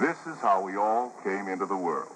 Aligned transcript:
This 0.00 0.16
is 0.28 0.38
how 0.38 0.62
we 0.62 0.76
all 0.76 1.12
came 1.24 1.48
into 1.48 1.66
the 1.66 1.76
world. 1.76 2.14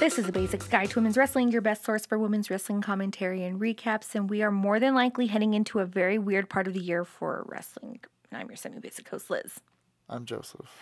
This 0.00 0.18
is 0.18 0.26
the 0.26 0.32
Basics 0.32 0.66
Guide 0.66 0.90
to 0.90 0.96
Women's 0.96 1.16
Wrestling, 1.16 1.52
your 1.52 1.62
best 1.62 1.84
source 1.84 2.04
for 2.04 2.18
women's 2.18 2.50
wrestling 2.50 2.80
commentary 2.82 3.44
and 3.44 3.60
recaps, 3.60 4.16
and 4.16 4.28
we 4.28 4.42
are 4.42 4.50
more 4.50 4.80
than 4.80 4.96
likely 4.96 5.28
heading 5.28 5.54
into 5.54 5.78
a 5.78 5.86
very 5.86 6.18
weird 6.18 6.48
part 6.48 6.66
of 6.66 6.74
the 6.74 6.80
year 6.80 7.04
for 7.04 7.44
wrestling. 7.46 8.00
And 8.32 8.40
I'm 8.40 8.48
your 8.48 8.56
semi-basic 8.56 9.08
host, 9.08 9.30
Liz. 9.30 9.60
I'm 10.08 10.24
Joseph. 10.24 10.76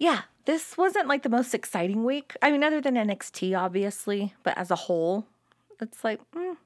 Yeah, 0.00 0.22
this 0.44 0.76
wasn't 0.76 1.06
like 1.06 1.22
the 1.22 1.28
most 1.28 1.54
exciting 1.54 2.02
week. 2.02 2.36
I 2.42 2.50
mean, 2.50 2.64
other 2.64 2.80
than 2.80 2.96
NXT, 2.96 3.56
obviously, 3.56 4.34
but 4.42 4.58
as 4.58 4.72
a 4.72 4.76
whole, 4.76 5.26
it's 5.80 6.02
like, 6.02 6.20
mm, 6.32 6.56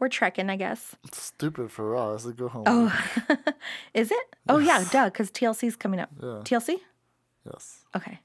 we're 0.00 0.08
trekking, 0.08 0.50
I 0.50 0.56
guess. 0.56 0.96
It's 1.04 1.22
stupid 1.22 1.70
for 1.70 1.94
a 1.94 2.32
go 2.32 2.48
home. 2.48 2.64
Oh, 2.66 3.06
is 3.94 4.10
it? 4.10 4.36
Oh, 4.48 4.58
yeah, 4.58 4.84
duh, 4.90 5.06
because 5.06 5.30
TLC's 5.30 5.76
coming 5.76 6.00
up. 6.00 6.10
Yeah. 6.20 6.40
TLC? 6.44 6.76
Yes. 7.44 7.80
Okay. 7.94 8.20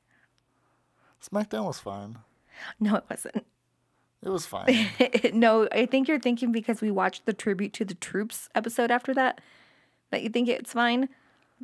SmackDown 1.21 1.65
was 1.65 1.79
fine. 1.79 2.17
No, 2.79 2.95
it 2.95 3.03
wasn't. 3.09 3.45
It 4.23 4.29
was 4.29 4.45
fine. 4.45 4.87
no, 5.33 5.67
I 5.71 5.85
think 5.85 6.07
you're 6.07 6.19
thinking 6.19 6.51
because 6.51 6.81
we 6.81 6.89
watched 6.89 7.25
the 7.25 7.33
tribute 7.33 7.73
to 7.73 7.85
the 7.85 7.93
troops 7.93 8.49
episode 8.55 8.89
after 8.89 9.13
that, 9.13 9.41
that 10.11 10.23
you 10.23 10.29
think 10.29 10.47
it's 10.47 10.73
fine, 10.73 11.09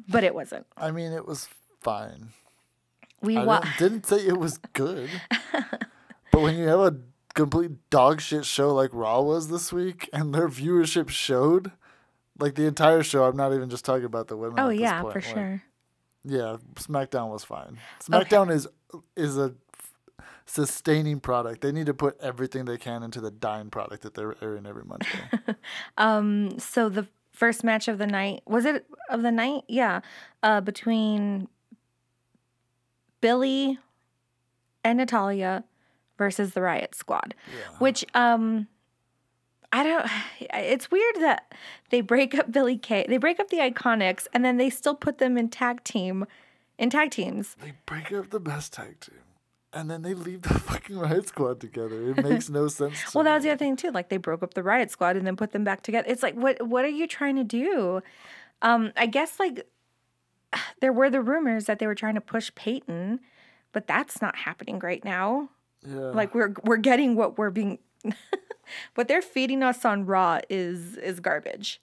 but 0.08 0.24
it 0.24 0.36
wasn't. 0.36 0.68
I 0.78 0.92
mean, 0.92 1.12
it 1.12 1.26
was 1.26 1.50
fine. 1.80 2.30
We 3.22 3.38
wa- 3.38 3.62
didn't, 3.62 3.78
didn't 3.78 4.06
say 4.06 4.28
it 4.28 4.38
was 4.38 4.58
good. 4.74 5.10
but 6.32 6.42
when 6.42 6.56
you 6.56 6.68
have 6.68 6.80
a 6.80 6.96
complete 7.34 7.72
dog 7.90 8.22
shit 8.22 8.46
show 8.46 8.74
like 8.74 8.90
Raw 8.94 9.22
was 9.22 9.48
this 9.48 9.72
week 9.72 10.10
and 10.14 10.34
their 10.34 10.48
viewership 10.48 11.10
showed, 11.10 11.72
like 12.40 12.56
the 12.56 12.66
entire 12.66 13.04
show, 13.04 13.24
I'm 13.24 13.38
not 13.38 13.54
even 13.54 13.70
just 13.70 13.86
talking 13.86 14.06
about 14.06 14.28
the 14.28 14.38
women. 14.38 14.60
Oh 14.60 14.70
yeah, 14.70 15.02
for 15.02 15.14
like, 15.14 15.24
sure. 15.24 15.64
Yeah, 16.24 16.58
SmackDown 16.76 17.30
was 17.32 17.44
fine. 17.44 17.78
SmackDown 18.04 18.52
is 18.52 18.68
is 19.16 19.38
a 19.38 19.56
sustaining 20.46 21.20
product. 21.20 21.62
They 21.62 21.72
need 21.72 21.86
to 21.86 21.94
put 21.94 22.20
everything 22.22 22.66
they 22.66 22.78
can 22.78 23.04
into 23.04 23.22
the 23.22 23.32
dying 23.32 23.70
product 23.70 24.04
that 24.04 24.14
they're 24.14 24.36
airing 24.42 24.66
every 24.66 24.84
Monday. 24.84 25.08
Um, 25.98 26.58
so 26.58 26.90
the 26.90 27.08
first 27.32 27.64
match 27.64 27.88
of 27.88 27.98
the 27.98 28.08
night 28.08 28.42
was 28.46 28.66
it 28.66 28.86
of 29.10 29.22
the 29.22 29.32
night? 29.32 29.64
Yeah, 29.68 30.02
uh, 30.44 30.62
between 30.62 31.48
Billie 33.22 33.78
and 34.84 34.98
Natalya 34.98 35.64
versus 36.22 36.54
the 36.54 36.62
Riot 36.62 36.94
Squad, 36.94 37.34
which 37.80 38.06
um. 38.14 38.68
I 39.74 39.84
don't. 39.84 40.06
It's 40.54 40.92
weird 40.92 41.16
that 41.22 41.54
they 41.92 42.02
break 42.02 42.36
up 42.36 42.52
Billie 42.52 42.78
Kay. 42.78 43.06
They 43.08 43.16
break 43.18 43.40
up 43.40 43.50
the 43.50 43.58
Iconics, 43.60 44.28
and 44.34 44.44
then 44.44 44.58
they 44.58 44.70
still 44.70 44.96
put 44.96 45.18
them 45.18 45.38
in 45.38 45.48
tag 45.48 45.84
team, 45.86 46.26
in 46.78 46.90
tag 46.90 47.10
teams. 47.12 47.56
they 47.64 47.72
break 47.86 48.12
up 48.12 48.32
the 48.32 48.40
best 48.42 48.74
tag 48.74 49.00
team. 49.00 49.16
And 49.72 49.90
then 49.90 50.02
they 50.02 50.14
leave 50.14 50.42
the 50.42 50.60
fucking 50.70 51.00
Riot 51.00 51.30
Squad 51.30 51.62
together. 51.62 52.10
It 52.12 52.22
makes 52.22 52.50
no 52.50 52.68
sense. 52.80 53.00
To 53.00 53.12
Well, 53.18 53.24
that 53.24 53.32
me. 53.32 53.36
was 53.36 53.44
the 53.46 53.50
other 53.52 53.58
thing 53.60 53.78
too. 53.78 53.92
Like 53.92 54.10
they 54.10 54.18
broke 54.18 54.44
up 54.44 54.54
the 54.56 54.62
Riot 54.64 54.92
Squad 54.92 55.16
and 55.16 55.26
then 55.26 55.38
put 55.38 55.54
them 55.54 55.64
back 55.64 55.84
together. 55.84 56.06
It's 56.12 56.22
like, 56.22 56.36
what 56.36 56.62
what 56.68 56.84
are 56.84 56.90
you 57.00 57.08
trying 57.08 57.38
to 57.38 57.46
do? 57.46 58.02
Um, 58.62 58.92
I 58.98 59.06
guess 59.06 59.40
like 59.40 59.66
there 60.82 60.92
were 60.92 61.10
the 61.10 61.22
rumors 61.22 61.64
that 61.68 61.80
they 61.80 61.88
were 61.88 61.96
trying 61.96 62.16
to 62.16 62.22
push 62.22 62.52
Peyton, 62.56 63.22
but 63.72 63.88
that's 63.88 64.22
not 64.22 64.36
happening 64.36 64.80
right 64.80 65.04
now. 65.06 65.48
Yeah. 65.88 66.12
Like 66.12 66.34
we're 66.36 66.54
we're 66.64 66.78
getting 66.78 67.16
what 67.16 67.38
we're 67.38 67.50
being, 67.50 67.80
what 68.96 69.08
they're 69.08 69.22
feeding 69.22 69.64
us 69.64 69.84
on 69.86 70.06
Raw 70.06 70.40
is 70.50 70.98
is 70.98 71.20
garbage. 71.20 71.82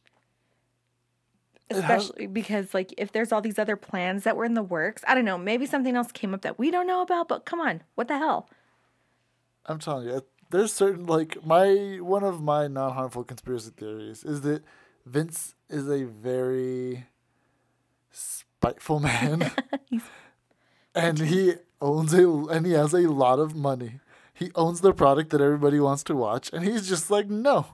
has- 1.70 1.78
Especially 1.80 2.26
because 2.26 2.72
like 2.74 2.94
if 2.96 3.12
there's 3.12 3.32
all 3.32 3.40
these 3.40 3.58
other 3.58 3.76
plans 3.76 4.24
that 4.24 4.36
were 4.36 4.44
in 4.44 4.54
the 4.54 4.62
works, 4.62 5.02
I 5.06 5.14
don't 5.14 5.24
know. 5.24 5.36
Maybe 5.38 5.66
something 5.66 5.94
else 5.96 6.12
came 6.12 6.32
up 6.34 6.42
that 6.42 6.58
we 6.58 6.70
don't 6.70 6.86
know 6.86 7.02
about. 7.02 7.28
But 7.28 7.44
come 7.44 7.60
on, 7.60 7.82
what 7.94 8.08
the 8.08 8.18
hell? 8.18 8.48
I'm 9.66 9.78
telling 9.78 10.06
you, 10.08 10.22
there's 10.50 10.72
certain 10.72 11.06
like 11.06 11.44
my 11.44 11.98
one 12.00 12.24
of 12.24 12.40
my 12.40 12.68
non 12.68 12.92
harmful 12.92 13.24
conspiracy 13.24 13.70
theories 13.76 14.24
is 14.24 14.40
that 14.42 14.62
Vince 15.04 15.54
is 15.68 15.88
a 15.90 16.04
very 16.04 17.06
spiteful 18.10 19.00
man, 19.00 19.50
and 20.94 21.18
he 21.18 21.54
owns 21.80 22.14
a 22.14 22.28
and 22.28 22.66
he 22.66 22.72
has 22.72 22.92
a 22.92 23.08
lot 23.10 23.38
of 23.38 23.54
money. 23.54 24.00
He 24.32 24.50
owns 24.54 24.80
the 24.80 24.92
product 24.92 25.30
that 25.30 25.40
everybody 25.40 25.80
wants 25.80 26.04
to 26.04 26.14
watch, 26.14 26.50
and 26.52 26.64
he's 26.64 26.88
just 26.88 27.10
like, 27.10 27.28
no. 27.28 27.66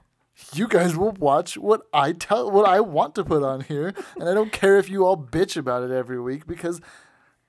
You 0.53 0.67
guys 0.67 0.97
will 0.97 1.13
watch 1.13 1.57
what 1.57 1.83
I 1.93 2.11
tell 2.11 2.51
what 2.51 2.67
I 2.67 2.81
want 2.81 3.15
to 3.15 3.23
put 3.23 3.41
on 3.41 3.61
here, 3.61 3.93
and 4.19 4.27
I 4.27 4.33
don't 4.33 4.51
care 4.51 4.77
if 4.77 4.89
you 4.89 5.05
all 5.05 5.15
bitch 5.15 5.55
about 5.55 5.83
it 5.83 5.91
every 5.91 6.19
week 6.19 6.45
because 6.45 6.81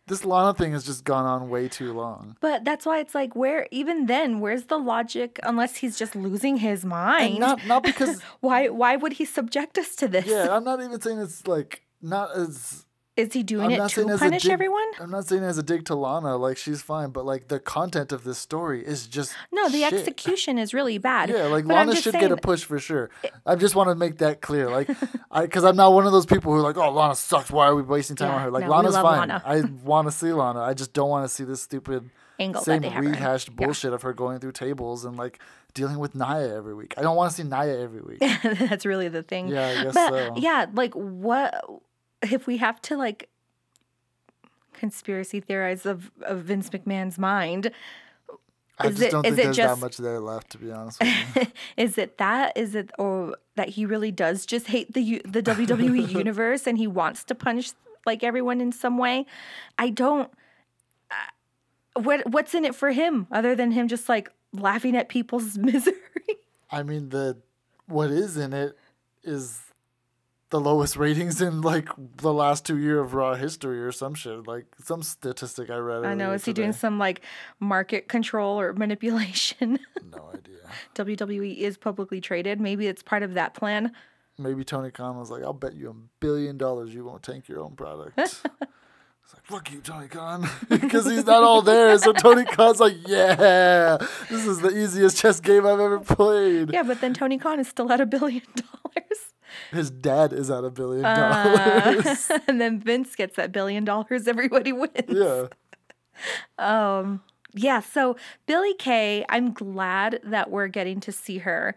this 0.07 0.25
Lana 0.25 0.55
thing 0.55 0.73
has 0.73 0.85
just 0.85 1.05
gone 1.05 1.27
on 1.27 1.49
way 1.49 1.69
too 1.69 1.93
long. 1.93 2.37
But 2.41 2.65
that's 2.65 2.87
why 2.87 3.01
it's 3.01 3.15
like, 3.15 3.35
where 3.35 3.67
even 3.73 4.07
then, 4.07 4.39
where's 4.39 4.67
the 4.67 4.79
logic? 4.79 5.41
Unless 5.43 5.77
he's 5.77 5.99
just 5.99 6.15
losing 6.15 6.59
his 6.59 6.85
mind. 6.85 7.33
And 7.33 7.41
not 7.41 7.67
not 7.67 7.83
because 7.83 8.21
why? 8.41 8.69
Why 8.69 8.95
would 8.97 9.15
he 9.15 9.25
subject 9.25 9.79
us 9.79 9.97
to 9.97 10.07
this? 10.07 10.27
Yeah, 10.27 10.55
I'm 10.55 10.65
not 10.71 10.81
even 10.81 11.01
saying 11.01 11.19
it's 11.19 11.47
like 11.47 11.83
not 12.01 12.37
as. 12.37 12.86
Is 13.17 13.33
he 13.33 13.43
doing 13.43 13.65
I'm 13.67 13.71
it 13.73 13.79
not 13.79 13.91
saying 13.91 14.09
to 14.09 14.15
as 14.15 14.21
punish 14.21 14.45
a 14.45 14.49
dig, 14.49 14.53
everyone? 14.53 14.85
I'm 15.01 15.11
not 15.11 15.27
saying 15.27 15.43
as 15.43 15.57
a 15.57 15.63
dig 15.63 15.87
to 15.87 15.95
Lana, 15.95 16.37
like 16.37 16.59
she's 16.59 16.83
fine, 16.83 17.11
but 17.11 17.25
like 17.25 17.49
the 17.49 17.59
content 17.59 18.13
of 18.13 18.25
this 18.25 18.37
story 18.37 18.85
is 18.87 19.07
just 19.07 19.33
No, 19.51 19.69
the 19.71 19.81
shit. 19.81 19.93
execution 19.95 20.59
is 20.59 20.75
really 20.75 20.99
bad. 20.99 21.31
Yeah, 21.31 21.45
like 21.47 21.67
But 21.67 21.75
Lana 21.75 21.97
should 21.97 22.13
saying, 22.13 22.23
get 22.23 22.31
a 22.33 22.37
push 22.37 22.65
for 22.65 22.79
sure. 22.79 23.09
I 23.47 23.55
just 23.57 23.75
want 23.75 23.89
to 23.89 23.95
make 23.95 24.19
that 24.19 24.43
clear, 24.43 24.69
like, 24.69 24.91
I 25.31 25.43
because 25.43 25.65
I'm 25.65 25.77
not 25.77 25.95
one 25.95 26.05
of 26.07 26.13
those 26.13 26.27
people 26.27 26.53
who 26.53 26.59
are 26.59 26.63
like, 26.63 26.77
oh, 26.77 26.91
Lana 26.91 27.15
sucks. 27.15 27.51
Why 27.51 27.69
are 27.69 27.75
we 27.75 27.83
wasting 27.83 28.17
time 28.17 28.29
Yeah, 28.29 28.35
on 28.37 28.43
her? 28.43 28.51
Like 28.51 28.65
no, 28.65 28.71
Lana's 28.71 28.97
fine. 28.97 29.21
Lana. 29.29 29.43
I 29.47 29.63
want 29.83 30.09
to 30.09 30.13
see 30.13 30.33
Lana. 30.33 30.61
I 30.61 30.75
just 30.75 30.93
don't 30.93 31.09
want 31.09 31.25
to 31.27 31.35
see 31.35 31.45
this 31.45 31.63
stupid 31.63 32.11
Angle 32.39 32.61
same 32.63 32.83
they 32.83 32.91
have 32.91 33.03
her 33.03 33.09
in. 33.09 33.17
rehashed 33.17 33.49
Yeah. 33.49 33.65
bullshit 33.65 33.93
of 33.95 34.03
her 34.03 34.13
going 34.13 34.41
through 34.41 34.53
tables 34.53 35.07
and 35.07 35.17
like 35.17 35.39
dealing 35.73 35.99
with 35.99 36.15
Nia 36.15 36.55
every 36.55 36.75
week. 36.75 36.93
I 36.99 37.03
don't 37.03 37.17
want 37.17 37.31
to 37.31 37.37
see 37.37 37.45
Nia 37.49 37.81
every 37.81 38.03
week. 38.03 38.19
that's 38.43 38.85
really 38.85 39.09
the 39.09 39.23
thing. 39.23 39.49
Yeah, 39.49 39.69
I 39.69 39.83
guess 39.85 39.95
but 39.95 40.09
so. 40.11 40.35
yeah, 40.37 40.67
like 40.75 40.93
what 40.93 41.65
if 42.23 42.47
we 42.47 42.57
have 42.59 42.81
to 42.83 42.97
like 42.97 43.29
conspiracy 44.73 45.41
theorize 45.41 45.87
of, 45.87 46.11
of 46.23 46.41
Vince 46.41 46.71
McMahon's 46.71 47.19
mind? 47.19 47.71
I 48.79 48.89
Is 48.89 48.97
just 48.97 49.03
it- 49.07 49.11
don't 49.11 49.27
is 49.27 49.31
think 49.35 49.39
it 49.41 49.45
there's 49.45 49.57
just- 49.57 49.81
that 49.81 49.85
much 49.85 49.97
there 49.97 50.21
left, 50.21 50.51
to 50.51 50.59
be 50.59 50.71
honest 50.71 51.01
with 51.01 51.37
you. 51.37 51.47
Is 51.83 51.97
it 51.97 52.19
that? 52.19 52.57
Is 52.57 52.75
it 52.75 52.91
or 52.99 53.37
that 53.55 53.71
he 53.71 53.87
really 53.87 54.11
does 54.13 54.45
just 54.45 54.67
hate 54.67 54.93
the 54.93 55.23
the 55.25 55.43
WWE 55.43 56.11
universe 56.13 56.67
and 56.67 56.77
he 56.77 56.87
wants 56.87 57.25
to 57.25 57.35
punish 57.35 57.71
like 58.05 58.23
everyone 58.23 58.61
in 58.61 58.73
some 58.73 58.99
way? 58.99 59.25
I 59.79 59.89
don't. 59.89 60.31
Uh, 61.11 62.01
what 62.03 62.31
what's 62.31 62.53
in 62.55 62.67
it 62.67 62.75
for 62.75 62.91
him 62.91 63.27
other 63.33 63.55
than 63.55 63.71
him 63.71 63.89
just 63.89 64.11
like 64.11 64.31
laughing 64.53 64.95
at 64.95 65.09
people's 65.09 65.57
misery? 65.71 65.95
I 66.71 66.83
mean, 66.83 67.09
the 67.09 67.39
what 67.87 68.11
is 68.11 68.37
in 68.37 68.53
it 68.53 68.77
is 69.25 69.59
the 70.51 70.61
lowest 70.61 70.97
ratings 70.97 71.41
in 71.41 71.61
like 71.61 71.89
the 72.19 72.33
last 72.33 72.65
two 72.65 72.79
year 72.79 73.01
of 73.01 73.15
Raw 73.15 73.35
history 73.35 73.83
or 73.83 73.91
some 73.93 74.15
shit. 74.15 74.47
Like 74.47 74.67
some 74.83 75.03
statistic 75.03 75.71
I 75.71 75.77
read. 75.77 76.05
I 76.05 76.15
know. 76.15 76.33
Is 76.33 76.45
he 76.45 76.53
doing 76.53 76.73
some 76.73 76.99
like 76.99 77.23
market 77.59 78.09
control 78.09 78.59
or 78.61 78.73
manipulation? 78.73 79.79
No 80.17 80.31
idea. 80.33 80.61
WWE 80.95 81.59
is 81.59 81.77
publicly 81.77 82.21
traded. 82.21 82.61
Maybe 82.61 82.87
it's 82.87 83.03
part 83.03 83.23
of 83.23 83.35
that 83.35 83.55
plan. 83.55 83.93
Maybe 84.39 84.65
Tony 84.65 84.91
Khan 84.91 85.19
was 85.19 85.31
like, 85.31 85.43
"I'll 85.43 85.53
bet 85.53 85.75
you 85.75 85.91
a 85.91 85.95
billion 86.21 86.57
dollars 86.57 86.95
you 86.95 87.05
won't 87.05 87.23
tank 87.23 87.49
your 87.49 87.61
own 87.61 87.75
product." 87.75 88.17
it's 88.19 88.45
like, 88.45 89.45
"Fuck 89.45 89.73
you, 89.73 89.81
Tony 89.81 90.09
Khan," 90.09 90.49
because 90.69 91.07
he's 91.07 91.27
not 91.27 91.43
all 91.43 91.61
there. 91.61 91.99
So 91.99 92.13
Tony 92.13 92.45
Khan's 92.45 92.81
like, 92.81 92.95
"Yeah, 93.07 93.99
this 94.31 94.47
is 94.47 94.61
the 94.61 94.71
easiest 94.71 95.19
chess 95.19 95.41
game 95.41 95.67
I've 95.67 95.81
ever 95.81 96.01
played." 96.01 96.73
Yeah, 96.73 96.85
but 96.85 97.01
then 97.01 97.13
Tony 97.13 97.37
Khan 97.37 97.59
is 97.61 97.69
still 97.69 97.91
at 97.93 98.01
a 98.01 98.07
billion 98.07 98.43
dollars. 98.55 99.35
His 99.73 99.91
dad 99.91 100.33
is 100.33 100.51
at 100.51 100.65
a 100.65 100.71
billion 100.71 101.05
Uh, 101.05 101.95
dollars. 101.95 102.31
and 102.49 102.61
then 102.61 102.81
Vince 102.81 103.15
gets 103.17 103.37
that 103.37 103.53
billion 103.53 103.85
dollars. 103.85 104.27
Everybody 104.29 104.73
wins. 104.73 104.93
yeah. 105.09 105.47
Um 106.59 107.23
yeah, 107.59 107.81
so 107.81 108.17
Billie 108.47 108.75
Kay, 108.75 109.25
I'm 109.29 109.53
glad 109.53 110.21
that 110.25 110.51
we're 110.51 110.69
getting 110.69 111.01
to 111.01 111.13
see 111.13 111.39
her. 111.39 111.75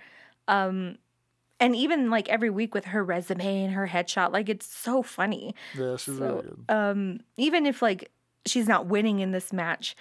Um 0.48 0.98
and 1.62 1.76
even 1.76 2.10
like 2.10 2.30
every 2.30 2.50
week 2.50 2.74
with 2.74 2.86
her 2.86 3.04
resume 3.04 3.64
and 3.66 3.74
her 3.74 3.88
headshot, 3.88 4.32
like 4.32 4.50
it's 4.50 4.66
so 4.66 5.02
funny. 5.04 5.56
Yeah, 5.78 5.98
she's 5.98 6.16
really 6.16 6.42
good. 6.44 6.66
Um 6.70 7.20
even 7.38 7.66
if 7.66 7.82
like 7.82 8.12
she's 8.46 8.68
not 8.68 8.88
winning 8.88 9.20
in 9.20 9.32
this 9.32 9.52
match, 9.54 9.96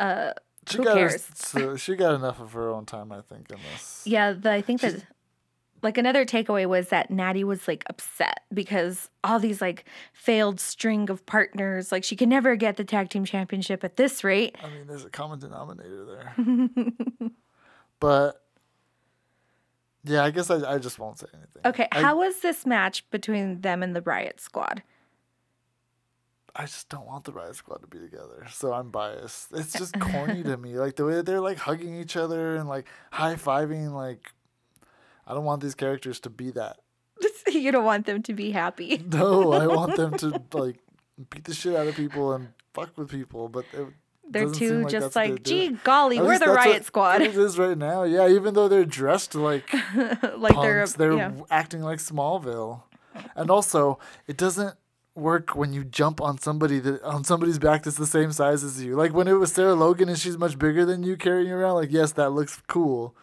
uh 0.00 0.32
She 0.68 0.78
who 0.78 0.84
got 0.84 0.94
cares? 0.96 1.26
so 1.34 1.76
she 1.76 1.94
got 1.96 2.14
enough 2.14 2.40
of 2.40 2.52
her 2.52 2.68
own 2.70 2.84
time, 2.86 3.12
I 3.12 3.20
think, 3.20 3.50
in 3.50 3.58
this. 3.72 4.02
yeah, 4.04 4.32
the, 4.32 4.50
I 4.52 4.60
think 4.62 4.80
that 4.80 5.04
like 5.84 5.98
another 5.98 6.24
takeaway 6.24 6.66
was 6.66 6.88
that 6.88 7.10
Natty 7.10 7.44
was 7.44 7.68
like 7.68 7.84
upset 7.88 8.40
because 8.52 9.10
all 9.22 9.38
these 9.38 9.60
like 9.60 9.84
failed 10.12 10.58
string 10.58 11.10
of 11.10 11.24
partners, 11.26 11.92
like 11.92 12.02
she 12.02 12.16
could 12.16 12.28
never 12.28 12.56
get 12.56 12.76
the 12.76 12.84
tag 12.84 13.10
team 13.10 13.24
championship 13.24 13.84
at 13.84 13.96
this 13.96 14.24
rate. 14.24 14.56
I 14.62 14.68
mean, 14.70 14.86
there's 14.86 15.04
a 15.04 15.10
common 15.10 15.38
denominator 15.38 16.04
there. 16.04 16.34
but 18.00 18.40
yeah, 20.04 20.24
I 20.24 20.30
guess 20.30 20.50
I, 20.50 20.74
I 20.74 20.78
just 20.78 20.98
won't 20.98 21.18
say 21.18 21.26
anything. 21.32 21.62
Okay, 21.64 21.88
I- 21.92 22.02
how 22.02 22.18
was 22.18 22.40
this 22.40 22.66
match 22.66 23.08
between 23.10 23.60
them 23.60 23.82
and 23.82 23.94
the 23.94 24.02
Riot 24.02 24.40
Squad? 24.40 24.82
I 26.56 26.66
just 26.66 26.88
don't 26.88 27.06
want 27.06 27.24
the 27.24 27.32
Riot 27.32 27.56
Squad 27.56 27.78
to 27.82 27.88
be 27.88 27.98
together. 27.98 28.46
So 28.48 28.72
I'm 28.72 28.90
biased. 28.90 29.48
It's 29.52 29.72
just 29.72 29.98
corny 29.98 30.44
to 30.44 30.56
me. 30.58 30.78
Like 30.78 30.94
the 30.94 31.04
way 31.04 31.14
that 31.14 31.26
they're 31.26 31.40
like 31.40 31.58
hugging 31.58 31.98
each 31.98 32.16
other 32.16 32.54
and 32.54 32.68
like 32.68 32.86
high 33.10 33.34
fiving. 33.34 33.90
Like 33.90 34.32
I 35.26 35.34
don't 35.34 35.44
want 35.44 35.62
these 35.62 35.74
characters 35.74 36.20
to 36.20 36.30
be 36.30 36.50
that. 36.52 36.78
you 37.50 37.72
don't 37.72 37.84
want 37.84 38.06
them 38.06 38.22
to 38.22 38.32
be 38.34 38.50
happy. 38.50 39.02
No, 39.10 39.52
I 39.52 39.66
want 39.66 39.96
them 39.96 40.16
to 40.18 40.42
like 40.52 40.76
beat 41.30 41.44
the 41.44 41.54
shit 41.54 41.76
out 41.76 41.86
of 41.86 41.94
people 41.94 42.32
and 42.32 42.48
fuck 42.72 42.96
with 42.98 43.08
people. 43.08 43.48
But 43.48 43.64
it 43.72 43.86
They're 44.28 44.50
too 44.50 44.82
like 44.82 44.90
just 44.92 45.14
like, 45.16 45.28
they're 45.28 45.38
doing. 45.38 45.70
gee 45.74 45.78
golly, 45.84 46.18
At 46.18 46.24
we're 46.24 46.38
the 46.38 46.46
riot 46.46 46.72
what- 46.78 46.84
squad. 46.86 47.22
It 47.22 47.36
is 47.36 47.58
right 47.58 47.78
now. 47.78 48.02
Yeah, 48.02 48.28
even 48.28 48.54
though 48.54 48.68
they're 48.68 48.84
dressed 48.84 49.34
like 49.34 49.72
like 50.36 50.54
they're, 50.54 50.80
punks, 50.80 50.94
they're 50.94 51.12
yeah. 51.16 51.32
acting 51.50 51.82
like 51.82 51.98
Smallville. 52.00 52.82
And 53.36 53.48
also, 53.50 53.98
it 54.26 54.36
doesn't 54.36 54.74
work 55.14 55.54
when 55.54 55.72
you 55.72 55.84
jump 55.84 56.20
on 56.20 56.36
somebody 56.38 56.80
that 56.80 57.00
on 57.04 57.22
somebody's 57.22 57.60
back 57.60 57.84
that's 57.84 57.96
the 57.96 58.06
same 58.06 58.32
size 58.32 58.64
as 58.64 58.82
you. 58.82 58.96
Like 58.96 59.12
when 59.14 59.28
it 59.28 59.34
was 59.34 59.52
Sarah 59.52 59.74
Logan 59.74 60.08
and 60.08 60.18
she's 60.18 60.36
much 60.36 60.58
bigger 60.58 60.84
than 60.84 61.04
you 61.04 61.16
carrying 61.16 61.52
around. 61.52 61.74
Like 61.74 61.92
yes, 61.92 62.10
that 62.12 62.30
looks 62.30 62.60
cool. 62.66 63.14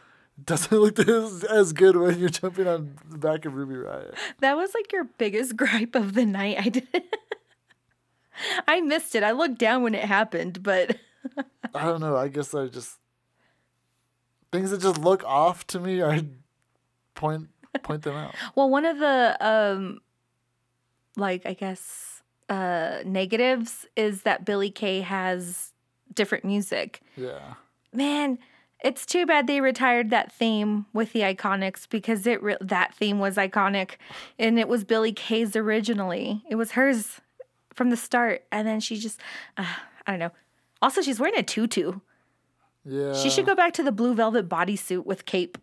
Doesn't 0.46 0.78
look 0.78 0.98
as, 1.00 1.44
as 1.44 1.74
good 1.74 1.96
when 1.96 2.18
you're 2.18 2.30
jumping 2.30 2.68
on 2.68 2.98
the 3.10 3.18
back 3.18 3.46
of 3.46 3.54
Ruby 3.54 3.76
Riott. 3.76 4.16
That 4.40 4.56
was 4.56 4.74
like 4.74 4.92
your 4.92 5.04
biggest 5.04 5.56
gripe 5.58 5.96
of 5.96 6.14
the 6.14 6.26
night. 6.26 6.58
I 6.60 6.70
did. 6.70 6.88
I 8.68 8.82
missed 8.82 9.14
it. 9.16 9.24
I 9.24 9.32
looked 9.32 9.60
down 9.60 9.84
when 9.84 9.94
it 9.94 10.06
happened, 10.06 10.64
but 10.64 10.98
I 11.76 11.86
don't 11.86 12.00
know. 12.02 12.16
I 12.16 12.28
guess 12.28 12.56
I 12.56 12.68
just 12.68 12.98
things 14.52 14.72
that 14.72 14.82
just 14.82 14.98
look 14.98 15.24
off 15.26 15.68
to 15.68 15.80
me. 15.80 16.02
I 16.02 16.26
point 17.14 17.50
point 17.84 18.04
them 18.04 18.16
out. 18.16 18.34
well, 18.56 18.70
one 18.70 18.86
of 18.86 19.00
the 19.00 19.38
um, 19.40 20.00
like 21.18 21.46
I 21.46 21.54
guess 21.54 22.24
uh 22.50 23.00
negatives 23.06 23.86
is 23.96 24.24
that 24.24 24.44
Billie 24.46 24.72
Kay 24.72 25.02
has 25.02 25.74
different 26.14 26.46
music. 26.46 27.02
Yeah. 27.16 27.56
Man, 27.94 28.40
it's 28.84 29.06
too 29.06 29.26
bad 29.26 29.48
they 29.48 29.62
retired 29.62 30.10
that 30.10 30.32
theme 30.32 30.86
with 30.94 31.14
the 31.14 31.22
Iconics 31.22 31.88
because 31.90 32.26
it 32.26 32.42
re- 32.42 32.58
that 32.62 32.94
theme 32.96 33.20
was 33.20 33.36
iconic, 33.36 33.92
and 34.40 34.60
it 34.60 34.68
was 34.68 34.84
Billie 34.84 35.14
Kay's 35.14 35.56
originally. 35.56 36.44
It 36.50 36.56
was 36.56 36.72
hers 36.72 37.22
from 37.74 37.90
the 37.90 37.98
start, 37.98 38.44
and 38.52 38.68
then 38.68 38.80
she 38.80 38.98
just 38.98 39.20
uh, 39.58 39.66
I 40.06 40.12
don't 40.12 40.20
know. 40.20 40.32
Also, 40.82 41.02
she's 41.02 41.20
wearing 41.20 41.38
a 41.38 41.44
tutu. 41.44 42.00
Yeah. 42.84 43.14
She 43.14 43.30
should 43.30 43.46
go 43.46 43.56
back 43.56 43.74
to 43.74 43.84
the 43.84 43.92
blue 43.92 44.16
velvet 44.16 44.50
bodysuit 44.50 45.06
with 45.06 45.26
cape. 45.26 45.58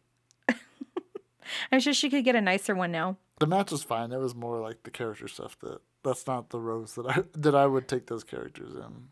I'm 1.73 1.81
sure 1.81 1.93
she 1.93 2.09
could 2.09 2.25
get 2.25 2.37
a 2.37 2.41
nicer 2.41 2.75
one 2.75 2.93
now. 2.93 3.17
The 3.41 3.47
match 3.47 3.73
was 3.73 3.83
fine. 3.83 4.13
It 4.13 4.19
was 4.19 4.35
more 4.35 4.61
like 4.61 4.85
the 4.85 4.91
character 4.91 5.29
stuff 5.29 5.59
that 5.61 5.81
that's 6.05 6.27
not 6.27 6.51
the 6.51 6.61
rows 6.61 6.95
that 6.95 7.07
I 7.07 7.25
that 7.35 7.55
I 7.55 7.67
would 7.67 7.89
take 7.89 8.07
those 8.07 8.25
characters 8.25 8.75
in. 8.75 9.09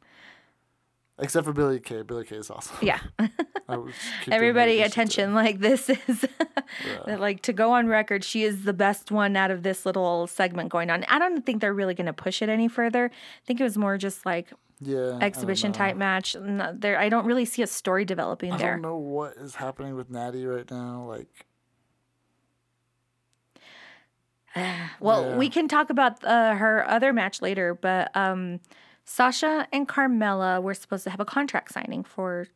Except 1.18 1.46
for 1.46 1.52
Billie 1.54 1.80
Kay. 1.80 2.02
Billie 2.02 2.26
Kay 2.26 2.36
is 2.36 2.50
awesome. 2.50 2.76
Yeah. 2.82 3.00
I 3.68 3.76
would 3.78 3.92
keep 4.20 4.26
doing 4.26 4.34
Everybody, 4.34 4.82
attention. 4.82 5.32
Like, 5.34 5.60
this 5.60 5.88
is, 5.88 6.26
like, 7.06 7.40
to 7.42 7.52
go 7.54 7.72
on 7.72 7.86
record, 7.88 8.22
she 8.22 8.42
is 8.42 8.64
the 8.64 8.74
best 8.74 9.10
one 9.10 9.34
out 9.34 9.50
of 9.50 9.62
this 9.62 9.86
little 9.86 10.26
segment 10.26 10.68
going 10.68 10.90
on. 10.90 11.04
I 11.08 11.18
don't 11.18 11.44
think 11.46 11.62
they're 11.62 11.72
really 11.72 11.94
going 11.94 12.06
to 12.06 12.12
push 12.12 12.42
it 12.42 12.50
any 12.50 12.68
further. 12.68 13.06
I 13.06 13.46
think 13.46 13.60
it 13.60 13.64
was 13.64 13.78
more 13.78 13.96
just 13.96 14.26
like. 14.26 14.52
Yeah. 14.78 15.16
Exhibition 15.22 15.72
type 15.72 15.96
match. 15.96 16.36
Not- 16.38 16.82
There, 16.82 16.98
I 16.98 17.08
don't 17.08 17.24
really 17.24 17.46
see 17.46 17.62
a 17.62 17.66
story 17.66 18.04
developing 18.04 18.52
I 18.52 18.58
there. 18.58 18.72
don't 18.72 18.82
know 18.82 18.98
what 18.98 19.38
is 19.38 19.54
happening 19.54 19.94
with 19.94 20.10
Natty 20.10 20.44
right 20.44 20.70
now. 20.70 21.06
Like, 21.08 21.46
Well, 25.00 25.30
Yeah. 25.30 25.36
we 25.38 25.48
can 25.48 25.66
talk 25.68 25.88
about 25.88 26.22
uh, 26.24 26.54
her 26.56 26.86
other 26.88 27.12
match 27.14 27.40
later, 27.40 27.74
but 27.74 28.14
um, 28.14 28.60
Sasha 29.06 29.66
and 29.72 29.88
Carmella 29.88 30.60
were 30.62 30.74
supposed 30.74 31.04
to 31.04 31.10
have 31.10 31.20
a 31.20 31.24
contract 31.24 31.72
signing 31.72 32.02
for 32.04 32.48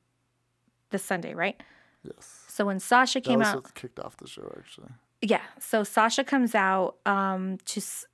this 0.91 1.03
Sunday, 1.05 1.33
right? 1.35 1.61
yes. 2.03 2.45
So 2.49 2.65
when 2.67 2.81
Sasha 2.81 3.21
That 3.21 3.25
came 3.29 3.39
was 3.39 3.49
out, 3.49 3.55
what 3.65 3.75
kicked 3.75 3.99
off 4.01 4.17
the 4.17 4.27
show, 4.27 4.53
actually. 4.59 4.89
yeah. 5.23 5.43
So 5.61 5.85
Sasha 5.85 6.25
comes 6.25 6.55
out 6.55 6.97
um, 7.07 7.59
to 7.67 7.81
s- 7.81 8.05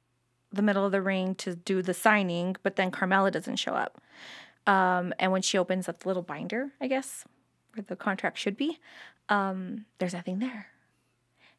the 0.53 0.63
middle 0.63 0.85
of 0.85 0.93
the 0.93 1.01
ring 1.03 1.35
to 1.37 1.57
do 1.57 1.81
the 1.83 1.95
signing, 1.95 2.57
but 2.63 2.77
then 2.77 2.91
Carmella 2.91 3.33
doesn't 3.33 3.57
show 3.57 3.73
up. 3.73 4.01
Um, 4.67 5.15
and 5.19 5.33
when 5.33 5.43
she 5.43 5.57
opens 5.59 5.89
up 5.89 6.01
the 6.01 6.09
little 6.09 6.23
binder, 6.23 6.73
I 6.81 6.89
guess 6.89 7.25
where 7.75 7.85
the 7.87 7.97
contract 7.97 8.37
should 8.39 8.57
be, 8.57 8.79
um, 9.29 9.87
there's 9.99 10.13
nothing 10.15 10.39
there. 10.41 10.67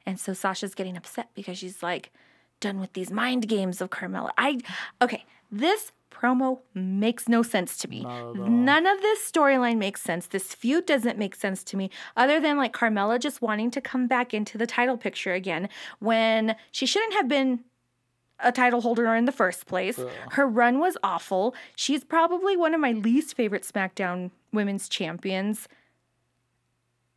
And 0.06 0.20
so 0.20 0.34
Sasha's 0.34 0.76
getting 0.76 0.96
upset 0.98 1.30
because 1.34 1.58
she's 1.58 1.82
like, 1.82 2.12
done 2.60 2.80
with 2.80 2.94
these 2.94 3.12
mind 3.12 3.48
games 3.48 3.82
of 3.82 3.90
Carmella. 3.90 4.30
I 4.38 4.60
okay, 5.02 5.26
this 5.52 5.92
promo 6.12 6.60
makes 6.74 7.28
no 7.28 7.44
sense 7.44 7.78
to 7.78 7.88
me. 7.88 8.04
None 8.04 8.86
of 8.86 9.02
this 9.02 9.32
storyline 9.32 9.78
makes 9.78 10.02
sense. 10.02 10.28
This 10.28 10.54
feud 10.54 10.86
doesn't 10.86 11.18
make 11.18 11.36
sense 11.36 11.64
to 11.66 11.78
me, 11.78 11.90
other 12.16 12.40
than 12.40 12.58
like 12.58 12.74
Carmella 12.74 13.20
just 13.20 13.42
wanting 13.42 13.72
to 13.72 13.82
come 13.82 14.08
back 14.08 14.34
into 14.34 14.58
the 14.58 14.68
title 14.68 14.98
picture 14.98 15.34
again 15.34 15.70
when 16.00 16.56
she 16.72 16.86
shouldn't 16.86 17.14
have 17.14 17.28
been 17.28 17.64
a 18.40 18.52
title 18.52 18.82
holder 18.82 19.16
in 19.16 19.26
the 19.26 19.32
first 19.32 19.66
place. 19.66 20.00
Her 20.32 20.48
run 20.48 20.80
was 20.80 20.98
awful. 21.04 21.56
She's 21.76 22.04
probably 22.04 22.56
one 22.56 22.74
of 22.74 22.80
my 22.80 22.92
least 22.92 23.36
favorite 23.36 23.64
SmackDown 23.64 24.32
women's 24.52 24.88
champions. 24.88 25.68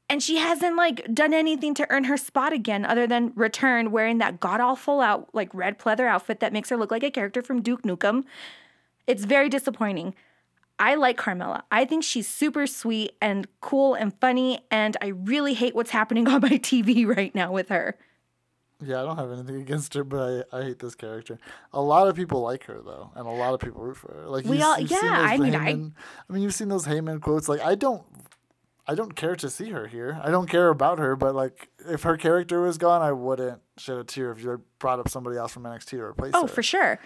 And 0.08 0.22
she 0.22 0.38
hasn't 0.38 0.76
like 0.76 1.14
done 1.14 1.32
anything 1.32 1.72
to 1.74 1.86
earn 1.88 2.04
her 2.04 2.16
spot 2.16 2.52
again 2.52 2.84
other 2.84 3.06
than 3.06 3.32
return 3.36 3.92
wearing 3.92 4.18
that 4.18 4.40
god 4.40 4.60
awful 4.60 5.00
out 5.00 5.28
like 5.32 5.54
red 5.54 5.78
pleather 5.78 6.08
outfit 6.08 6.40
that 6.40 6.52
makes 6.52 6.68
her 6.70 6.76
look 6.76 6.90
like 6.90 7.04
a 7.04 7.12
character 7.12 7.42
from 7.42 7.62
Duke 7.62 7.82
Nukem. 7.82 8.24
It's 9.06 9.24
very 9.24 9.48
disappointing. 9.48 10.14
I 10.78 10.94
like 10.94 11.18
Carmella. 11.18 11.62
I 11.70 11.84
think 11.84 12.02
she's 12.04 12.26
super 12.26 12.66
sweet 12.66 13.12
and 13.20 13.46
cool 13.60 13.94
and 13.94 14.18
funny, 14.18 14.60
and 14.70 14.96
I 15.02 15.08
really 15.08 15.54
hate 15.54 15.74
what's 15.74 15.90
happening 15.90 16.26
on 16.32 16.40
my 16.40 16.48
TV 16.58 17.06
right 17.06 17.34
now 17.34 17.52
with 17.52 17.68
her. 17.68 17.96
Yeah, 18.82 19.02
I 19.02 19.04
don't 19.04 19.18
have 19.18 19.30
anything 19.30 19.56
against 19.60 19.92
her, 19.92 20.04
but 20.04 20.46
I, 20.52 20.58
I 20.58 20.62
hate 20.62 20.78
this 20.78 20.94
character. 20.94 21.38
A 21.74 21.82
lot 21.82 22.08
of 22.08 22.16
people 22.16 22.40
like 22.40 22.64
her 22.64 22.80
though, 22.82 23.10
and 23.14 23.26
a 23.26 23.30
lot 23.30 23.52
of 23.52 23.60
people 23.60 23.82
root 23.82 23.98
for 23.98 24.10
her. 24.14 24.26
Like 24.26 24.46
We 24.46 24.62
all- 24.62 24.80
yeah, 24.80 24.86
those 24.88 25.00
I 25.02 25.36
mean, 25.36 25.54
I- 25.54 25.70
I 25.70 26.32
mean, 26.32 26.42
you've 26.42 26.54
seen 26.54 26.68
those 26.68 26.86
Heyman 26.86 27.20
quotes. 27.20 27.46
Like 27.46 27.60
I 27.60 27.74
don't, 27.74 28.02
I 28.86 28.94
don't 28.94 29.14
care 29.14 29.36
to 29.36 29.48
see 29.50 29.70
her 29.70 29.86
here. 29.86 30.20
I 30.22 30.30
don't 30.30 30.48
care 30.48 30.68
about 30.68 30.98
her, 30.98 31.14
but 31.16 31.34
like 31.34 31.68
if 31.88 32.02
her 32.02 32.16
character 32.16 32.60
was 32.60 32.78
gone, 32.78 33.02
I 33.02 33.12
wouldn't 33.12 33.60
shed 33.76 33.98
a 33.98 34.04
tear 34.04 34.32
if 34.32 34.42
you 34.42 34.62
brought 34.78 34.98
up 34.98 35.08
somebody 35.08 35.36
else 35.36 35.52
from 35.52 35.62
NXT 35.62 35.86
to 35.90 36.02
replace 36.02 36.32
Oh, 36.34 36.40
her. 36.42 36.44
Oh, 36.44 36.46
for 36.48 36.62
sure. 36.62 36.98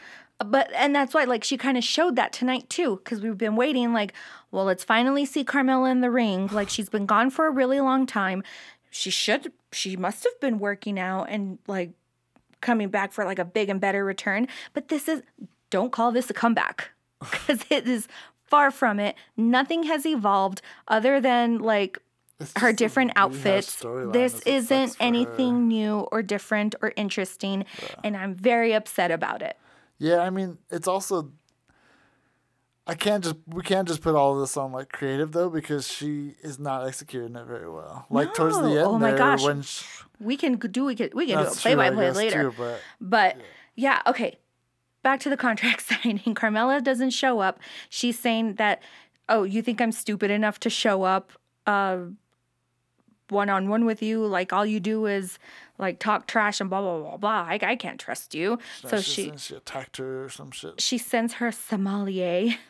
But 0.44 0.71
and 0.75 0.94
that's 0.94 1.15
why 1.15 1.25
like 1.25 1.44
she 1.44 1.56
kind 1.56 1.76
of 1.79 1.85
showed 1.85 2.17
that 2.17 2.32
tonight 2.32 2.69
too 2.69 2.96
cuz 3.05 3.20
we've 3.20 3.39
been 3.39 3.55
waiting 3.55 3.93
like 3.93 4.13
well 4.51 4.65
let's 4.65 4.82
finally 4.82 5.25
see 5.25 5.44
Carmella 5.44 5.91
in 5.91 6.01
the 6.01 6.10
ring 6.10 6.48
like 6.48 6.69
she's 6.69 6.89
been 6.89 7.06
gone 7.06 7.31
for 7.31 7.46
a 7.46 7.51
really 7.51 7.81
long 7.81 8.05
time. 8.06 8.43
She 8.91 9.10
should 9.10 9.53
she 9.70 9.96
must 9.96 10.25
have 10.25 10.39
been 10.41 10.58
working 10.58 10.98
out 10.98 11.25
and 11.29 11.58
like 11.69 11.93
coming 12.60 12.89
back 12.89 13.13
for 13.13 13.25
like 13.25 13.39
a 13.39 13.44
big 13.44 13.69
and 13.69 13.81
better 13.81 14.05
return, 14.05 14.48
but 14.72 14.89
this 14.89 15.06
is 15.08 15.22
don't 15.70 15.93
call 15.93 16.10
this 16.13 16.31
a 16.31 16.34
comeback 16.34 16.91
cuz 17.20 17.65
it 17.70 17.87
is 17.87 18.08
far 18.55 18.70
from 18.70 19.01
it. 19.01 19.17
Nothing 19.37 19.82
has 19.84 20.06
evolved 20.06 20.63
other 20.87 21.20
than 21.20 21.58
like 21.58 21.99
her 22.56 22.73
different 22.73 23.13
outfits. 23.17 23.82
This 24.13 24.41
isn't 24.43 24.91
for 24.96 25.03
her. 25.03 25.08
anything 25.08 25.67
new 25.69 26.06
or 26.13 26.23
different 26.23 26.75
or 26.81 26.93
interesting, 26.96 27.65
and 28.05 28.17
I'm 28.17 28.34
very 28.34 28.73
upset 28.73 29.11
about 29.11 29.43
it. 29.43 29.56
Yeah, 29.99 30.19
I 30.19 30.31
mean, 30.31 30.58
it's 30.70 30.89
also. 30.89 31.32
I 32.87 32.94
can't 32.94 33.25
just 33.25 33.37
we 33.46 33.63
can't 33.63 33.89
just 33.89 34.03
put 34.03 34.15
all 34.15 34.39
this 34.39 34.58
on 34.58 34.70
like 34.70 34.93
creative 34.93 35.32
though 35.32 35.49
because 35.49 35.89
she 35.89 36.34
is 36.43 36.58
not 36.58 36.87
executing 36.87 37.34
it 37.34 37.46
very 37.46 37.70
well. 37.70 38.05
Like 38.11 38.34
towards 38.34 38.58
the 38.61 38.69
end 38.69 38.79
Oh 38.79 38.99
my 38.99 39.08
there 39.11 39.19
gosh. 39.19 39.43
when 39.43 39.63
she, 39.63 39.87
We 40.20 40.37
can 40.37 40.56
do 40.56 40.84
we 40.84 40.94
can 40.94 41.08
we 41.15 41.27
can 41.27 41.39
do 41.43 41.49
a 41.51 41.51
play 41.51 41.75
by 41.75 41.91
play 41.91 42.11
later. 42.11 42.43
too, 42.43 42.55
but 42.58 42.81
But 43.01 43.37
yeah, 43.75 44.03
okay. 44.06 44.37
Back 45.05 45.20
to 45.20 45.31
the 45.31 45.37
contract 45.37 45.82
signing. 45.87 46.34
Carmella 46.34 46.82
doesn't 46.82 47.11
show 47.11 47.39
up. 47.39 47.61
She's 47.89 48.19
saying 48.19 48.55
that, 48.55 48.82
oh, 49.29 49.44
you 49.44 49.63
think 49.63 49.81
I'm 49.81 49.93
stupid 49.93 50.32
enough 50.32 50.58
to 50.61 50.70
show 50.70 51.05
up 51.05 51.31
uh 51.67 51.99
one 53.31 53.49
on 53.49 53.69
one 53.69 53.84
with 53.84 54.03
you? 54.03 54.25
Like 54.27 54.53
all 54.53 54.67
you 54.67 54.81
do 54.81 55.06
is 55.06 55.39
like 55.79 55.99
talk 55.99 56.27
trash 56.27 56.61
and 56.61 56.69
blah 56.69 56.81
blah 56.81 56.99
blah 56.99 57.17
blah. 57.19 57.46
I, 57.49 57.58
I 57.63 57.77
can't 57.77 58.01
trust 58.01 58.34
you. 58.34 58.58
so 58.84 59.01
she, 59.01 59.31
she 59.31 59.37
she 59.37 59.55
attacked 59.55 59.99
her 59.99 60.25
or 60.25 60.29
some 60.29 60.51
shit. 60.51 60.81
she 60.81 60.99
sends 60.99 61.34
her 61.34 61.53
sommelier. 61.53 62.56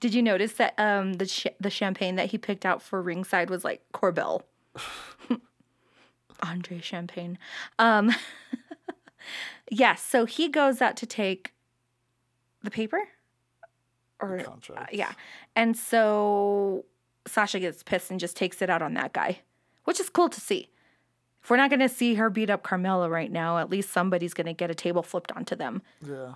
Did 0.00 0.14
you 0.14 0.22
notice 0.22 0.54
that 0.54 0.74
um 0.78 1.14
the 1.14 1.26
ch- 1.26 1.46
the 1.60 1.70
champagne 1.70 2.16
that 2.16 2.30
he 2.30 2.38
picked 2.38 2.66
out 2.66 2.82
for 2.82 3.00
ringside 3.00 3.50
was 3.50 3.64
like 3.64 3.82
Korbel, 3.94 4.42
Andre 6.42 6.80
Champagne. 6.80 7.38
Um, 7.78 8.10
yes, 9.70 10.02
so 10.02 10.26
he 10.26 10.48
goes 10.48 10.82
out 10.82 10.96
to 10.98 11.06
take 11.06 11.54
the 12.62 12.70
paper, 12.70 13.08
or 14.20 14.38
uh, 14.38 14.44
contract. 14.44 14.92
yeah, 14.92 15.12
and 15.56 15.76
so 15.76 16.84
Sasha 17.26 17.60
gets 17.60 17.82
pissed 17.82 18.10
and 18.10 18.20
just 18.20 18.36
takes 18.36 18.60
it 18.60 18.68
out 18.68 18.82
on 18.82 18.94
that 18.94 19.12
guy, 19.12 19.40
which 19.84 20.00
is 20.00 20.08
cool 20.08 20.28
to 20.28 20.40
see. 20.40 20.68
If 21.42 21.48
we're 21.48 21.56
not 21.56 21.70
going 21.70 21.80
to 21.80 21.88
see 21.88 22.14
her 22.14 22.28
beat 22.28 22.50
up 22.50 22.62
Carmella 22.62 23.10
right 23.10 23.32
now, 23.32 23.58
at 23.58 23.70
least 23.70 23.90
somebody's 23.90 24.34
going 24.34 24.46
to 24.46 24.52
get 24.52 24.70
a 24.70 24.74
table 24.74 25.02
flipped 25.02 25.32
onto 25.32 25.56
them. 25.56 25.80
Yeah. 26.06 26.34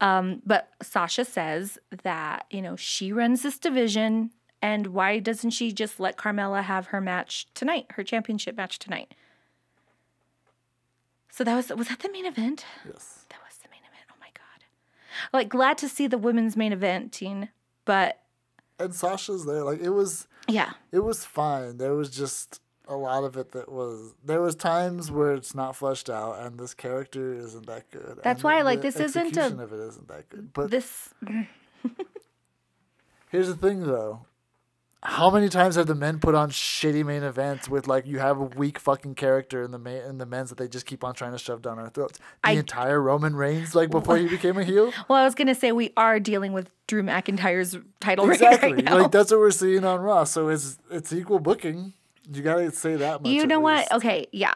Um, 0.00 0.40
but 0.46 0.70
Sasha 0.82 1.24
says 1.24 1.78
that, 2.02 2.46
you 2.50 2.62
know, 2.62 2.76
she 2.76 3.12
runs 3.12 3.42
this 3.42 3.58
division 3.58 4.30
and 4.62 4.88
why 4.88 5.18
doesn't 5.18 5.50
she 5.50 5.72
just 5.72 6.00
let 6.00 6.16
Carmella 6.16 6.62
have 6.62 6.86
her 6.86 7.00
match 7.00 7.46
tonight, 7.54 7.86
her 7.90 8.02
championship 8.02 8.56
match 8.56 8.78
tonight? 8.78 9.14
So 11.36 11.44
that 11.44 11.54
was 11.54 11.68
was 11.68 11.88
that 11.88 11.98
the 11.98 12.10
main 12.10 12.24
event? 12.24 12.64
Yes. 12.86 13.26
That 13.28 13.40
was 13.46 13.58
the 13.62 13.68
main 13.68 13.80
event. 13.80 14.06
Oh 14.10 14.14
my 14.18 14.28
god. 14.32 14.64
Like 15.34 15.50
glad 15.50 15.76
to 15.78 15.88
see 15.88 16.06
the 16.06 16.16
women's 16.16 16.56
main 16.56 16.72
eventing, 16.72 17.50
but 17.84 18.22
And 18.78 18.94
Sasha's 18.94 19.44
there. 19.44 19.62
Like 19.62 19.80
it 19.80 19.90
was 19.90 20.28
yeah. 20.48 20.72
it 20.92 21.00
was 21.00 21.26
fine. 21.26 21.76
There 21.76 21.94
was 21.94 22.08
just 22.08 22.62
a 22.88 22.96
lot 22.96 23.24
of 23.24 23.36
it 23.36 23.52
that 23.52 23.70
was 23.70 24.14
there 24.24 24.40
was 24.40 24.54
times 24.54 25.10
where 25.10 25.34
it's 25.34 25.54
not 25.54 25.76
fleshed 25.76 26.08
out 26.08 26.38
and 26.38 26.58
this 26.58 26.72
character 26.72 27.34
isn't 27.34 27.66
that 27.66 27.90
good. 27.90 28.20
That's 28.22 28.40
and 28.40 28.44
why, 28.44 28.60
the 28.60 28.64
like, 28.64 28.80
this 28.80 28.98
isn't 28.98 29.36
a- 29.36 29.62
of 29.62 29.74
it 29.74 29.80
isn't 29.80 30.08
that 30.08 30.30
good. 30.30 30.54
But 30.54 30.70
This 30.70 31.12
here's 33.30 33.48
the 33.48 33.56
thing 33.56 33.86
though. 33.86 34.25
How 35.08 35.30
many 35.30 35.48
times 35.48 35.76
have 35.76 35.86
the 35.86 35.94
men 35.94 36.18
put 36.18 36.34
on 36.34 36.50
shitty 36.50 37.04
main 37.04 37.22
events 37.22 37.68
with 37.68 37.86
like 37.86 38.06
you 38.06 38.18
have 38.18 38.38
a 38.38 38.42
weak 38.42 38.78
fucking 38.80 39.14
character 39.14 39.62
in 39.62 39.70
the 39.70 39.78
main 39.78 40.02
in 40.02 40.18
the 40.18 40.26
men's 40.26 40.48
that 40.48 40.58
they 40.58 40.66
just 40.66 40.84
keep 40.84 41.04
on 41.04 41.14
trying 41.14 41.30
to 41.30 41.38
shove 41.38 41.62
down 41.62 41.78
our 41.78 41.88
throats? 41.88 42.18
The 42.18 42.24
I- 42.42 42.50
entire 42.52 43.00
Roman 43.00 43.36
Reigns 43.36 43.74
like 43.74 43.90
before 43.90 44.16
he 44.16 44.26
became 44.28 44.58
a 44.58 44.64
heel? 44.64 44.92
well, 45.08 45.20
I 45.20 45.24
was 45.24 45.36
gonna 45.36 45.54
say 45.54 45.70
we 45.70 45.92
are 45.96 46.18
dealing 46.18 46.52
with 46.52 46.70
Drew 46.88 47.04
McIntyre's 47.04 47.76
title 48.00 48.28
Exactly. 48.30 48.72
right 48.74 48.84
now. 48.84 48.98
Like 48.98 49.12
that's 49.12 49.30
what 49.30 49.38
we're 49.38 49.52
seeing 49.52 49.84
on 49.84 50.00
Raw. 50.00 50.24
So 50.24 50.48
it's 50.48 50.76
it's 50.90 51.12
equal 51.12 51.38
booking. 51.38 51.92
You 52.32 52.42
gotta 52.42 52.72
say 52.72 52.96
that 52.96 53.22
much. 53.22 53.30
you 53.30 53.46
know 53.46 53.60
what? 53.60 53.90
Okay, 53.92 54.26
yeah. 54.32 54.54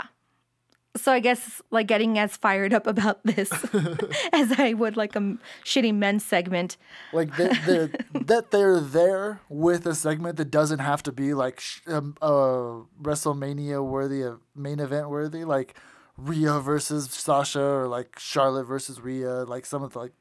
So 0.96 1.12
I 1.12 1.20
guess 1.20 1.62
like 1.70 1.86
getting 1.86 2.18
as 2.18 2.36
fired 2.36 2.74
up 2.74 2.86
about 2.86 3.22
this 3.24 3.50
as 4.32 4.52
I 4.58 4.74
would 4.74 4.96
like 4.96 5.14
a 5.16 5.36
shitty 5.64 5.94
men's 5.94 6.24
segment. 6.24 6.76
Like 7.12 7.36
they, 7.36 7.48
that 8.14 8.50
they're 8.50 8.80
there 8.80 9.40
with 9.48 9.86
a 9.86 9.94
segment 9.94 10.36
that 10.36 10.50
doesn't 10.50 10.80
have 10.80 11.02
to 11.04 11.12
be 11.12 11.34
like 11.34 11.60
sh- 11.60 11.80
um, 11.86 12.16
uh, 12.20 12.82
WrestleMania 13.02 13.84
worthy, 13.84 14.24
uh, 14.24 14.34
main 14.54 14.80
event 14.80 15.10
worthy, 15.10 15.44
like 15.44 15.76
Rhea 16.16 16.58
versus 16.60 17.10
Sasha 17.10 17.62
or 17.62 17.88
like 17.88 18.18
Charlotte 18.18 18.64
versus 18.64 19.00
Rhea, 19.00 19.44
like 19.44 19.66
some 19.66 19.82
of 19.82 19.92
the 19.92 20.00
like 20.00 20.12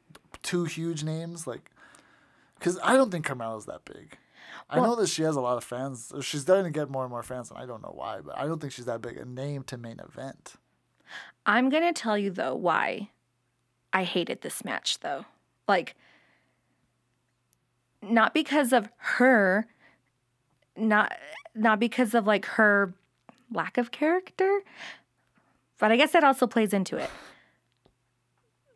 two 0.43 0.65
huge 0.65 1.03
names, 1.03 1.47
like 1.47 1.71
because 2.57 2.77
I 2.83 2.95
don't 2.95 3.09
think 3.09 3.25
Carmella's 3.25 3.65
that 3.65 3.85
big. 3.85 4.17
I 4.69 4.79
know 4.79 4.95
that 4.95 5.07
she 5.07 5.23
has 5.23 5.35
a 5.35 5.41
lot 5.41 5.57
of 5.57 5.63
fans. 5.63 6.11
She's 6.21 6.41
starting 6.41 6.65
to 6.65 6.71
get 6.71 6.89
more 6.89 7.03
and 7.03 7.11
more 7.11 7.23
fans, 7.23 7.49
and 7.49 7.59
I 7.59 7.65
don't 7.65 7.81
know 7.81 7.93
why, 7.95 8.21
but 8.21 8.38
I 8.38 8.45
don't 8.45 8.59
think 8.59 8.71
she's 8.71 8.85
that 8.85 9.01
big 9.01 9.17
a 9.17 9.25
name 9.25 9.63
to 9.63 9.77
main 9.77 9.99
event. 9.99 10.53
I'm 11.45 11.69
gonna 11.69 11.93
tell 11.93 12.17
you 12.17 12.29
though 12.29 12.55
why 12.55 13.09
I 13.91 14.03
hated 14.03 14.41
this 14.41 14.63
match 14.63 14.99
though. 14.99 15.25
Like 15.67 15.95
not 18.01 18.33
because 18.33 18.71
of 18.71 18.89
her, 18.97 19.67
not 20.77 21.13
not 21.55 21.79
because 21.79 22.13
of 22.13 22.27
like 22.27 22.45
her 22.45 22.93
lack 23.51 23.77
of 23.77 23.91
character, 23.91 24.61
but 25.79 25.91
I 25.91 25.97
guess 25.97 26.11
that 26.11 26.23
also 26.23 26.45
plays 26.45 26.73
into 26.73 26.97
it. 26.97 27.09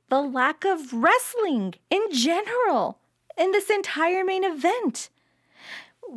The 0.10 0.22
lack 0.22 0.66
of 0.66 0.94
wrestling 0.94 1.76
in 1.90 2.12
general 2.12 3.00
in 3.38 3.52
this 3.52 3.70
entire 3.70 4.24
main 4.24 4.44
event. 4.44 5.10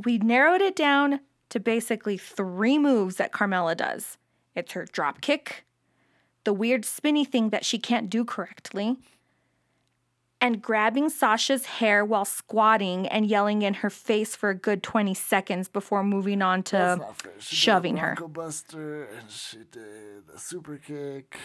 We 0.05 0.19
narrowed 0.19 0.61
it 0.61 0.77
down 0.77 1.21
to 1.51 1.61
basically 1.61 2.19
three 2.19 2.79
moves 2.79 3.17
that 3.17 3.33
Carmella 3.33 3.77
does. 3.77 4.19
It's 4.55 4.73
her 4.73 4.85
drop 4.85 5.21
kick, 5.21 5.65
the 6.45 6.53
weird 6.53 6.85
spinny 6.85 7.25
thing 7.25 7.51
that 7.51 7.65
she 7.65 7.79
can't 7.79 8.11
do 8.11 8.25
correctly, 8.25 8.97
and 10.41 10.61
grabbing 10.61 11.09
Sasha's 11.09 11.67
hair 11.67 12.05
while 12.05 12.25
squatting 12.25 13.07
and 13.07 13.27
yelling 13.27 13.63
in 13.63 13.75
her 13.75 13.91
face 13.91 14.37
for 14.37 14.51
a 14.51 14.55
good 14.55 14.83
20 14.83 15.15
seconds 15.15 15.69
before 15.69 16.03
moving 16.03 16.43
on 16.43 16.63
to 16.65 16.77
That's 16.77 17.01
not 17.01 17.23
fair. 17.23 17.33
She 17.39 17.57
shoving 17.57 17.97
her. 17.99 18.17
Buster, 18.29 19.05
and 19.05 19.31
she 19.31 19.59
did 19.71 20.25
a 20.35 20.39
super 20.39 20.77
kick. 20.77 21.37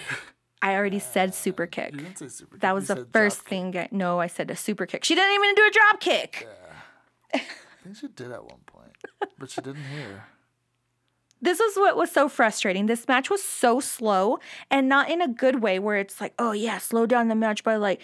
I 0.61 0.75
already 0.75 0.97
uh, 0.97 1.01
said 1.01 1.33
super 1.33 1.67
kick. 1.67 1.93
You 1.93 2.01
didn't 2.01 2.17
say 2.17 2.27
super 2.27 2.51
kick. 2.51 2.61
That 2.61 2.69
you 2.69 2.75
was 2.75 2.87
the 2.87 3.07
first 3.11 3.41
thing. 3.41 3.77
I, 3.77 3.87
no, 3.91 4.19
I 4.19 4.27
said 4.27 4.51
a 4.51 4.55
super 4.55 4.85
kick. 4.85 5.03
She 5.03 5.15
didn't 5.15 5.33
even 5.33 5.55
do 5.55 5.65
a 5.65 5.71
drop 5.71 5.99
kick. 5.99 6.47
I 7.81 7.83
think 7.83 7.97
she 7.97 8.07
did 8.07 8.31
at 8.31 8.43
one 8.43 8.59
point, 8.67 8.95
but 9.39 9.49
she 9.49 9.59
didn't 9.61 9.83
hear. 9.85 10.25
this 11.41 11.59
is 11.59 11.75
what 11.75 11.97
was 11.97 12.11
so 12.11 12.29
frustrating. 12.29 12.85
This 12.85 13.07
match 13.07 13.29
was 13.29 13.41
so 13.43 13.79
slow 13.79 14.37
and 14.69 14.87
not 14.87 15.09
in 15.09 15.21
a 15.21 15.27
good 15.27 15.63
way 15.63 15.79
where 15.79 15.97
it's 15.97 16.21
like, 16.21 16.33
oh 16.37 16.51
yeah, 16.51 16.77
slow 16.77 17.07
down 17.07 17.27
the 17.27 17.35
match 17.35 17.63
by 17.63 17.75
like 17.77 18.01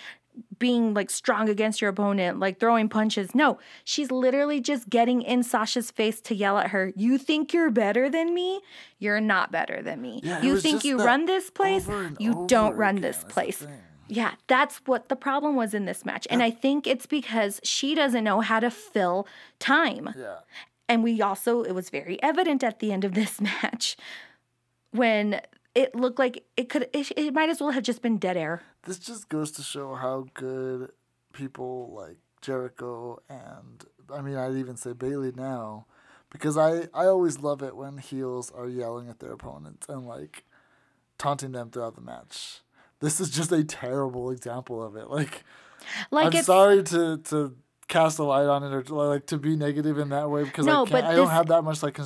being 0.59 0.93
like 0.93 1.09
strong 1.11 1.47
against 1.49 1.81
your 1.81 1.89
opponent, 1.91 2.39
like 2.39 2.59
throwing 2.59 2.89
punches. 2.89 3.35
No, 3.35 3.59
she's 3.83 4.09
literally 4.11 4.59
just 4.59 4.89
getting 4.89 5.21
in 5.21 5.43
Sasha's 5.43 5.91
face 5.91 6.19
to 6.21 6.35
yell 6.35 6.57
at 6.57 6.71
her, 6.71 6.91
You 6.95 7.17
think 7.19 7.53
you're 7.53 7.71
better 7.71 8.09
than 8.09 8.33
me? 8.33 8.61
You're 8.99 9.21
not 9.21 9.51
better 9.51 9.81
than 9.83 10.01
me. 10.01 10.21
Yeah, 10.23 10.41
you 10.41 10.59
think 10.59 10.83
you 10.83 10.97
run 10.97 11.25
this 11.25 11.49
place? 11.51 11.87
You 12.19 12.45
don't 12.47 12.75
run 12.75 12.97
again 12.97 13.01
this 13.03 13.17
is 13.17 13.23
the 13.23 13.29
place. 13.29 13.67
Yeah, 14.07 14.33
that's 14.47 14.77
what 14.85 15.09
the 15.09 15.15
problem 15.15 15.55
was 15.55 15.73
in 15.73 15.85
this 15.85 16.05
match. 16.05 16.27
And 16.29 16.41
I 16.41 16.51
think 16.51 16.87
it's 16.87 17.05
because 17.05 17.59
she 17.63 17.95
doesn't 17.95 18.23
know 18.23 18.41
how 18.41 18.59
to 18.59 18.69
fill 18.71 19.27
time. 19.59 20.13
Yeah. 20.17 20.37
And 20.89 21.03
we 21.03 21.21
also, 21.21 21.63
it 21.63 21.73
was 21.73 21.89
very 21.89 22.21
evident 22.23 22.63
at 22.63 22.79
the 22.79 22.91
end 22.91 23.03
of 23.03 23.13
this 23.13 23.41
match 23.41 23.97
when 24.91 25.41
it 25.75 25.93
looked 25.95 26.19
like 26.19 26.45
it 26.55 26.69
could, 26.69 26.89
it, 26.93 27.11
it 27.17 27.33
might 27.33 27.49
as 27.49 27.59
well 27.59 27.71
have 27.71 27.83
just 27.83 28.01
been 28.01 28.17
dead 28.17 28.37
air. 28.37 28.61
This 28.83 28.99
just 28.99 29.29
goes 29.29 29.51
to 29.53 29.61
show 29.61 29.95
how 29.95 30.27
good 30.33 30.91
people 31.33 31.91
like 31.93 32.17
Jericho 32.41 33.21
and 33.29 33.85
I 34.11 34.21
mean 34.21 34.35
I'd 34.35 34.55
even 34.55 34.77
say 34.77 34.93
Bayley 34.93 35.31
now 35.35 35.85
because 36.29 36.57
I 36.57 36.87
I 36.93 37.05
always 37.05 37.39
love 37.39 37.61
it 37.61 37.75
when 37.75 37.97
heels 37.97 38.51
are 38.51 38.67
yelling 38.67 39.09
at 39.09 39.19
their 39.19 39.31
opponents 39.31 39.87
and 39.87 40.07
like 40.07 40.43
taunting 41.17 41.51
them 41.51 41.69
throughout 41.69 41.95
the 41.95 42.01
match. 42.01 42.61
This 42.99 43.19
is 43.19 43.29
just 43.29 43.51
a 43.51 43.63
terrible 43.63 44.31
example 44.31 44.81
of 44.83 44.95
it. 44.95 45.09
Like, 45.09 45.43
Like 46.11 46.35
I'm 46.35 46.43
sorry 46.43 46.83
to 46.83 47.17
to 47.17 47.55
cast 47.87 48.19
a 48.19 48.23
light 48.23 48.47
on 48.47 48.63
it 48.63 48.73
or 48.73 48.83
to, 48.83 48.95
like 48.95 49.25
to 49.27 49.37
be 49.37 49.55
negative 49.55 49.97
in 49.97 50.09
that 50.09 50.29
way 50.29 50.43
because 50.43 50.65
No, 50.65 50.85
I 50.85 50.89
can't, 50.89 51.05
I 51.05 51.15
don't 51.15 51.29
have 51.29 51.47
that 51.47 51.61
much 51.63 51.81
like 51.83 51.97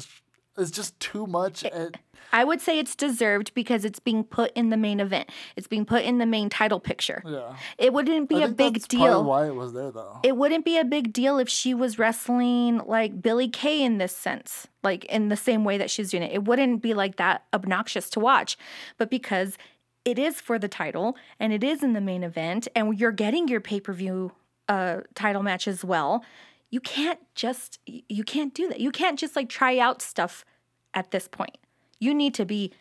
it's 0.58 0.72
just 0.72 1.00
too 1.00 1.26
much. 1.28 1.64
and 1.64 1.98
I 2.34 2.44
would 2.44 2.62
say 2.62 2.78
it's 2.80 2.96
deserved 2.96 3.54
because 3.54 3.84
it's 3.84 4.00
being 4.00 4.24
put 4.24 4.52
in 4.54 4.70
the 4.70 4.78
main 4.78 5.00
event. 5.00 5.30
It's 5.56 5.68
being 5.68 5.86
put 5.86 6.04
in 6.04 6.18
the 6.18 6.26
main 6.26 6.50
title 6.50 6.80
picture. 6.80 7.22
yeah, 7.26 7.56
It 7.78 7.92
wouldn't 7.94 8.30
be 8.30 8.38
I 8.44 8.46
a 8.46 8.48
big 8.50 8.74
that's 8.76 8.88
part 8.88 9.10
of 9.10 9.16
deal. 9.16 9.24
why 9.26 9.48
it 9.48 9.56
was 9.56 9.74
there 9.74 9.92
though. 9.92 10.20
it 10.24 10.38
wouldn't 10.38 10.64
be 10.64 10.78
a 10.78 10.86
big 10.86 11.12
deal 11.14 11.40
if 11.40 11.50
she 11.50 11.74
was 11.74 11.98
wrestling 11.98 12.82
like 12.86 13.22
Billie 13.22 13.50
Kay 13.50 13.82
in 13.82 13.98
this 13.98 14.16
sense, 14.16 14.68
like 14.84 15.06
in 15.06 15.30
the 15.30 15.36
same 15.38 15.64
way 15.66 15.78
that 15.78 15.90
she's 15.90 16.12
doing 16.12 16.24
it. 16.24 16.32
It 16.34 16.44
wouldn't 16.46 16.82
be 16.82 16.94
like 16.94 17.16
that 17.18 17.46
obnoxious 17.54 18.10
to 18.12 18.20
watch. 18.20 18.58
But 18.98 19.10
because 19.10 19.58
it 20.06 20.18
is 20.18 20.42
for 20.42 20.58
the 20.58 20.68
title 20.68 21.16
and 21.40 21.54
it 21.54 21.64
is 21.64 21.84
in 21.84 21.94
the 21.94 22.02
main 22.02 22.24
event 22.24 22.68
and 22.76 23.00
you're 23.00 23.12
getting 23.12 23.48
your 23.48 23.62
pay-per-view 23.62 24.32
uh 24.70 25.02
title 25.16 25.44
match 25.44 25.68
as 25.68 25.84
well, 25.84 26.24
you 26.70 26.80
can't 26.80 27.20
just 27.36 27.80
you 27.86 28.24
can't 28.24 28.54
do 28.54 28.68
that. 28.70 28.80
You 28.80 28.92
can't 28.92 29.20
just 29.20 29.36
like 29.36 29.50
try 29.50 29.78
out 29.78 30.02
stuff 30.02 30.46
at 30.94 31.12
this 31.12 31.28
point. 31.28 31.58
You 32.00 32.14
need 32.14 32.34
to 32.36 32.46
be 32.46 32.72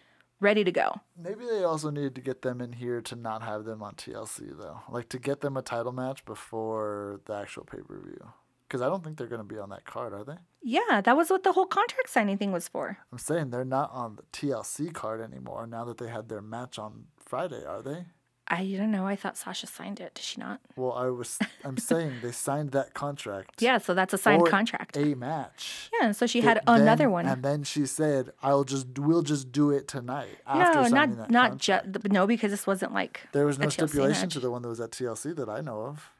ready 0.40 0.64
to 0.64 0.72
go. 0.72 1.00
Maybe 1.16 1.44
they 1.44 1.64
also 1.64 1.90
needed 1.90 2.14
to 2.14 2.20
get 2.20 2.42
them 2.42 2.60
in 2.60 2.72
here 2.72 3.00
to 3.02 3.16
not 3.16 3.42
have 3.42 3.64
them 3.64 3.82
on 3.82 3.94
TLC 3.94 4.56
though, 4.56 4.80
like 4.88 5.08
to 5.10 5.18
get 5.18 5.40
them 5.40 5.56
a 5.56 5.62
title 5.62 5.92
match 5.92 6.24
before 6.24 7.20
the 7.26 7.34
actual 7.34 7.64
pay 7.64 7.82
per 7.82 8.00
view. 8.00 8.32
Because 8.70 8.82
I 8.82 8.88
don't 8.88 9.02
think 9.02 9.18
they're 9.18 9.26
going 9.26 9.40
to 9.40 9.54
be 9.54 9.58
on 9.58 9.70
that 9.70 9.84
card, 9.84 10.12
are 10.12 10.22
they? 10.22 10.36
Yeah, 10.62 11.00
that 11.02 11.16
was 11.16 11.28
what 11.28 11.42
the 11.42 11.50
whole 11.50 11.66
contract 11.66 12.08
signing 12.08 12.38
thing 12.38 12.52
was 12.52 12.68
for. 12.68 12.98
I'm 13.10 13.18
saying 13.18 13.50
they're 13.50 13.64
not 13.64 13.90
on 13.92 14.14
the 14.14 14.22
TLC 14.32 14.94
card 14.94 15.20
anymore 15.20 15.66
now 15.66 15.84
that 15.86 15.98
they 15.98 16.06
had 16.06 16.28
their 16.28 16.40
match 16.40 16.78
on 16.78 17.06
Friday, 17.18 17.64
are 17.66 17.82
they? 17.82 18.04
I 18.46 18.64
don't 18.76 18.92
know. 18.92 19.06
I 19.06 19.16
thought 19.16 19.36
Sasha 19.36 19.66
signed 19.66 19.98
it. 19.98 20.14
Did 20.14 20.24
she 20.24 20.40
not? 20.40 20.60
Well, 20.76 20.92
I 20.92 21.06
was. 21.06 21.38
I'm 21.64 21.78
saying 21.90 22.14
they 22.22 22.30
signed 22.30 22.70
that 22.72 22.94
contract. 22.94 23.60
Yeah, 23.60 23.78
so 23.78 23.92
that's 23.92 24.14
a 24.14 24.18
signed 24.18 24.46
contract. 24.48 24.96
A 24.96 25.14
match. 25.16 25.90
Yeah, 26.00 26.12
so 26.12 26.26
she 26.26 26.40
had 26.40 26.60
another 26.68 27.04
then- 27.04 27.10
one. 27.10 27.26
And 27.26 27.42
then 27.44 27.62
she 27.64 27.86
said, 27.86 28.32
"I'll 28.42 28.64
just 28.64 28.98
we'll 28.98 29.22
just 29.22 29.52
do 29.52 29.70
it 29.70 29.86
tonight." 29.86 30.38
After 30.46 30.82
no, 30.82 30.88
not 30.88 31.16
that 31.16 31.30
not 31.30 31.58
just 31.58 31.86
no, 32.10 32.26
because 32.26 32.50
this 32.50 32.66
wasn't 32.66 32.92
like 32.92 33.20
There 33.32 33.46
was 33.46 33.58
no 33.58 33.68
stipulation 33.68 34.22
match. 34.22 34.32
to 34.34 34.40
the 34.40 34.50
one 34.50 34.62
that 34.62 34.68
was 34.68 34.80
at 34.80 34.90
TLC 34.90 35.34
that 35.36 35.48
I 35.48 35.60
know 35.60 35.82
of. 35.82 36.10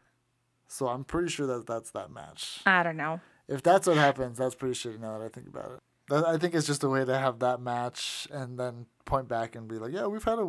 So 0.72 0.86
I'm 0.86 1.02
pretty 1.02 1.28
sure 1.28 1.48
that 1.48 1.66
that's 1.66 1.90
that 1.90 2.12
match. 2.12 2.60
I 2.64 2.84
don't 2.84 2.96
know. 2.96 3.20
If 3.48 3.60
that's 3.60 3.88
what 3.88 3.96
happens, 3.96 4.38
that's 4.38 4.54
pretty 4.54 4.74
shitty 4.74 5.00
now 5.00 5.18
that 5.18 5.24
I 5.24 5.28
think 5.28 5.48
about 5.48 5.72
it. 5.72 5.78
That- 6.08 6.24
I 6.24 6.38
think 6.38 6.54
it's 6.54 6.66
just 6.66 6.84
a 6.84 6.88
way 6.88 7.04
to 7.04 7.18
have 7.18 7.40
that 7.40 7.60
match 7.60 8.28
and 8.30 8.56
then 8.56 8.86
point 9.04 9.26
back 9.26 9.56
and 9.56 9.66
be 9.66 9.78
like, 9.78 9.92
yeah, 9.92 10.06
we've 10.06 10.22
had 10.22 10.38
a 10.38 10.42
uh, 10.42 10.46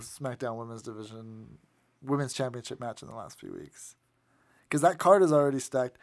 SmackDown 0.00 0.56
Women's 0.56 0.82
Division, 0.82 1.58
Women's 2.00 2.32
Championship 2.32 2.78
match 2.78 3.02
in 3.02 3.08
the 3.08 3.14
last 3.14 3.40
few 3.40 3.52
weeks. 3.52 3.96
Because 4.68 4.82
that 4.82 4.98
card 4.98 5.24
is 5.24 5.32
already 5.32 5.58
stacked. 5.58 5.98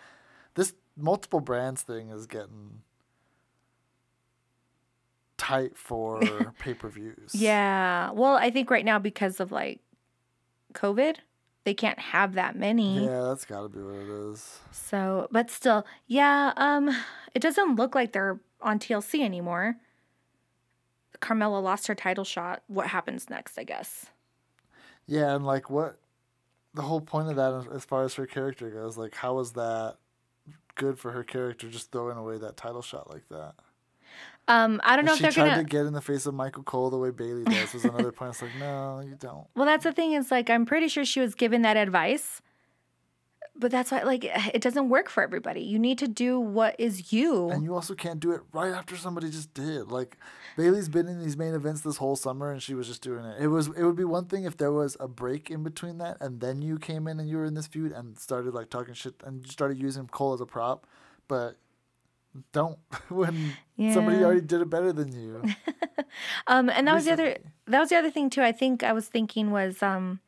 This 0.55 0.73
multiple 0.97 1.39
brands 1.39 1.83
thing 1.83 2.09
is 2.09 2.27
getting 2.27 2.81
tight 5.37 5.77
for 5.77 6.19
pay 6.59 6.73
per 6.73 6.89
views. 6.89 7.31
Yeah. 7.33 8.11
Well, 8.11 8.35
I 8.35 8.51
think 8.51 8.69
right 8.69 8.83
now 8.85 8.99
because 8.99 9.39
of 9.39 9.53
like 9.53 9.79
COVID, 10.73 11.15
they 11.63 11.73
can't 11.73 11.99
have 11.99 12.33
that 12.33 12.55
many. 12.55 13.05
Yeah, 13.05 13.21
that's 13.21 13.45
got 13.45 13.61
to 13.61 13.69
be 13.69 13.81
what 13.81 13.95
it 13.95 14.31
is. 14.31 14.59
So, 14.71 15.27
but 15.31 15.49
still, 15.49 15.85
yeah, 16.07 16.53
um, 16.57 16.95
it 17.33 17.41
doesn't 17.41 17.75
look 17.75 17.95
like 17.95 18.11
they're 18.11 18.39
on 18.61 18.79
TLC 18.79 19.21
anymore. 19.23 19.77
Carmella 21.21 21.63
lost 21.63 21.87
her 21.87 21.95
title 21.95 22.25
shot. 22.25 22.63
What 22.67 22.87
happens 22.87 23.29
next, 23.29 23.57
I 23.57 23.63
guess? 23.63 24.07
Yeah, 25.05 25.35
and 25.35 25.45
like 25.45 25.69
what 25.69 25.97
the 26.73 26.81
whole 26.81 27.01
point 27.01 27.29
of 27.29 27.35
that, 27.35 27.73
as 27.73 27.85
far 27.85 28.03
as 28.03 28.15
her 28.15 28.25
character 28.25 28.69
goes, 28.69 28.97
like 28.97 29.15
how 29.15 29.35
was 29.35 29.53
that 29.53 29.97
good 30.75 30.97
for 30.99 31.11
her 31.11 31.23
character 31.23 31.69
just 31.69 31.91
throwing 31.91 32.17
away 32.17 32.37
that 32.39 32.57
title 32.57 32.81
shot 32.81 33.09
like 33.09 33.27
that? 33.29 33.53
Um, 34.47 34.81
I 34.83 34.95
don't 34.95 35.05
know 35.05 35.13
if 35.13 35.17
she 35.19 35.23
they're 35.23 35.31
tried 35.31 35.49
gonna. 35.51 35.63
to 35.63 35.69
get 35.69 35.85
in 35.85 35.93
the 35.93 36.01
face 36.01 36.25
of 36.25 36.33
Michael 36.33 36.63
Cole 36.63 36.89
the 36.89 36.97
way 36.97 37.11
Bayley 37.11 37.45
does 37.45 37.73
was 37.73 37.85
another 37.85 38.11
point. 38.11 38.31
It's 38.31 38.41
like, 38.41 38.51
no, 38.59 38.99
you 38.99 39.15
don't. 39.15 39.47
Well, 39.55 39.65
that's 39.65 39.85
the 39.85 39.93
thing 39.93 40.13
is 40.13 40.31
like 40.31 40.49
I'm 40.49 40.65
pretty 40.65 40.89
sure 40.89 41.05
she 41.05 41.21
was 41.21 41.33
given 41.33 41.61
that 41.61 41.77
advice, 41.77 42.41
but 43.55 43.71
that's 43.71 43.89
why 43.91 44.03
like 44.03 44.25
it 44.25 44.61
doesn't 44.61 44.89
work 44.89 45.09
for 45.09 45.23
everybody. 45.23 45.61
You 45.61 45.79
need 45.79 45.97
to 45.99 46.09
do 46.09 46.39
what 46.39 46.75
is 46.77 47.13
you. 47.13 47.51
And 47.51 47.63
you 47.63 47.73
also 47.73 47.93
can't 47.95 48.19
do 48.19 48.31
it 48.31 48.41
right 48.51 48.73
after 48.73 48.97
somebody 48.97 49.29
just 49.29 49.53
did. 49.53 49.89
Like 49.91 50.17
Bayley's 50.57 50.89
been 50.89 51.07
in 51.07 51.21
these 51.21 51.37
main 51.37 51.53
events 51.53 51.79
this 51.81 51.97
whole 51.97 52.17
summer 52.17 52.51
and 52.51 52.61
she 52.61 52.73
was 52.73 52.87
just 52.87 53.01
doing 53.01 53.23
it. 53.23 53.41
It 53.41 53.47
was 53.47 53.67
it 53.67 53.83
would 53.83 53.95
be 53.95 54.03
one 54.03 54.25
thing 54.25 54.43
if 54.43 54.57
there 54.57 54.73
was 54.73 54.97
a 54.99 55.07
break 55.07 55.49
in 55.49 55.63
between 55.63 55.99
that 55.99 56.17
and 56.19 56.41
then 56.41 56.61
you 56.61 56.79
came 56.79 57.07
in 57.07 57.17
and 57.19 57.29
you 57.29 57.37
were 57.37 57.45
in 57.45 57.53
this 57.53 57.67
feud 57.67 57.93
and 57.93 58.19
started 58.19 58.53
like 58.53 58.69
talking 58.69 58.93
shit 58.93 59.15
and 59.23 59.47
started 59.47 59.77
using 59.77 60.07
Cole 60.07 60.33
as 60.33 60.41
a 60.41 60.45
prop, 60.45 60.85
but 61.29 61.55
don't 62.51 62.79
when 63.09 63.53
somebody 63.77 64.23
already 64.23 64.41
did 64.41 64.61
it 64.61 64.69
better 64.69 64.93
than 64.93 65.11
you. 65.11 65.43
Um, 66.45 66.69
and 66.69 66.87
that 66.87 66.93
was 66.93 67.05
the 67.05 67.13
other 67.13 67.37
that 67.65 67.79
was 67.79 67.89
the 67.89 67.95
other 67.95 68.11
thing 68.11 68.29
too. 68.29 68.43
I 68.43 68.51
think 68.51 68.83
I 68.83 68.93
was 68.93 69.07
thinking 69.07 69.49
was 69.49 69.81
um, 69.81 70.19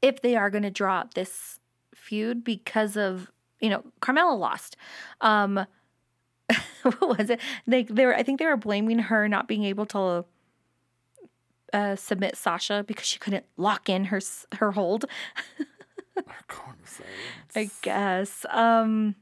if 0.00 0.22
they 0.22 0.36
are 0.36 0.48
going 0.48 0.62
to 0.62 0.70
drop 0.70 1.14
this 1.14 1.58
feud 1.92 2.44
because 2.44 2.96
of 2.96 3.30
you 3.60 3.68
know 3.68 3.82
Carmella 4.00 4.38
lost. 4.38 4.76
Um, 5.20 5.66
what 6.82 7.18
was 7.18 7.30
it? 7.30 7.40
They 7.66 7.82
they 7.82 8.06
were 8.06 8.14
I 8.14 8.22
think 8.22 8.38
they 8.38 8.46
were 8.46 8.56
blaming 8.56 9.00
her 9.00 9.28
not 9.28 9.48
being 9.48 9.64
able 9.64 9.86
to 9.86 10.24
uh, 11.72 11.96
submit 11.96 12.36
Sasha 12.36 12.84
because 12.86 13.06
she 13.06 13.18
couldn't 13.18 13.46
lock 13.56 13.88
in 13.88 14.06
her 14.06 14.20
her 14.56 14.72
hold. 14.72 15.06
I 17.56 17.70
guess. 17.82 18.44
Um, 18.50 19.14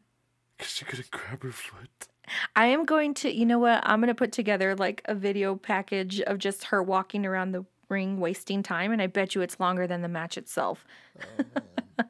'Cause 0.61 0.69
she 0.69 0.85
couldn't 0.85 1.11
grab 1.11 1.43
her 1.43 1.53
foot. 1.53 2.09
I 2.55 2.67
am 2.67 2.85
going 2.85 3.15
to, 3.15 3.33
you 3.35 3.45
know 3.47 3.59
what? 3.59 3.81
I'm 3.85 4.01
going 4.01 4.09
to 4.09 4.15
put 4.15 4.31
together 4.33 4.75
like 4.77 5.03
a 5.07 5.15
video 5.15 5.57
package 5.57 6.21
of 6.21 6.39
just 6.39 6.65
her 6.65 6.83
walking 6.83 7.25
around 7.27 7.53
the 7.53 7.65
ring 7.89 8.21
wasting 8.21 8.63
time. 8.63 8.93
And 8.93 9.01
I 9.03 9.07
bet 9.09 9.35
you 9.35 9.41
it's 9.41 9.59
longer 9.59 9.87
than 9.87 10.03
the 10.03 10.09
match 10.09 10.37
itself. 10.39 10.85
Oh, 11.19 12.05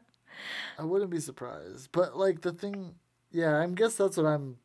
I 0.78 0.84
wouldn't 0.84 1.10
be 1.10 1.20
surprised. 1.20 1.90
But 1.92 2.16
like 2.16 2.40
the 2.42 2.52
thing, 2.52 2.96
yeah, 3.30 3.58
I 3.60 3.66
guess 3.68 3.94
that's 3.94 4.16
what 4.16 4.26
I'm 4.26 4.56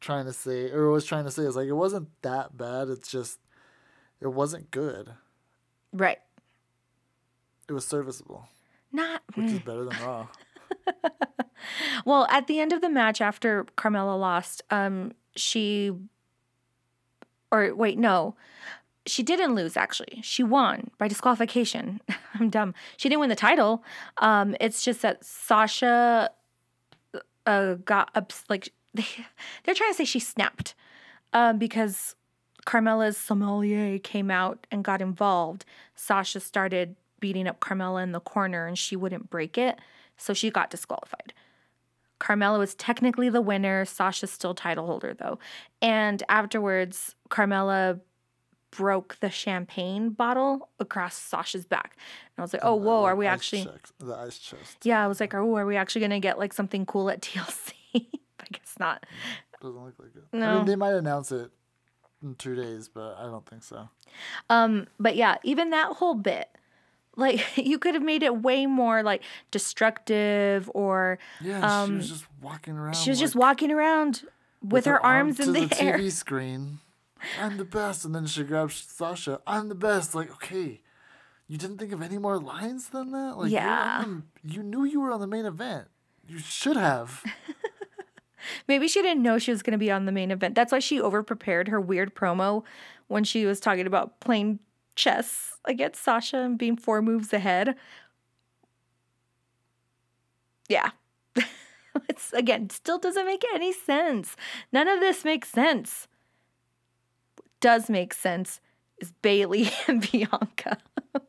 trying 0.00 0.26
to 0.26 0.32
say, 0.32 0.70
or 0.70 0.88
was 0.90 1.04
trying 1.04 1.24
to 1.24 1.30
say 1.30 1.42
is 1.42 1.56
like 1.56 1.68
it 1.68 1.72
wasn't 1.72 2.08
that 2.22 2.56
bad. 2.56 2.88
It's 2.88 3.10
just 3.10 3.40
it 4.20 4.28
wasn't 4.28 4.70
good. 4.70 5.10
Right. 5.92 6.18
It 7.68 7.72
was 7.72 7.86
serviceable, 7.86 8.46
Not. 8.92 9.22
which 9.34 9.50
is 9.52 9.58
better 9.60 9.84
than 9.86 9.96
Raw. 10.02 10.28
Well, 12.04 12.26
at 12.30 12.46
the 12.46 12.60
end 12.60 12.72
of 12.72 12.80
the 12.80 12.88
match 12.88 13.20
after 13.20 13.64
Carmella 13.76 14.18
lost, 14.18 14.62
um, 14.70 15.12
she. 15.36 15.92
Or 17.50 17.74
wait, 17.74 17.98
no. 17.98 18.34
She 19.06 19.22
didn't 19.22 19.54
lose, 19.54 19.76
actually. 19.76 20.20
She 20.22 20.42
won 20.42 20.90
by 20.98 21.08
disqualification. 21.08 22.00
I'm 22.34 22.48
dumb. 22.48 22.74
She 22.96 23.08
didn't 23.08 23.20
win 23.20 23.28
the 23.28 23.36
title. 23.36 23.84
Um, 24.18 24.56
it's 24.60 24.82
just 24.82 25.02
that 25.02 25.24
Sasha 25.24 26.30
uh, 27.46 27.74
got 27.74 28.10
ups 28.14 28.44
like 28.48 28.72
they, 28.94 29.06
they're 29.64 29.74
trying 29.74 29.90
to 29.90 29.96
say 29.96 30.04
she 30.04 30.20
snapped 30.20 30.74
um, 31.32 31.58
because 31.58 32.14
Carmella's 32.66 33.18
sommelier 33.18 33.98
came 33.98 34.30
out 34.30 34.66
and 34.70 34.84
got 34.84 35.02
involved. 35.02 35.64
Sasha 35.94 36.40
started 36.40 36.96
beating 37.20 37.46
up 37.46 37.60
Carmella 37.60 38.02
in 38.02 38.12
the 38.12 38.20
corner 38.20 38.66
and 38.66 38.78
she 38.78 38.96
wouldn't 38.96 39.30
break 39.30 39.58
it, 39.58 39.78
so 40.16 40.32
she 40.32 40.50
got 40.50 40.70
disqualified. 40.70 41.32
Carmella 42.20 42.58
was 42.58 42.74
technically 42.74 43.28
the 43.28 43.40
winner. 43.42 43.84
Sasha's 43.84 44.30
still 44.30 44.54
title 44.54 44.86
holder 44.86 45.14
though. 45.14 45.38
And 45.82 46.22
afterwards, 46.28 47.14
Carmella 47.30 48.00
broke 48.70 49.16
the 49.20 49.30
champagne 49.30 50.10
bottle 50.10 50.68
across 50.80 51.14
Sasha's 51.16 51.64
back. 51.64 51.96
And 51.96 52.32
I 52.38 52.42
was 52.42 52.52
like, 52.52 52.64
oh, 52.64 52.74
whoa, 52.74 53.04
are 53.04 53.14
we 53.16 53.26
actually. 53.26 53.64
checks- 53.64 53.92
the 53.98 54.14
ice 54.16 54.38
chest 54.38 54.78
Yeah, 54.84 55.04
I 55.04 55.06
was 55.06 55.20
like, 55.20 55.32
oh, 55.34 55.54
are 55.56 55.66
we 55.66 55.76
actually 55.76 56.00
going 56.00 56.10
to 56.10 56.20
get 56.20 56.38
like 56.38 56.52
something 56.52 56.84
cool 56.86 57.08
at 57.10 57.20
TLC? 57.22 57.72
I 57.94 58.46
guess 58.52 58.74
not. 58.80 59.06
doesn't 59.60 59.80
look 59.84 59.94
like 59.98 60.14
it. 60.16 60.24
I 60.32 60.36
No. 60.38 60.56
mean, 60.56 60.66
they 60.66 60.76
might 60.76 60.94
announce 60.94 61.30
it 61.32 61.50
in 62.22 62.34
two 62.34 62.54
days, 62.56 62.88
but 62.88 63.16
I 63.18 63.24
don't 63.24 63.46
think 63.48 63.62
so. 63.62 63.88
Um, 64.50 64.86
but 64.98 65.14
yeah, 65.16 65.36
even 65.44 65.70
that 65.70 65.92
whole 65.92 66.14
bit, 66.14 66.48
like 67.16 67.44
you 67.56 67.78
could 67.78 67.94
have 67.94 68.02
made 68.02 68.22
it 68.22 68.42
way 68.42 68.66
more 68.66 69.02
like 69.02 69.22
destructive 69.50 70.70
or 70.74 71.18
Yeah, 71.40 71.86
she 71.86 71.92
was 71.92 72.08
just 72.08 72.26
walking 72.42 72.74
around. 72.76 72.94
Um, 72.96 73.02
she 73.02 73.10
was 73.10 73.18
just 73.18 73.34
walking 73.36 73.70
around 73.70 74.22
with, 74.62 74.84
her, 74.86 75.04
arms 75.04 75.38
in 75.40 75.46
to 75.46 75.52
the, 75.52 75.60
air. 75.82 75.98
TV 75.98 76.10
screen. 76.10 76.78
I'm 77.40 77.56
the 77.56 77.64
best, 77.64 78.04
and 78.04 78.14
then 78.14 78.26
she 78.26 78.42
grabs 78.44 78.74
Sasha. 78.76 79.40
I'm 79.46 79.68
the 79.68 79.74
best. 79.74 80.14
Like, 80.14 80.30
okay, 80.32 80.80
you 81.48 81.56
didn't 81.58 81.78
think 81.78 81.92
of 81.92 82.02
any 82.02 82.18
more 82.18 82.38
lines 82.38 82.88
than 82.88 83.12
that? 83.12 83.38
Like, 83.38 83.50
Yeah. 83.50 84.04
the- 84.04 84.22
you 84.54 84.62
knew 84.62 84.84
you 84.84 85.00
were 85.00 85.10
on 85.10 85.20
the 85.20 85.26
main 85.26 85.46
event. 85.46 85.88
You 86.26 86.38
should 86.38 86.76
have. 86.76 87.22
Maybe 88.68 88.88
she 88.88 89.00
didn't 89.00 89.22
know 89.22 89.38
she 89.38 89.50
was 89.50 89.62
going 89.62 89.72
to 89.72 89.78
be 89.78 89.90
on 89.90 90.04
the 90.04 90.12
main 90.12 90.30
event. 90.30 90.54
That's 90.54 90.70
why 90.72 90.78
she 90.78 90.98
overprepared 91.00 91.68
her 91.68 91.80
weird 91.80 92.14
promo 92.14 92.62
when 93.08 93.24
she 93.24 93.46
was 93.46 93.58
talking 93.58 93.86
about 93.86 94.20
playing 94.20 94.58
chess 94.94 95.56
against 95.64 96.02
Sasha 96.02 96.38
and 96.38 96.58
being 96.58 96.76
four 96.76 97.02
moves 97.02 97.32
ahead. 97.32 97.76
Yeah. 100.68 100.90
it's 102.08 102.32
again, 102.32 102.70
still 102.70 102.98
doesn't 102.98 103.26
make 103.26 103.44
any 103.54 103.72
sense. 103.72 104.36
None 104.72 104.88
of 104.88 105.00
this 105.00 105.24
makes 105.24 105.48
sense. 105.48 106.08
What 107.36 107.50
does 107.60 107.90
make 107.90 108.14
sense 108.14 108.60
is 108.98 109.12
Bayley 109.22 109.70
and 109.88 110.10
Bianca. 110.10 110.78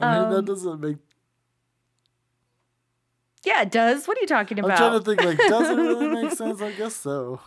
I 0.00 0.14
mean, 0.16 0.24
Um, 0.26 0.32
that 0.32 0.44
doesn't 0.44 0.80
make. 0.80 0.96
Yeah, 3.44 3.62
it 3.62 3.70
does. 3.70 4.06
What 4.08 4.16
are 4.16 4.20
you 4.22 4.26
talking 4.26 4.58
about? 4.58 4.70
I'm 4.72 4.76
trying 4.78 4.98
to 4.98 5.04
think. 5.04 5.22
Like, 5.22 5.48
does 5.50 5.70
it 5.70 5.74
really 5.76 6.08
make 6.08 6.32
sense? 6.32 6.62
I 6.62 6.72
guess 6.72 6.96
so. 6.96 7.40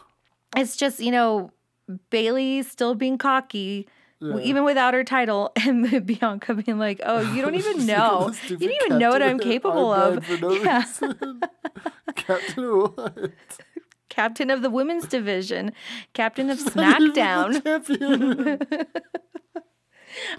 it's 0.55 0.77
just 0.77 0.99
you 0.99 1.11
know 1.11 1.51
Bayley 2.11 2.61
still 2.63 2.93
being 2.93 3.17
cocky, 3.17 3.87
Yeah. 4.19 4.39
even 4.39 4.63
without 4.63 4.93
her 4.95 5.03
title, 5.03 5.51
and 5.63 6.05
Bianca 6.05 6.55
being 6.55 6.79
like, 6.79 6.99
"Oh, 7.05 7.19
you 7.33 7.41
don't 7.41 7.53
even 7.63 7.85
know. 7.85 8.25
look 8.27 8.35
at 8.35 8.41
the 8.59 8.65
You 8.65 8.69
don't 8.71 8.85
even 8.87 8.97
know 8.99 9.09
what 9.11 9.21
I'm 9.21 9.37
capable 9.39 9.91
of." 9.93 10.27
No 10.41 10.51
yeah. 10.53 10.83
Captain 12.15 12.63
of 12.63 12.97
what? 12.97 13.31
captain 14.09 14.49
of 14.49 14.63
the 14.63 14.69
women's 14.71 15.05
division, 15.05 15.71
captain 16.13 16.49
of 16.49 16.57
Not 16.75 16.99
even 17.01 17.13
the 17.13 17.19
SmackDown. 17.21 18.85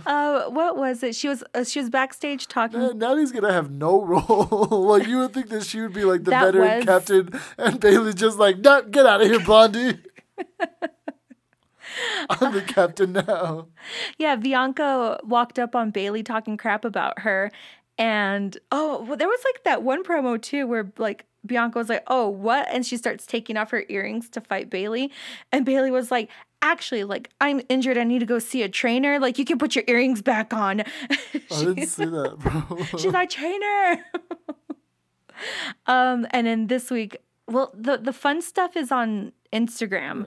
Uh, 0.07 0.49
what 0.51 0.77
was 0.77 1.05
it? 1.05 1.15
She 1.15 1.29
was 1.29 1.45
uh, 1.55 1.63
she 1.63 1.79
was 1.79 1.89
backstage 1.89 2.49
talking. 2.49 2.81
Man, 2.81 2.99
Natty's 2.99 3.31
gonna 3.31 3.53
have 3.53 3.71
no 3.71 4.03
role. 4.03 4.67
like 4.89 5.07
you 5.07 5.19
would 5.19 5.33
think 5.33 5.51
that 5.51 5.65
she 5.65 5.81
would 5.81 5.93
be 5.93 6.03
like 6.05 6.25
the 6.25 6.31
That 6.33 6.47
veteran 6.47 6.77
was- 6.79 6.85
captain, 6.85 7.41
and 7.59 7.81
Bayley's 7.81 8.17
just 8.17 8.39
like, 8.39 8.59
"No, 8.59 8.83
get 8.83 9.07
out 9.07 9.21
of 9.21 9.29
here, 9.29 9.39
Blondie." 9.39 9.99
I'm 12.31 12.53
the 12.53 12.63
captain 12.63 13.13
now. 13.13 13.69
Yeah, 14.19 14.37
Bianca 14.37 15.21
walked 15.25 15.59
up 15.59 15.75
on 15.75 15.91
Bayley 15.91 16.23
talking 16.23 16.57
crap 16.57 16.85
about 16.85 17.21
her. 17.21 17.51
And 17.99 18.57
oh, 18.71 19.03
well, 19.03 19.17
there 19.17 19.29
was 19.29 19.41
like 19.45 19.65
that 19.65 19.83
one 19.83 20.05
promo 20.05 20.41
too 20.41 20.67
where 20.67 20.93
like 20.99 21.25
Bianca 21.45 21.79
was 21.79 21.89
like, 21.89 22.05
"Oh, 22.07 22.29
what?" 22.29 22.69
and 22.71 22.87
she 22.87 22.97
starts 22.97 23.27
taking 23.27 23.57
off 23.57 23.71
her 23.71 23.85
earrings 23.89 24.29
to 24.31 24.41
fight 24.41 24.71
Bayley, 24.71 25.11
and 25.53 25.65
Bayley 25.67 25.91
was 25.91 26.11
like, 26.11 26.31
"Actually, 26.63 27.05
like 27.05 27.31
I'm 27.41 27.61
injured. 27.69 27.99
I 27.99 28.05
need 28.05 28.21
to 28.21 28.27
go 28.27 28.39
see 28.39 28.63
a 28.63 28.69
trainer. 28.69 29.19
Like 29.19 29.39
you 29.39 29.45
can 29.45 29.59
put 29.59 29.75
your 29.75 29.85
earrings 29.89 30.23
back 30.23 30.53
on." 30.53 30.81
I 31.51 31.65
didn't 31.65 31.87
see 31.87 32.05
that, 32.05 32.39
bro. 32.39 32.85
She's 32.99 33.13
my 33.13 33.27
trainer. 33.27 34.05
um, 35.87 36.27
and 36.31 36.47
then 36.47 36.67
this 36.69 36.91
week, 36.91 37.17
well, 37.49 37.73
the 37.75 37.97
the 37.97 38.13
fun 38.13 38.43
stuff 38.43 38.77
is 38.77 38.93
on 38.93 39.33
Instagram 39.53 40.27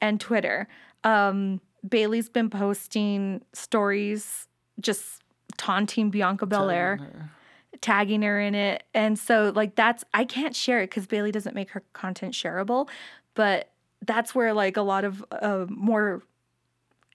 and 0.00 0.20
Twitter. 0.20 0.68
Um, 1.04 1.60
Bayley's 1.88 2.28
been 2.28 2.50
posting 2.50 3.42
stories, 3.52 4.46
just 4.80 5.22
taunting 5.56 6.10
Bianca 6.10 6.46
Belair, 6.46 6.96
tagging 7.80 8.22
her 8.22 8.40
in 8.40 8.54
it, 8.54 8.82
and 8.94 9.18
so 9.18 9.52
like 9.54 9.74
that's 9.76 10.04
I 10.12 10.24
can't 10.24 10.54
share 10.56 10.80
it 10.82 10.90
because 10.90 11.06
Bayley 11.06 11.30
doesn't 11.32 11.54
make 11.54 11.70
her 11.70 11.82
content 11.92 12.34
shareable, 12.34 12.88
but 13.34 13.70
that's 14.04 14.34
where 14.34 14.52
like 14.52 14.76
a 14.76 14.82
lot 14.82 15.04
of 15.04 15.24
uh, 15.32 15.66
more 15.68 16.22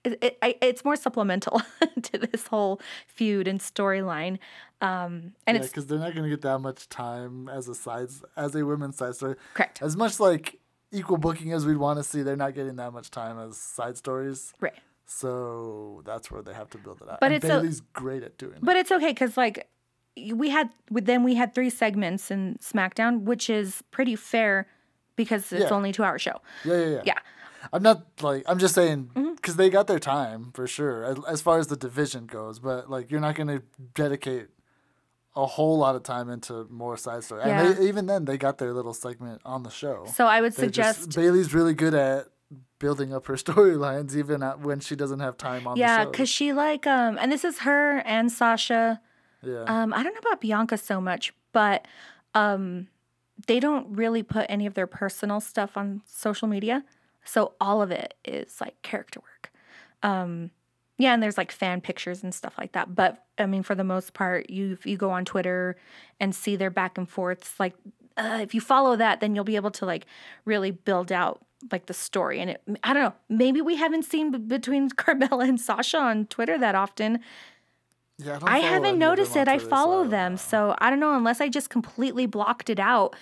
it, 0.04 0.18
it, 0.22 0.38
I- 0.42 0.56
it's 0.60 0.84
more 0.84 0.96
supplemental 0.96 1.62
to 2.02 2.18
this 2.18 2.46
whole 2.46 2.80
feud 3.06 3.48
and 3.48 3.58
storyline. 3.60 4.38
Um, 4.82 5.32
and 5.46 5.56
yeah, 5.56 5.62
it's 5.62 5.68
because 5.68 5.86
they're 5.86 5.98
not 5.98 6.12
going 6.14 6.24
to 6.24 6.28
get 6.30 6.42
that 6.42 6.58
much 6.58 6.88
time 6.90 7.48
as 7.48 7.68
a 7.68 7.74
side 7.74 8.08
as 8.36 8.54
a 8.54 8.64
women's 8.66 8.96
side 8.98 9.14
story. 9.14 9.36
correct. 9.54 9.80
As 9.82 9.96
much 9.96 10.20
like 10.20 10.58
equal 10.94 11.18
booking 11.18 11.52
as 11.52 11.66
we'd 11.66 11.76
want 11.76 11.98
to 11.98 12.02
see, 12.04 12.22
they're 12.22 12.36
not 12.36 12.54
getting 12.54 12.76
that 12.76 12.92
much 12.92 13.10
time 13.10 13.38
as 13.38 13.56
side 13.58 13.96
stories. 13.96 14.52
Right. 14.60 14.74
So 15.06 16.02
that's 16.06 16.30
where 16.30 16.42
they 16.42 16.54
have 16.54 16.70
to 16.70 16.78
build 16.78 17.00
it 17.02 17.08
out. 17.10 17.20
But 17.20 17.26
and 17.32 17.34
it's 17.36 17.46
Bayley's 17.46 17.80
great 17.92 18.22
at 18.22 18.38
doing 18.38 18.54
it. 18.54 18.64
But 18.64 18.76
it's 18.76 18.90
okay 18.90 19.08
because 19.08 19.36
like 19.36 19.68
we 20.32 20.50
had 20.50 20.70
then 20.90 21.22
we 21.24 21.34
had 21.34 21.54
three 21.54 21.70
segments 21.70 22.30
in 22.30 22.56
SmackDown, 22.62 23.22
which 23.22 23.50
is 23.50 23.82
pretty 23.90 24.16
fair 24.16 24.66
because 25.16 25.52
it's 25.52 25.64
Yeah. 25.64 25.70
only 25.76 25.92
two 25.92 26.04
hour 26.04 26.18
show. 26.18 26.40
Yeah, 26.64 26.74
yeah, 26.78 26.86
yeah. 26.86 27.02
Yeah. 27.06 27.18
I'm 27.72 27.82
not 27.82 28.06
like 28.22 28.44
I'm 28.46 28.58
just 28.58 28.74
saying 28.74 29.10
Mm-hmm. 29.14 29.34
because 29.34 29.56
they 29.56 29.70
got 29.70 29.86
their 29.86 29.98
time 29.98 30.50
for 30.54 30.66
sure 30.66 31.04
as, 31.04 31.18
as 31.28 31.42
far 31.42 31.58
as 31.58 31.66
the 31.68 31.76
division 31.76 32.26
goes. 32.26 32.58
But 32.58 32.90
like 32.90 33.10
you're 33.10 33.20
not 33.20 33.34
going 33.34 33.48
to 33.48 33.62
dedicate 33.94 34.48
a 35.36 35.46
whole 35.46 35.78
lot 35.78 35.96
of 35.96 36.02
time 36.04 36.30
into 36.30 36.66
more 36.70 36.96
side 36.96 37.24
story. 37.24 37.42
Yeah. 37.44 37.62
And 37.62 37.76
they, 37.76 37.88
even 37.88 38.06
then, 38.06 38.24
they 38.24 38.38
got 38.38 38.58
their 38.58 38.72
little 38.72 38.94
segment 38.94 39.40
on 39.44 39.62
the 39.64 39.70
show. 39.70 40.06
So 40.14 40.26
I 40.26 40.40
would 40.40 40.52
They 40.54 40.68
just- 40.68 41.02
suggest 41.02 41.16
Bayley's 41.18 41.52
really 41.52 41.74
good 41.74 41.94
at 41.94 42.26
building 42.78 43.12
up 43.14 43.26
her 43.26 43.34
storylines 43.44 44.14
even 44.14 44.42
at, 44.42 44.60
when 44.60 44.78
she 44.80 44.94
doesn't 44.94 45.20
have 45.20 45.36
time 45.36 45.66
on 45.66 45.76
yeah, 45.76 45.98
the 45.98 46.04
show. 46.04 46.10
because 46.10 46.28
she 46.28 46.52
like 46.52 46.86
um 46.86 47.18
and 47.20 47.32
this 47.32 47.44
is 47.44 47.60
her 47.60 47.98
and 48.00 48.30
Sasha. 48.30 49.00
yeah. 49.42 49.64
Um, 49.66 49.92
I 49.92 50.02
don't 50.02 50.12
know 50.14 50.20
about 50.20 50.40
Bianca 50.40 50.76
so 50.78 51.00
much, 51.00 51.32
but 51.52 51.86
um, 52.34 52.88
they 53.46 53.58
don't 53.60 53.96
really 53.96 54.22
put 54.22 54.46
any 54.48 54.66
of 54.66 54.74
their 54.74 54.86
personal 54.86 55.40
stuff 55.40 55.76
on 55.76 56.02
social 56.06 56.46
media. 56.48 56.84
So 57.24 57.54
all 57.60 57.80
of 57.82 57.90
it 57.90 58.14
is 58.24 58.60
like 58.60 58.80
character 58.82 59.20
work. 59.20 59.50
Um, 60.02 60.50
yeah, 60.98 61.12
and 61.12 61.22
there's 61.22 61.38
like 61.38 61.50
fan 61.50 61.80
pictures 61.80 62.22
and 62.22 62.34
stuff 62.34 62.54
like 62.58 62.72
that. 62.72 62.94
But 62.94 63.24
I 63.38 63.46
mean, 63.46 63.62
for 63.62 63.74
the 63.74 63.84
most 63.84 64.14
part, 64.14 64.48
you 64.50 64.78
you 64.84 64.96
go 64.96 65.10
on 65.10 65.24
Twitter 65.24 65.76
and 66.20 66.34
see 66.34 66.56
their 66.56 66.70
back 66.70 66.96
and 66.98 67.08
forths, 67.08 67.58
like 67.58 67.74
uh, 68.16 68.38
if 68.40 68.54
you 68.54 68.60
follow 68.60 68.96
that, 68.96 69.20
then 69.20 69.34
you'll 69.34 69.44
be 69.44 69.56
able 69.56 69.70
to 69.72 69.86
like 69.86 70.06
really 70.44 70.70
build 70.70 71.10
out 71.10 71.44
like 71.72 71.86
the 71.86 71.94
story. 71.94 72.40
And 72.40 72.50
it, 72.50 72.62
I 72.82 72.92
don't 72.92 73.02
know, 73.02 73.14
maybe 73.28 73.60
we 73.60 73.76
haven't 73.76 74.04
seen 74.04 74.30
b- 74.30 74.38
between 74.38 74.90
Carmella 74.90 75.48
and 75.48 75.60
Sasha 75.60 75.98
on 75.98 76.26
Twitter 76.26 76.58
that 76.58 76.74
often. 76.74 77.20
yeah, 78.18 78.38
don't 78.38 78.48
I 78.48 78.58
haven't 78.58 78.98
noticed 78.98 79.36
it. 79.36 79.48
I 79.48 79.58
follow 79.58 80.06
them. 80.06 80.36
So 80.36 80.74
I 80.78 80.90
don't 80.90 81.00
know, 81.00 81.16
unless 81.16 81.40
I 81.40 81.48
just 81.48 81.70
completely 81.70 82.26
blocked 82.26 82.70
it 82.70 82.78
out, 82.78 83.16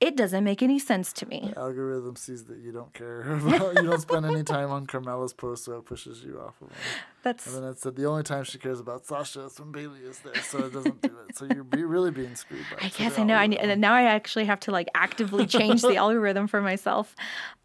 it 0.00 0.16
doesn't 0.16 0.44
make 0.44 0.62
any 0.62 0.78
sense 0.78 1.12
to 1.14 1.26
me. 1.26 1.50
The 1.54 1.58
algorithm 1.60 2.14
sees 2.16 2.44
that 2.44 2.58
you 2.58 2.70
don't 2.70 2.92
care 2.94 3.22
about 3.32 3.74
you 3.76 3.82
don't 3.82 4.00
spend 4.00 4.26
any 4.26 4.44
time 4.44 4.70
on 4.70 4.86
Carmella's 4.86 5.32
post, 5.32 5.64
so 5.64 5.76
it 5.78 5.86
pushes 5.86 6.22
you 6.22 6.38
off 6.40 6.54
of 6.62 6.68
them. 6.68 6.76
That's 7.22 7.46
And 7.46 7.56
then 7.56 7.64
it 7.72 7.78
said 7.78 7.96
the 7.96 8.06
only 8.06 8.22
time 8.22 8.44
she 8.44 8.58
cares 8.58 8.78
about 8.78 9.06
Sasha 9.06 9.46
is 9.46 9.58
when 9.58 9.72
Bayley 9.72 10.00
is 10.00 10.20
there, 10.20 10.40
so 10.42 10.58
it 10.58 10.72
doesn't 10.72 11.02
do 11.02 11.16
it. 11.28 11.36
So 11.36 11.46
you're 11.52 11.64
be 11.64 11.82
really 11.82 12.10
being 12.12 12.36
screwed 12.36 12.64
by. 12.70 12.86
I 12.86 12.88
guess 12.90 13.18
I 13.18 13.24
know. 13.24 13.34
I 13.34 13.48
need, 13.48 13.58
and 13.58 13.80
now 13.80 13.94
I 13.94 14.04
actually 14.04 14.44
have 14.44 14.60
to 14.60 14.70
like 14.70 14.88
actively 14.94 15.46
change 15.46 15.82
the 15.82 15.96
algorithm 15.96 16.46
for 16.46 16.60
myself. 16.60 17.16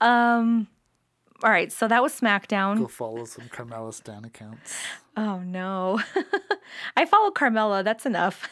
Um, 0.02 0.67
all 1.43 1.52
right, 1.52 1.72
so 1.72 1.88
that 1.88 2.02
was 2.02 2.19
SmackDown. 2.19 2.80
Go 2.80 2.88
follow 2.88 3.26
some 3.26 3.46
Carmella 3.50 3.93
Stan 3.93 4.26
accounts. 4.26 4.76
Oh 5.15 5.39
no. 5.39 6.02
I 6.98 7.06
follow 7.06 7.32
Carmella, 7.32 7.84
that's 7.84 8.06
enough. 8.06 8.50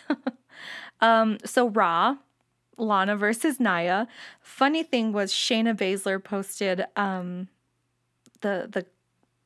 um, 1.00 1.38
so 1.46 1.70
Raw, 1.70 2.18
Lana 2.78 3.16
versus 3.16 3.60
Nia. 3.60 4.08
Funny 4.42 4.84
thing 4.84 5.12
was 5.14 5.32
Shayna 5.34 5.76
Baszler 5.76 6.24
posted 6.24 6.86
um 6.96 7.48
the 8.42 8.68
the 8.72 8.86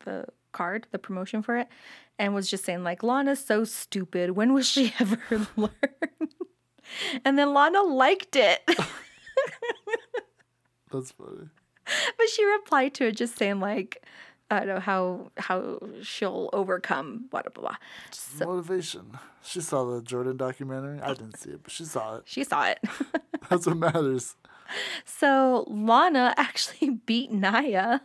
the 0.05 0.25
card, 0.51 0.87
the 0.91 0.99
promotion 0.99 1.41
for 1.41 1.57
it, 1.57 1.67
and 2.17 2.33
was 2.33 2.49
just 2.49 2.63
saying 2.65 2.83
like 2.83 3.03
Lana's 3.03 3.43
so 3.43 3.63
stupid. 3.63 4.31
When 4.31 4.53
will 4.53 4.61
she 4.63 4.93
ever 4.99 5.19
learn? 5.57 5.69
and 7.25 7.37
then 7.37 7.53
Lana 7.53 7.81
liked 7.81 8.35
it. 8.35 8.61
That's 10.91 11.11
funny. 11.11 11.49
but 12.17 12.29
she 12.29 12.45
replied 12.45 12.93
to 12.95 13.07
it 13.07 13.17
just 13.17 13.37
saying 13.37 13.59
like 13.59 14.03
I 14.51 14.59
don't 14.59 14.67
know 14.67 14.79
how 14.79 15.31
how 15.37 15.79
she'll 16.03 16.49
overcome 16.53 17.25
blah 17.31 17.41
blah 17.41 17.51
blah. 17.51 17.75
Just 18.11 18.39
motivation. 18.39 19.17
She 19.43 19.61
saw 19.61 19.85
the 19.85 20.01
Jordan 20.01 20.37
documentary. 20.37 20.99
I 21.01 21.09
didn't 21.09 21.37
see 21.37 21.51
it, 21.51 21.63
but 21.63 21.71
she 21.71 21.85
saw 21.85 22.17
it. 22.17 22.23
She 22.25 22.43
saw 22.43 22.67
it. 22.67 22.79
That's 23.49 23.65
what 23.65 23.77
matters. 23.77 24.35
So 25.03 25.65
Lana 25.67 26.33
actually 26.37 26.89
beat 27.05 27.31
Nia 27.31 28.01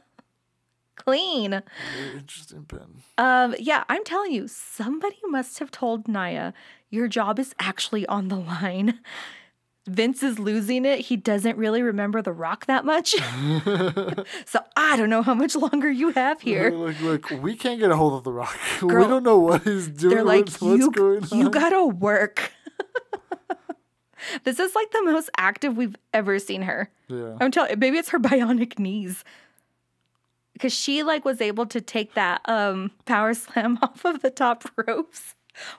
clean. 0.96 1.50
Very 1.96 2.18
interesting 2.18 2.64
pin. 2.64 3.02
Um, 3.18 3.54
yeah, 3.58 3.84
I'm 3.88 4.04
telling 4.04 4.32
you, 4.32 4.48
somebody 4.48 5.18
must 5.28 5.58
have 5.58 5.70
told 5.70 6.08
Nia, 6.08 6.52
your 6.90 7.08
job 7.08 7.38
is 7.38 7.54
actually 7.58 8.06
on 8.06 8.28
the 8.28 8.36
line. 8.36 9.00
Vince 9.86 10.22
is 10.22 10.38
losing 10.38 10.84
it. 10.84 11.00
He 11.00 11.16
doesn't 11.16 11.56
really 11.56 11.82
remember 11.82 12.20
The 12.20 12.32
Rock 12.32 12.66
that 12.66 12.84
much. 12.84 13.10
so 14.44 14.60
I 14.76 14.96
don't 14.96 15.08
know 15.08 15.22
how 15.22 15.34
much 15.34 15.56
longer 15.56 15.90
you 15.90 16.10
have 16.10 16.40
here. 16.40 16.70
Look, 16.70 17.00
look, 17.00 17.30
we 17.42 17.56
can't 17.56 17.80
get 17.80 17.90
a 17.90 17.96
hold 17.96 18.14
of 18.14 18.24
the 18.24 18.32
Rock. 18.32 18.56
we 18.82 18.92
don't 18.92 19.22
know 19.22 19.38
what 19.38 19.62
he's 19.62 19.88
doing. 19.88 20.14
They're 20.14 20.24
like, 20.24 20.46
what's, 20.46 20.60
what's 20.60 20.80
you, 20.80 20.90
going 20.90 21.24
on. 21.32 21.38
you 21.38 21.50
gotta 21.50 21.84
work. 21.86 22.52
this 24.44 24.60
is 24.60 24.74
like 24.74 24.90
the 24.90 25.02
most 25.02 25.30
active 25.38 25.76
we've 25.76 25.96
ever 26.12 26.38
seen 26.38 26.62
her. 26.62 26.90
yeah. 27.08 27.36
I'm 27.40 27.50
telling 27.50 27.78
maybe 27.78 27.96
it's 27.96 28.10
her 28.10 28.20
bionic 28.20 28.78
knees. 28.78 29.24
Cause 30.58 30.74
she 30.74 31.02
like 31.02 31.24
was 31.24 31.40
able 31.40 31.64
to 31.64 31.80
take 31.80 32.12
that 32.14 32.42
um 32.44 32.90
power 33.06 33.32
slam 33.32 33.78
off 33.82 34.04
of 34.04 34.20
the 34.20 34.30
top 34.30 34.64
ropes. 34.76 35.34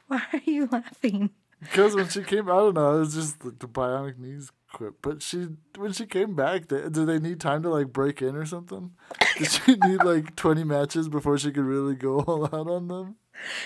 Why 0.08 0.24
are 0.34 0.42
you 0.44 0.68
laughing? 0.72 1.30
Because 1.62 1.96
when 1.96 2.10
she 2.10 2.24
came, 2.24 2.50
I 2.50 2.56
don't 2.56 2.74
know, 2.74 2.98
it 2.98 3.00
was 3.00 3.14
just 3.14 3.40
the, 3.42 3.52
the 3.52 3.68
bionic 3.68 4.18
knees 4.18 4.52
quit. 4.74 4.94
But 5.02 5.22
she, 5.22 5.48
when 5.78 5.94
she 5.94 6.06
came 6.08 6.36
back, 6.36 6.68
they, 6.68 6.82
did 6.82 7.06
they 7.06 7.20
need 7.20 7.40
time 7.40 7.62
to 7.64 7.70
like 7.70 7.94
break 7.94 8.22
in 8.22 8.36
or 8.36 8.46
something? 8.46 8.92
Did 9.38 9.52
she 9.52 9.76
need 9.86 10.04
like 10.04 10.36
twenty 10.36 10.64
matches 10.64 11.08
before 11.08 11.38
she 11.38 11.52
could 11.52 11.64
really 11.64 11.96
go 11.96 12.20
all 12.28 12.46
out 12.46 12.68
on 12.68 12.88
them? 12.88 13.16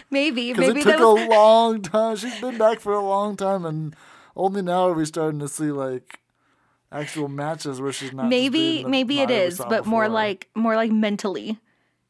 Maybe, 0.10 0.54
maybe 0.54 0.82
it 0.82 0.84
took 0.84 1.00
was 1.00 1.22
a 1.22 1.28
long 1.30 1.82
time. 1.82 2.16
She's 2.18 2.40
been 2.40 2.58
back 2.58 2.80
for 2.80 2.94
a 2.94 3.02
long 3.02 3.36
time, 3.38 3.66
and 3.66 3.96
only 4.36 4.62
now 4.62 4.88
are 4.88 4.94
we 4.94 5.06
starting 5.06 5.40
to 5.40 5.48
see 5.48 5.72
like 5.72 6.20
actual 6.92 7.28
matches 7.28 7.82
where 7.82 7.92
she's 7.92 8.14
not. 8.14 8.28
maybe 8.28 8.84
maybe 8.86 9.20
it 9.20 9.30
is, 9.30 9.30
Nia 9.30 9.38
we 9.40 9.48
is, 9.48 9.58
saw 9.58 9.70
but 9.70 9.86
more 9.86 10.10
like 10.10 10.50
more 10.56 10.76
like 10.76 10.92
mentally. 10.92 11.60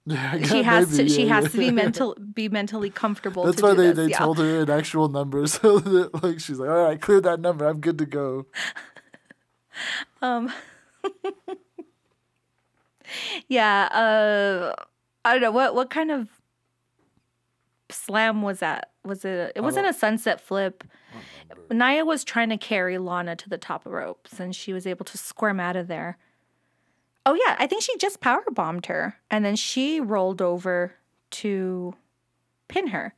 Yeah, 0.08 0.38
She 0.44 0.62
has 0.62 0.92
maybe, 0.92 1.10
to 1.10 1.16
she 1.16 1.26
yeah, 1.26 1.34
has 1.36 1.44
yeah. 1.46 1.50
to 1.50 1.58
be 1.58 1.72
mental 1.84 2.16
be 2.16 2.50
mentally 2.50 2.90
comfortable. 2.92 3.44
That's 3.44 3.58
to 3.58 3.64
why 3.64 3.74
they, 3.74 3.88
this. 3.88 3.98
they 3.98 4.08
yeah. 4.10 4.20
told 4.20 4.38
her 4.38 4.62
in 4.62 4.70
actual 4.70 5.10
numbers 5.10 5.54
so 5.62 5.80
that 5.80 6.24
like 6.24 6.40
she's 6.40 6.60
like, 6.60 6.70
all 6.70 6.84
right, 6.84 7.02
clear 7.02 7.22
that 7.22 7.40
number. 7.40 7.66
I'm 7.68 7.80
good 7.80 7.98
to 7.98 8.06
go. 8.06 8.46
um. 10.22 10.52
Yeah, 13.48 13.84
uh 13.86 14.84
I 15.24 15.32
don't 15.34 15.42
know 15.42 15.52
what 15.52 15.74
what 15.76 15.90
kind 15.90 16.12
of 16.12 16.30
slam 17.90 18.42
was 18.42 18.60
that? 18.60 18.92
Was 19.04 19.26
it 19.26 19.54
it 19.56 19.62
wasn't 19.62 19.88
a 19.88 19.94
sunset 19.94 20.40
flip. 20.40 20.84
Nia 21.72 22.06
was 22.06 22.24
trying 22.24 22.50
to 22.50 22.58
carry 22.58 22.98
Lana 22.98 23.36
to 23.38 23.50
the 23.50 23.58
top 23.58 23.86
of 23.86 23.92
ropes 23.92 24.40
and 24.40 24.56
she 24.56 24.74
was 24.74 24.86
able 24.86 25.06
to 25.06 25.18
squirm 25.18 25.60
out 25.60 25.76
of 25.76 25.88
there. 25.88 26.18
Oh 27.26 27.34
yeah, 27.34 27.56
I 27.58 27.68
think 27.68 27.82
she 27.82 27.98
just 27.98 28.20
power 28.20 28.44
bombed 28.52 28.86
her 28.88 29.18
and 29.32 29.44
then 29.44 29.56
she 29.56 30.00
rolled 30.00 30.42
over 30.42 30.94
to 31.32 31.96
pin 32.68 32.88
her. 32.88 33.16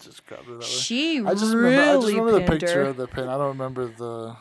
Just 0.00 0.24
grabbed 0.26 0.46
her. 0.46 0.62
She 0.62 1.20
I 1.20 1.34
just 1.34 1.54
really 1.54 1.70
remember. 1.76 1.90
I 1.90 1.94
just 1.94 2.06
remember 2.14 2.32
the 2.32 2.58
picture 2.58 2.84
her. 2.84 2.90
of 2.90 2.96
the 2.96 3.08
pin. 3.08 3.28
I 3.28 3.36
don't 3.36 3.48
remember 3.48 3.86
the 3.86 4.36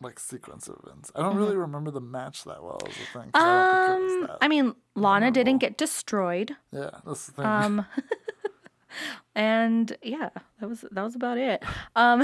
like 0.00 0.18
sequence 0.20 0.68
of 0.68 0.78
events. 0.84 1.10
I 1.14 1.22
don't 1.22 1.36
really 1.36 1.56
remember 1.56 1.90
the 1.90 2.00
match 2.00 2.44
that 2.44 2.62
well. 2.62 2.78
Is 2.88 2.94
the 2.96 3.18
thing. 3.20 3.30
I 3.34 3.94
Um, 3.94 4.20
was. 4.22 4.38
I 4.40 4.48
mean, 4.48 4.74
Lana 4.94 5.30
didn't 5.30 5.58
get 5.58 5.76
destroyed. 5.78 6.56
yeah, 6.72 6.90
that's 7.06 7.26
the 7.26 7.32
thing. 7.32 7.44
Um, 7.46 7.86
and 9.34 9.96
yeah, 10.02 10.30
that 10.60 10.68
was 10.68 10.84
that 10.90 11.02
was 11.02 11.14
about 11.14 11.38
it. 11.38 11.62
Um, 11.96 12.22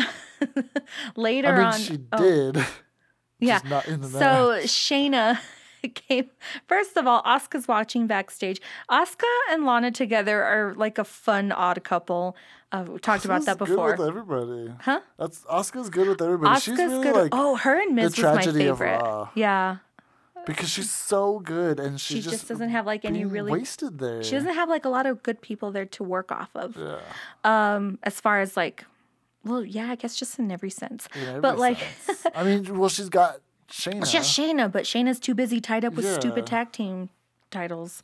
later 1.17 1.49
I 1.49 1.57
mean, 1.57 1.67
on, 1.67 1.81
she 1.81 1.99
oh, 2.13 2.19
did. 2.19 2.65
yeah. 3.41 3.61
not 3.69 3.89
in 3.89 4.01
the 4.03 4.09
So. 4.09 4.59
Shayna 4.65 5.39
came. 5.95 6.31
First 6.67 6.97
of 6.97 7.07
all, 7.07 7.23
Asuka's 7.23 7.69
watching 7.69 8.07
backstage. 8.07 8.61
Asuka 8.91 9.25
and 9.51 9.65
Lana 9.65 9.91
together 9.91 10.43
are 10.43 10.75
like 10.75 10.99
a 10.99 11.05
fun 11.05 11.53
odd 11.53 11.83
couple. 11.85 12.37
Uh, 12.71 12.85
we 12.87 12.99
talked 12.99 13.25
about 13.25 13.45
that 13.47 13.59
Good 13.59 13.69
before. 13.69 13.93
with 13.93 14.07
everybody. 14.07 14.73
Huh? 14.81 15.01
That's 15.19 15.41
Asuka's 15.45 15.91
good 15.91 16.09
with 16.09 16.21
everybody. 16.21 16.55
Asuka's 16.55 16.63
she's 16.63 16.79
really 16.79 17.05
good. 17.05 17.15
like 17.15 17.33
oh, 17.33 17.57
her 17.57 17.81
and 17.81 17.95
Miz 17.95 18.17
was 18.17 18.23
my 18.23 18.43
of 18.43 18.55
favorite. 18.55 19.01
Raw. 19.01 19.31
Yeah, 19.35 19.79
because 20.49 20.71
she's 20.71 20.91
so 20.91 21.41
good 21.41 21.79
and 21.79 22.01
she, 22.01 22.15
she 22.15 22.31
just, 22.31 22.49
doesn't 22.49 22.71
have 22.71 22.87
like 22.87 23.05
any 23.05 23.25
really. 23.25 23.53
wasted 23.53 23.99
there. 23.99 24.23
She 24.23 24.33
doesn't 24.33 24.55
have 24.55 24.69
like 24.69 24.85
a 24.85 24.89
lot 24.89 25.07
of 25.07 25.23
good 25.23 25.41
people 25.43 25.71
there 25.71 25.85
to 25.85 26.03
work 26.03 26.33
off 26.33 26.51
of. 26.55 26.77
Yeah. 26.77 27.01
Um, 27.45 27.99
as 28.03 28.19
far 28.21 28.41
as 28.41 28.57
like, 28.57 28.85
well, 29.45 29.65
yeah, 29.65 29.91
I 29.91 29.95
guess 29.95 30.17
just 30.17 30.39
in 30.39 30.51
every 30.51 30.71
sense. 30.71 31.07
in 31.15 31.29
every 31.29 31.41
but 31.41 31.59
like, 31.59 31.79
sense. 32.01 32.27
I 32.35 32.45
mean, 32.45 32.79
well, 32.79 32.89
she's 32.89 33.11
got 33.11 33.41
Shayna. 33.71 34.03
It's 34.03 34.13
just 34.13 34.37
Shayna, 34.39 34.71
but 34.71 34.85
Shayna's 34.85 35.21
too 35.21 35.35
busy 35.35 35.61
tied 35.61 35.85
up 35.85 35.95
with 35.95 36.05
Yeah. 36.05 36.15
stupid 36.19 36.47
tag 36.47 36.73
team 36.73 37.11
titles. 37.51 38.03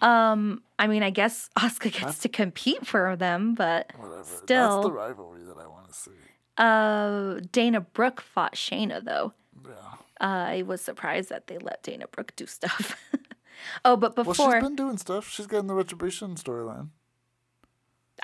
Um, 0.00 0.62
I 0.78 0.86
mean, 0.86 1.02
I 1.02 1.10
guess 1.10 1.48
Asuka 1.58 1.92
gets 1.92 2.18
to 2.20 2.28
compete 2.28 2.86
for 2.86 3.14
them, 3.16 3.54
but 3.54 3.92
Whatever. 3.96 4.16
That's 4.16 4.28
still, 4.38 4.82
the 4.82 4.92
rivalry 4.92 5.44
that 5.44 5.56
I 5.58 5.66
want 5.66 5.88
to 5.88 5.94
see. 5.94 6.10
Uh, 6.58 7.40
Dana 7.52 7.80
Brooke 7.80 8.20
fought 8.20 8.54
Shayna 8.54 9.04
though. 9.04 9.32
Yeah. 9.64 9.72
I 10.20 10.62
was 10.62 10.80
surprised 10.80 11.28
that 11.30 11.46
they 11.48 11.58
let 11.58 11.82
Dana 11.82 12.06
Brooke 12.06 12.32
do 12.36 12.46
stuff. 12.46 12.96
oh, 13.84 13.96
but 13.96 14.14
before 14.14 14.34
Well, 14.48 14.52
she's 14.56 14.62
been 14.62 14.76
doing 14.76 14.98
stuff. 14.98 15.28
She's 15.28 15.46
getting 15.46 15.66
the 15.66 15.74
retribution 15.74 16.34
storyline. 16.36 16.88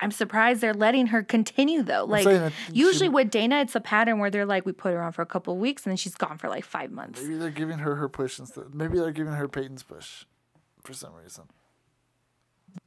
I'm 0.00 0.10
surprised 0.10 0.60
they're 0.60 0.74
letting 0.74 1.08
her 1.08 1.22
continue 1.22 1.82
though. 1.82 2.04
Like 2.04 2.24
saying 2.24 2.40
that 2.40 2.52
she- 2.68 2.72
usually 2.74 3.08
with 3.08 3.30
Dana, 3.30 3.60
it's 3.60 3.74
a 3.74 3.80
pattern 3.80 4.18
where 4.18 4.30
they're 4.30 4.46
like, 4.46 4.64
we 4.66 4.72
put 4.72 4.92
her 4.92 5.02
on 5.02 5.12
for 5.12 5.22
a 5.22 5.26
couple 5.26 5.54
of 5.54 5.60
weeks 5.60 5.84
and 5.84 5.90
then 5.90 5.96
she's 5.96 6.14
gone 6.14 6.38
for 6.38 6.48
like 6.48 6.64
five 6.64 6.90
months. 6.90 7.22
Maybe 7.22 7.36
they're 7.36 7.50
giving 7.50 7.78
her 7.78 7.96
her 7.96 8.08
push 8.08 8.38
instead. 8.38 8.74
Maybe 8.74 8.98
they're 8.98 9.10
giving 9.12 9.32
her 9.32 9.48
Peyton's 9.48 9.82
push, 9.82 10.24
for 10.84 10.92
some 10.92 11.14
reason. 11.14 11.44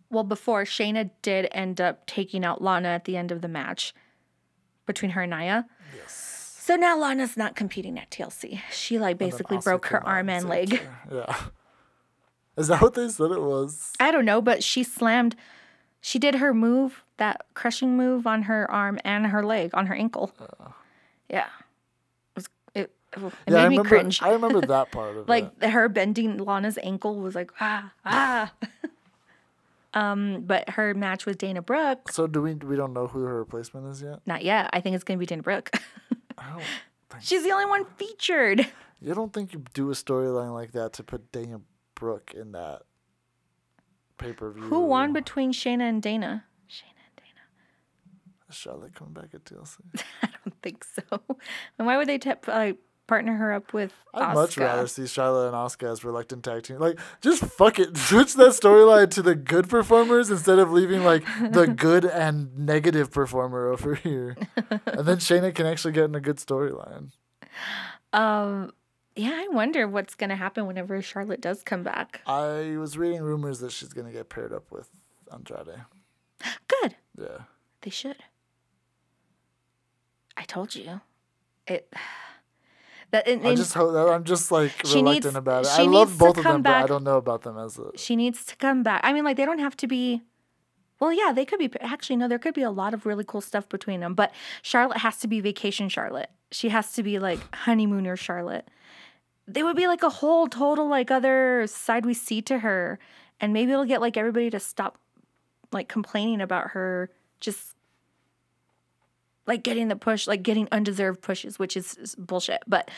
Well, 0.09 0.23
before 0.23 0.63
Shayna 0.63 1.09
did 1.21 1.47
end 1.51 1.79
up 1.81 2.05
taking 2.05 2.43
out 2.45 2.61
Lana 2.61 2.89
at 2.89 3.05
the 3.05 3.15
end 3.17 3.31
of 3.31 3.41
the 3.41 3.47
match 3.47 3.93
between 4.85 5.11
her 5.11 5.21
and 5.21 5.31
Nia. 5.31 5.67
Yes. 5.95 6.57
So 6.59 6.75
now 6.75 6.97
Lana's 6.97 7.35
not 7.37 7.55
competing 7.55 7.97
at 7.97 8.11
TLC. 8.11 8.59
She 8.71 8.99
like 8.99 9.17
basically 9.17 9.57
broke 9.57 9.87
her 9.87 10.05
arm 10.05 10.29
and 10.29 10.47
leg. 10.47 10.77
her. 10.77 10.97
Yeah. 11.11 11.35
Is 12.57 12.67
that 12.67 12.81
what 12.81 12.93
they 12.93 13.07
said 13.09 13.31
it 13.31 13.41
was? 13.41 13.93
I 13.99 14.11
don't 14.11 14.25
know, 14.25 14.41
but 14.41 14.61
she 14.63 14.83
slammed. 14.83 15.35
She 16.01 16.17
did 16.19 16.35
her 16.35 16.53
move, 16.53 17.03
that 17.17 17.45
crushing 17.53 17.95
move 17.95 18.25
on 18.25 18.43
her 18.43 18.69
arm 18.71 18.99
and 19.05 19.27
her 19.27 19.45
leg, 19.45 19.69
on 19.73 19.85
her 19.85 19.93
ankle. 19.95 20.33
yeah, 21.29 21.45
it, 21.45 22.35
was, 22.35 22.49
it, 22.73 22.91
it 23.15 23.21
yeah, 23.21 23.53
made 23.53 23.55
I 23.55 23.69
me 23.69 23.77
remember. 23.77 23.89
cringe. 23.89 24.21
I 24.21 24.31
remember 24.31 24.61
that 24.61 24.91
part 24.91 25.11
of 25.15 25.17
it. 25.17 25.29
like 25.29 25.61
her 25.63 25.87
bending 25.89 26.37
Lana's 26.39 26.79
ankle 26.81 27.15
was 27.19 27.35
like 27.35 27.51
ah 27.59 27.91
ah. 28.05 28.51
um, 29.93 30.41
but 30.45 30.69
her 30.71 30.93
match 30.93 31.25
with 31.25 31.37
Dana 31.37 31.61
Brooke, 31.61 32.11
So 32.11 32.27
do 32.27 32.41
we? 32.41 32.53
We 32.55 32.75
don't 32.75 32.93
know 32.93 33.07
who 33.07 33.21
her 33.23 33.37
replacement 33.37 33.87
is 33.87 34.01
yet. 34.01 34.19
not 34.25 34.43
yet. 34.43 34.69
I 34.73 34.81
think 34.81 34.95
it's 34.95 35.03
gonna 35.03 35.17
be 35.19 35.25
Dana 35.25 35.43
Brooke. 35.43 35.69
I 36.37 36.49
don't. 36.49 36.63
Think, 37.09 37.23
She's 37.23 37.43
the 37.43 37.51
only 37.51 37.65
one 37.65 37.85
featured. 37.97 38.65
you 39.01 39.13
don't 39.13 39.33
think 39.33 39.53
you 39.53 39.63
do 39.73 39.89
a 39.91 39.93
storyline 39.93 40.53
like 40.53 40.71
that 40.71 40.93
to 40.93 41.03
put 41.03 41.31
Dana 41.31 41.59
Brooke 41.93 42.33
in 42.33 42.53
that 42.53 42.83
pay 44.21 44.33
per 44.33 44.51
view? 44.51 44.63
Who 44.63 44.85
won 44.85 45.13
between 45.13 45.51
Shayna 45.51 45.81
and 45.89 46.01
Dana? 46.01 46.45
Shayna 46.69 47.01
and 47.07 47.15
Dana. 47.17 48.53
Charlotte 48.53 48.93
coming 48.95 49.13
back 49.13 49.29
at 49.33 49.43
TLC. 49.45 49.77
I 50.23 50.29
don't 50.45 50.61
think 50.61 50.83
so. 50.83 51.21
And 51.77 51.87
why 51.87 51.97
would 51.97 52.07
they 52.07 52.17
te- 52.17 52.31
like 52.47 52.77
partner 53.07 53.35
her 53.35 53.51
up 53.53 53.73
with? 53.73 53.91
I'd 54.13 54.33
much 54.35 54.57
rather 54.57 54.87
see 54.87 55.05
Charlotte 55.07 55.47
and 55.47 55.55
Asuka 55.55 55.91
as 55.91 56.03
reluctant 56.03 56.43
tag 56.45 56.63
team. 56.63 56.77
Like, 56.77 56.99
just 57.21 57.43
fuck 57.43 57.79
it. 57.79 57.97
Switch 58.09 58.35
that 58.35 58.51
storyline 58.51 59.09
to 59.11 59.21
the 59.21 59.35
good 59.35 59.67
performers 59.67 60.29
instead 60.29 60.59
of 60.59 60.71
leaving 60.71 61.03
like 61.03 61.23
the 61.51 61.67
good 61.75 62.05
and 62.05 62.57
negative 62.57 63.11
performer 63.11 63.67
over 63.69 63.95
here. 63.95 64.37
and 64.85 65.05
then 65.05 65.17
Shayna 65.17 65.53
can 65.53 65.65
actually 65.65 65.93
get 65.93 66.05
in 66.05 66.15
a 66.15 66.21
good 66.21 66.37
storyline. 66.37 67.11
Um, 68.13 68.71
yeah, 69.15 69.31
I 69.33 69.47
wonder 69.49 69.87
what's 69.87 70.15
gonna 70.15 70.35
happen 70.35 70.65
whenever 70.67 71.01
Charlotte 71.01 71.41
does 71.41 71.63
come 71.63 71.83
back. 71.83 72.21
I 72.25 72.75
was 72.77 72.97
reading 72.97 73.21
rumors 73.21 73.59
that 73.59 73.71
she's 73.71 73.89
gonna 73.93 74.11
get 74.11 74.29
paired 74.29 74.53
up 74.53 74.71
with 74.71 74.89
Andrade. 75.31 75.85
Good. 76.67 76.95
Yeah. 77.19 77.39
They 77.81 77.89
should. 77.91 78.17
I 80.37 80.43
told 80.43 80.75
you. 80.75 81.01
It. 81.67 81.91
That 83.11 83.27
and, 83.27 83.45
I 83.45 83.49
and 83.49 83.57
just 83.57 83.73
hope 83.73 83.91
that 83.91 84.07
I'm 84.07 84.23
just 84.23 84.53
like 84.53 84.71
She 84.85 84.99
reluctant 84.99 85.25
needs- 85.25 85.35
about 85.35 85.65
it. 85.65 85.71
she 85.75 85.81
I 85.81 85.85
love 85.85 86.13
to 86.13 86.17
both 86.17 86.37
of 86.37 86.45
them, 86.45 86.61
but 86.61 86.73
I 86.73 86.87
don't 86.87 87.03
know 87.03 87.17
about 87.17 87.41
them 87.41 87.57
as 87.57 87.77
a. 87.77 87.91
she 87.97 88.15
needs 88.15 88.45
to 88.45 88.55
come 88.55 88.83
back. 88.83 89.01
I 89.03 89.11
mean, 89.11 89.25
like 89.25 89.35
they 89.35 89.43
don't 89.43 89.59
have 89.59 89.75
to 89.75 89.87
be. 89.87 90.21
Well, 91.01 91.11
yeah, 91.11 91.33
they 91.33 91.43
could 91.43 91.59
be. 91.59 91.69
Actually, 91.81 92.15
no, 92.15 92.29
there 92.29 92.39
could 92.39 92.53
be 92.53 92.61
a 92.61 92.71
lot 92.71 92.93
of 92.93 93.05
really 93.05 93.25
cool 93.27 93.41
stuff 93.41 93.67
between 93.67 93.99
them. 93.99 94.13
But 94.13 94.31
Charlotte 94.61 94.99
has 94.99 95.17
to 95.17 95.27
be 95.27 95.41
vacation 95.41 95.89
Charlotte. 95.89 96.29
She 96.51 96.69
has 96.69 96.93
to 96.93 97.03
be 97.03 97.19
like 97.19 97.39
honeymooner 97.53 98.15
Charlotte. 98.15 98.69
They 99.53 99.63
would 99.63 99.75
be 99.75 99.87
like 99.87 100.03
a 100.03 100.09
whole 100.09 100.47
total 100.47 100.87
like 100.87 101.11
other 101.11 101.65
side 101.67 102.05
we 102.05 102.13
see 102.13 102.41
to 102.43 102.59
her, 102.59 102.99
and 103.39 103.53
maybe 103.53 103.71
it'll 103.71 103.85
get 103.85 104.01
like 104.01 104.17
everybody 104.17 104.49
to 104.49 104.59
stop 104.59 104.97
like 105.71 105.87
complaining 105.87 106.41
about 106.41 106.71
her 106.71 107.09
just 107.39 107.75
like 109.47 109.63
getting 109.63 109.87
the 109.87 109.95
push, 109.95 110.27
like 110.27 110.43
getting 110.43 110.67
undeserved 110.71 111.21
pushes, 111.21 111.57
which 111.59 111.75
is, 111.75 111.95
is 111.97 112.15
bullshit. 112.15 112.61
But 112.67 112.89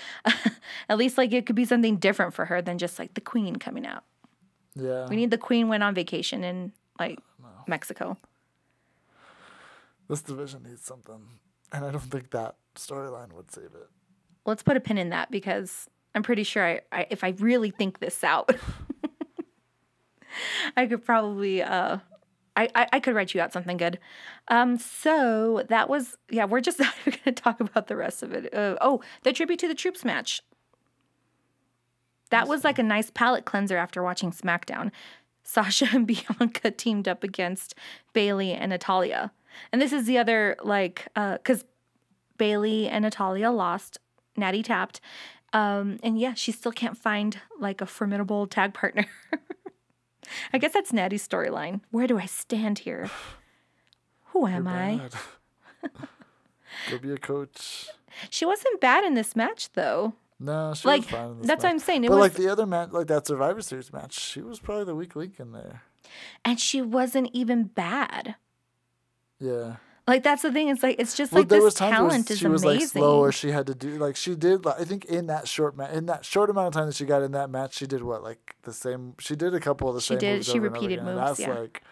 at 0.90 0.98
least 0.98 1.18
like 1.18 1.32
it 1.32 1.46
could 1.46 1.56
be 1.56 1.66
something 1.66 1.98
different 1.98 2.34
for 2.34 2.46
her 2.46 2.62
than 2.62 2.78
just 2.78 3.00
like 3.00 3.14
the 3.14 3.22
queen 3.22 3.56
coming 3.56 3.86
out. 3.86 4.04
Yeah. 4.76 5.08
We 5.08 5.16
need 5.16 5.32
the 5.32 5.38
queen 5.38 5.68
went 5.68 5.84
on 5.84 5.96
vacation 5.96 6.44
in 6.44 6.72
like 7.00 7.20
Mexico. 7.68 8.18
This 10.10 10.22
division 10.22 10.64
needs 10.64 10.84
something, 10.84 11.22
and 11.72 11.86
I 11.86 11.92
don't 11.92 12.02
think 12.02 12.32
that 12.32 12.56
storyline 12.76 13.32
would 13.34 13.52
save 13.52 13.66
it. 13.74 13.90
Let's 14.46 14.62
put 14.62 14.76
a 14.76 14.82
pin 14.82 14.98
in 14.98 15.10
that 15.10 15.32
because 15.32 15.90
I'm 16.16 16.24
pretty 16.24 16.44
sure 16.44 16.66
I, 16.66 16.82
I 16.92 17.08
if 17.10 17.24
I 17.24 17.30
really 17.40 17.72
think 17.72 18.00
this 18.00 18.24
out, 18.24 18.50
I 20.78 20.86
could 20.88 21.04
probably 21.06 21.62
uh 21.62 22.00
I, 22.56 22.70
I, 22.76 22.88
I 22.94 23.00
could 23.00 23.16
write 23.16 23.34
you 23.34 23.42
out 23.42 23.52
something 23.54 23.78
good. 23.78 24.00
Um, 24.48 24.78
so 24.78 25.64
that 25.70 25.90
was 25.90 26.18
yeah. 26.30 26.46
We're 26.46 26.62
just 26.62 26.80
not 26.80 26.94
gonna 27.06 27.36
talk 27.36 27.60
about 27.60 27.88
the 27.88 27.96
rest 27.96 28.24
of 28.24 28.34
it. 28.34 28.54
Uh, 28.54 28.78
oh, 28.82 29.02
the 29.24 29.34
tribute 29.34 29.60
to 29.60 29.68
the 29.68 29.76
troops 29.76 30.06
match. 30.06 30.42
That 32.30 32.48
was 32.48 32.64
like 32.64 32.80
a 32.80 32.84
nice 32.84 33.12
palate 33.12 33.46
cleanser 33.46 33.78
after 33.78 34.02
watching 34.02 34.32
SmackDown. 34.32 34.92
Sasha 35.44 35.88
and 35.94 36.08
Bianca 36.40 36.72
teamed 36.72 37.08
up 37.08 37.24
against 37.24 37.76
Bayley 38.14 38.54
and 38.54 38.70
Natalya, 38.70 39.32
and 39.72 39.82
this 39.82 39.94
is 39.94 40.06
the 40.06 40.18
other 40.18 40.56
like 40.64 41.08
because 41.16 41.66
Bayley 42.38 42.88
and 42.88 43.04
Natalya 43.04 43.52
lost. 43.52 43.98
Natty 44.36 44.64
tapped, 44.64 45.00
um, 45.54 46.00
and 46.04 46.20
yeah, 46.20 46.34
she 46.34 46.52
still 46.52 46.72
can't 46.72 46.98
find 46.98 47.40
like 47.60 47.80
a 47.82 47.86
formidable 47.86 48.48
tag 48.48 48.74
partner. 48.74 49.06
I 50.54 50.58
guess 50.58 50.74
that's 50.74 50.92
Natty's 50.94 51.28
storyline. 51.28 51.82
Where 51.92 52.08
do 52.08 52.18
I 52.18 52.26
stand 52.26 52.80
here? 52.80 53.10
Who 54.32 54.48
am 54.48 54.68
I? 54.68 55.10
Go 56.90 56.98
be 56.98 57.12
a 57.12 57.18
coach. 57.18 57.88
She 58.30 58.46
wasn't 58.46 58.82
bad 58.82 59.04
in 59.04 59.14
this 59.14 59.36
match 59.36 59.72
though. 59.74 60.14
No, 60.40 60.74
she 60.74 60.88
Like 60.88 61.02
was 61.02 61.10
fine 61.12 61.30
in 61.32 61.38
this 61.40 61.48
that's 61.48 61.64
what 61.64 61.70
match. 61.70 61.74
I'm 61.74 61.80
saying. 61.80 62.04
It 62.04 62.08
But 62.10 62.16
was, 62.18 62.22
like 62.22 62.34
the 62.34 62.50
other 62.50 62.66
match, 62.66 62.92
like 62.92 63.08
that 63.08 63.28
Survivor 63.28 63.62
Series 63.62 63.94
match, 63.94 64.20
she 64.20 64.42
was 64.42 64.60
probably 64.60 64.86
the 64.86 64.96
weak 64.96 65.16
link 65.16 65.40
in 65.40 65.52
there. 65.52 65.84
and 66.44 66.60
she 66.60 66.82
wasn't 66.82 67.30
even 67.34 67.66
bad. 67.66 68.36
Yeah. 69.40 69.76
Like 70.06 70.22
that's 70.24 70.42
the 70.42 70.52
thing. 70.52 70.68
It's 70.68 70.84
like 70.84 70.98
it's 71.00 71.16
just 71.16 71.32
Well, 71.32 71.42
like 71.44 71.50
there 71.50 71.60
this 71.60 71.64
was 71.64 71.74
times 71.76 71.92
where 71.92 72.10
talent 72.10 72.30
is 72.32 72.38
she 72.40 72.48
was 72.48 72.64
amazing. 72.64 72.80
like 72.82 72.90
slow, 72.90 73.20
or 73.20 73.32
she 73.32 73.52
had 73.52 73.68
to 73.68 73.76
do 73.76 73.98
like 73.98 74.16
she 74.18 74.36
did. 74.36 74.66
Like, 74.66 74.80
I 74.82 74.84
think 74.84 75.06
in 75.06 75.28
that 75.28 75.48
short 75.48 75.78
ma- 75.78 75.88
in 75.88 76.08
that 76.08 76.26
short 76.26 76.50
amount 76.50 76.68
of 76.68 76.74
time 76.74 76.88
that 76.88 76.96
she 76.96 77.06
got 77.06 77.22
in 77.22 77.32
that 77.32 77.50
match, 77.50 77.76
she 77.76 77.88
did 77.88 78.04
what 78.04 78.22
like 78.22 78.56
the 78.64 78.74
same. 78.74 79.14
She 79.20 79.36
did 79.38 79.54
a 79.56 79.62
couple 79.62 79.88
of 79.88 79.96
the 79.96 80.02
She 80.02 80.10
same. 80.16 80.18
did- 80.20 80.36
moves 80.36 80.46
she 80.48 80.58
over 80.58 80.68
and 80.68 80.76
over 80.76 80.84
repeated 80.86 81.04
moves, 81.06 81.18
That's 81.20 81.40
yeah. 81.40 81.54
like 81.54 81.84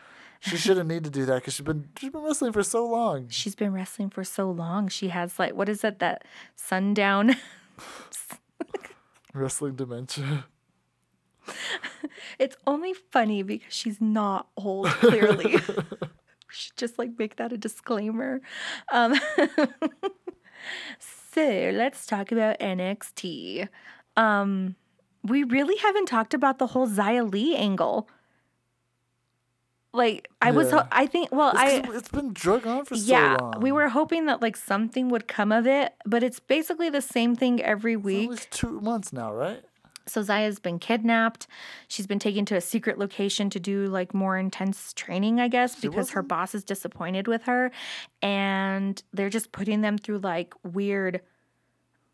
she 0.41 0.57
shouldn't 0.57 0.89
need 0.89 1.05
to 1.05 1.09
do 1.09 1.25
that 1.25 1.35
because 1.35 1.53
she's 1.53 1.65
been 1.65 1.87
she's 1.97 2.09
been 2.09 2.21
wrestling 2.23 2.51
for 2.51 2.63
so 2.63 2.85
long. 2.85 3.29
She's 3.29 3.55
been 3.55 3.71
wrestling 3.71 4.09
for 4.09 4.23
so 4.25 4.51
long. 4.51 4.89
She 4.89 5.07
has 5.07 5.39
like 5.39 5.53
what 5.55 5.69
is 5.69 5.83
it 5.85 5.99
that 5.99 6.25
sundown? 6.55 7.37
Wrestling 9.33 9.75
dementia. 9.75 10.45
it's 12.39 12.57
only 12.67 12.93
funny 12.93 13.43
because 13.43 13.73
she's 13.73 14.01
not 14.01 14.49
old. 14.57 14.87
Clearly, 14.87 15.55
we 16.51 16.55
should 16.55 16.75
just 16.75 16.99
like 16.99 17.11
make 17.17 17.37
that 17.37 17.53
a 17.53 17.57
disclaimer. 17.57 18.41
Um, 18.91 19.15
so 21.33 21.71
let's 21.73 22.05
talk 22.05 22.31
about 22.31 22.59
NXT. 22.59 23.69
Um, 24.17 24.75
we 25.23 25.43
really 25.43 25.77
haven't 25.77 26.07
talked 26.07 26.33
about 26.33 26.59
the 26.59 26.67
whole 26.67 26.87
Xia 26.87 27.31
Li 27.31 27.55
angle. 27.55 28.09
Like 29.93 30.29
I 30.41 30.51
was, 30.51 30.71
ho- 30.71 30.87
I 30.91 31.05
think. 31.05 31.29
Well, 31.31 31.51
It's, 31.51 31.59
I 31.59 31.95
it's 31.97 32.09
been 32.09 32.31
drug 32.33 32.65
on 32.65 32.85
for 32.85 32.95
yeah, 32.95 33.37
so 33.37 33.43
long. 33.45 33.59
we 33.61 33.71
were 33.73 33.89
hoping 33.89 34.25
that 34.25 34.41
like 34.41 34.55
something 34.55 35.09
would 35.09 35.27
come 35.27 35.51
of 35.51 35.67
it, 35.67 35.93
but 36.05 36.23
it's 36.23 36.39
basically 36.39 36.89
the 36.89 37.01
same 37.01 37.35
thing 37.35 37.61
every 37.61 37.95
week. 37.97 38.49
two 38.51 38.79
months 38.81 39.11
now, 39.11 39.33
right? 39.33 39.63
So 40.05 40.21
Xia's 40.21 40.59
been 40.59 40.79
kidnapped. 40.79 41.47
She's 41.87 42.07
been 42.07 42.19
taken 42.19 42.45
to 42.45 42.55
a 42.55 42.61
secret 42.61 42.97
location 42.97 43.49
to 43.51 43.59
do 43.59 43.87
like 43.87 44.13
more 44.13 44.37
intense 44.37 44.93
training, 44.93 45.39
I 45.39 45.47
guess, 45.47 45.79
because 45.79 46.11
her 46.11 46.23
boss 46.23 46.55
is 46.55 46.63
disappointed 46.63 47.27
with 47.27 47.43
her. 47.43 47.71
And 48.21 49.01
they're 49.13 49.29
just 49.29 49.51
putting 49.51 49.81
them 49.81 49.97
through 49.97 50.19
like 50.19 50.53
weird, 50.63 51.21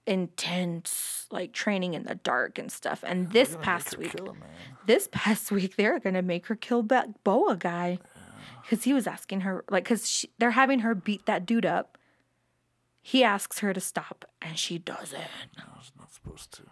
intense 0.06 1.28
like 1.32 1.54
training 1.54 1.94
in 1.94 2.04
the 2.04 2.16
dark 2.16 2.60
and 2.60 2.72
stuff. 2.72 3.04
And 3.06 3.32
this 3.32 3.58
past 3.62 3.98
week, 3.98 4.18
him, 4.20 4.44
this 4.86 5.10
past 5.12 5.52
week, 5.52 5.76
they're 5.76 6.00
gonna 6.00 6.22
make 6.22 6.48
her 6.48 6.56
kill 6.56 6.84
that 6.84 7.24
Boa 7.24 7.56
guy. 7.56 8.00
Because 8.62 8.84
he 8.84 8.94
was 8.94 9.08
asking 9.08 9.42
her, 9.42 9.64
like, 9.70 9.86
because 9.86 10.26
they're 10.40 10.52
having 10.52 10.80
her 10.80 10.94
beat 10.94 11.26
that 11.26 11.46
dude 11.46 11.66
up. 11.66 11.98
He 13.02 13.24
asks 13.24 13.60
her 13.60 13.74
to 13.74 13.80
stop, 13.80 14.26
and 14.42 14.60
she 14.60 14.78
doesn't. 14.78 15.22
I 15.58 15.78
was 15.78 15.94
not 15.98 16.12
supposed 16.12 16.52
to. 16.56 16.64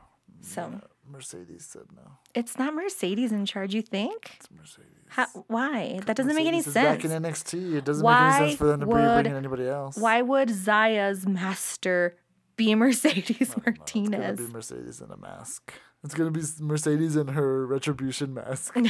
So 0.42 0.82
Mercedes 1.08 1.66
said 1.66 1.84
no. 1.96 2.18
it's 2.34 2.58
not 2.58 2.74
Mercedes 2.74 3.32
in 3.32 3.46
charge, 3.46 3.74
you 3.76 3.82
think? 3.82 4.34
It's 4.38 4.50
Mercedes. 4.52 4.90
How, 5.10 5.28
why? 5.48 6.00
That 6.06 6.16
doesn't 6.16 6.34
make 6.36 6.48
any 6.48 6.58
Mercedes 6.58 6.68
is 6.68 6.74
sense. 6.74 7.04
Back 7.04 7.12
in 7.12 7.24
NXT, 7.24 7.76
it 7.76 7.86
doesn't 7.86 8.04
Why 8.04 8.30
make 8.30 8.40
any 8.40 8.48
sense 8.50 8.58
for 8.58 8.68
them 8.68 8.80
to 8.82 8.86
would- 8.88 9.24
bring 9.24 9.26
in 9.28 9.36
anybody 9.38 9.68
else. 9.68 9.98
Why 9.98 10.22
would 10.22 10.50
Xia's 10.50 11.28
master 11.28 12.16
be 12.56 12.74
Mercedes 12.84 13.56
Martinez? 13.66 14.40
It's 14.40 14.40
gonna 14.40 14.48
be 14.48 14.54
Mercedes 14.54 15.02
in 15.02 15.12
a 15.12 15.18
mask. 15.18 15.74
It's 16.04 16.14
gonna 16.16 16.32
be 16.32 16.42
Mercedes 16.60 17.16
in 17.16 17.30
her 17.30 17.66
retribution 17.66 18.34
mask. 18.34 18.76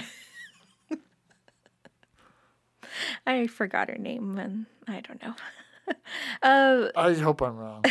I 3.28 3.47
forgot 3.47 3.89
her 3.89 3.97
name 3.97 4.38
and 4.38 4.65
I 4.88 5.01
don't 5.01 5.21
know. 5.21 5.34
uh, 6.43 6.89
I 6.95 7.13
hope 7.13 7.41
I'm 7.41 7.58
wrong. 7.58 7.84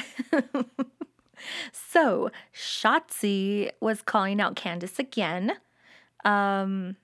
So 1.72 2.30
Shotzi 2.54 3.70
was 3.80 4.02
calling 4.02 4.40
out 4.40 4.56
Candice 4.56 4.98
again, 4.98 5.52
um, 6.24 6.96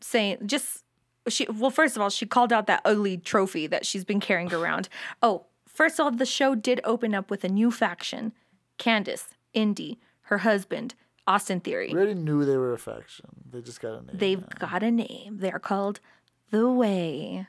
saying 0.00 0.38
just 0.46 0.84
she. 1.28 1.46
Well, 1.52 1.70
first 1.70 1.96
of 1.96 2.02
all, 2.02 2.10
she 2.10 2.26
called 2.26 2.52
out 2.52 2.66
that 2.66 2.82
ugly 2.84 3.16
trophy 3.16 3.66
that 3.66 3.86
she's 3.86 4.04
been 4.04 4.20
carrying 4.20 4.52
around. 4.54 4.88
Oh, 5.22 5.46
first 5.66 5.98
of 5.98 6.04
all, 6.04 6.10
the 6.10 6.26
show 6.26 6.54
did 6.54 6.80
open 6.84 7.14
up 7.14 7.30
with 7.30 7.44
a 7.44 7.48
new 7.48 7.70
faction: 7.70 8.32
Candice, 8.78 9.28
Indi, 9.54 9.98
her 10.22 10.38
husband, 10.38 10.94
Austin 11.26 11.60
Theory. 11.60 11.90
We 11.92 11.98
already 11.98 12.14
knew 12.14 12.44
they 12.44 12.56
were 12.56 12.72
a 12.72 12.78
faction. 12.78 13.26
They 13.50 13.60
just 13.60 13.80
got 13.80 13.94
a 13.94 14.06
name. 14.06 14.10
They've 14.14 14.40
now. 14.40 14.68
got 14.68 14.82
a 14.82 14.90
name. 14.90 15.38
They're 15.38 15.58
called 15.58 16.00
The 16.50 16.70
Way. 16.70 17.46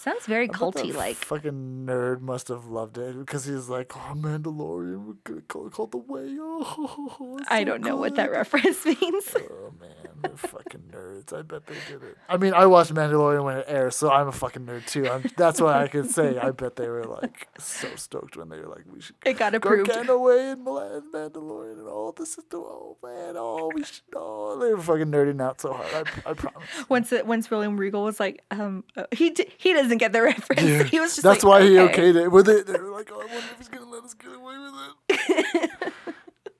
Sounds 0.00 0.24
very 0.24 0.44
I 0.44 0.52
bet 0.52 0.56
culty 0.60 0.92
that 0.92 0.96
like. 0.96 1.16
fucking 1.16 1.84
nerd 1.86 2.22
must 2.22 2.48
have 2.48 2.64
loved 2.64 2.96
it 2.96 3.18
because 3.18 3.44
he's 3.44 3.68
like, 3.68 3.92
"Oh, 3.94 4.14
Mandalorian, 4.14 5.04
we're 5.04 5.12
gonna 5.24 5.42
call 5.42 5.66
it 5.66 5.72
called 5.74 5.92
the 5.92 5.98
Way." 5.98 6.38
Oh, 6.42 7.36
it's 7.38 7.48
I 7.50 7.60
so 7.60 7.64
don't 7.66 7.82
know 7.84 7.96
what 7.96 8.14
that 8.16 8.30
reference 8.30 8.82
means. 8.86 9.34
Oh 9.36 9.72
man, 9.78 9.90
they're 10.22 10.36
fucking 10.36 10.84
nerds. 10.90 11.36
I 11.38 11.42
bet 11.42 11.66
they 11.66 11.74
did 11.88 12.02
it. 12.02 12.16
I 12.30 12.38
mean, 12.38 12.54
I 12.54 12.64
watched 12.66 12.94
Mandalorian 12.94 13.44
when 13.44 13.58
it 13.58 13.66
aired, 13.68 13.92
so 13.92 14.10
I'm 14.10 14.28
a 14.28 14.32
fucking 14.32 14.64
nerd 14.64 14.86
too. 14.86 15.06
I'm, 15.06 15.24
that's 15.36 15.60
what 15.60 15.74
I 15.74 15.86
could 15.88 16.10
say. 16.10 16.38
I 16.38 16.50
bet 16.50 16.76
they 16.76 16.88
were 16.88 17.04
like 17.04 17.48
so 17.58 17.88
stoked 17.96 18.36
when 18.38 18.48
they 18.48 18.58
were 18.58 18.68
like, 18.68 18.84
"We 18.90 19.02
should 19.02 19.16
It 19.26 19.34
got 19.38 19.54
approved. 19.54 19.90
away 19.90 20.50
in 20.52 20.64
Mandalorian, 20.64 21.78
and 21.80 21.88
all 21.88 22.12
this 22.12 22.38
is 22.38 22.44
the 22.50 22.56
oh 22.58 22.96
man, 23.02 23.34
oh 23.36 23.70
we 23.74 23.84
should 23.84 24.00
oh 24.14 24.58
they 24.58 24.72
were 24.72 24.80
fucking 24.82 25.10
nerding 25.10 25.42
out 25.42 25.60
so 25.60 25.72
hard. 25.74 26.08
I, 26.26 26.30
I 26.30 26.32
promise. 26.34 26.68
Once 26.88 27.12
it, 27.12 27.26
once 27.26 27.50
William 27.50 27.76
Regal 27.76 28.04
was 28.04 28.18
like, 28.20 28.42
um, 28.50 28.84
uh, 28.96 29.04
he 29.12 29.30
d- 29.30 29.46
he 29.58 29.72
doesn't 29.90 29.98
get 29.98 30.12
the 30.12 30.22
reference. 30.36 30.62
Yeah, 30.62 30.84
he 30.84 31.00
was 31.00 31.16
just 31.16 31.22
that's 31.22 31.42
like, 31.42 31.62
why 31.62 31.66
he 31.66 31.74
okayed 31.74 32.14
it 32.14 32.28
with 32.28 32.48
it. 32.48 32.66
They 32.66 32.78
were 32.78 32.90
like, 32.90 33.10
"Oh, 33.12 33.20
I 33.20 33.24
wonder 33.24 33.36
if 33.36 33.58
he's 33.58 33.68
gonna 33.68 33.90
let 33.90 34.04
us 34.04 34.14
get 34.14 34.32
away 34.32 34.54
with 34.58 34.72
it." 35.08 35.92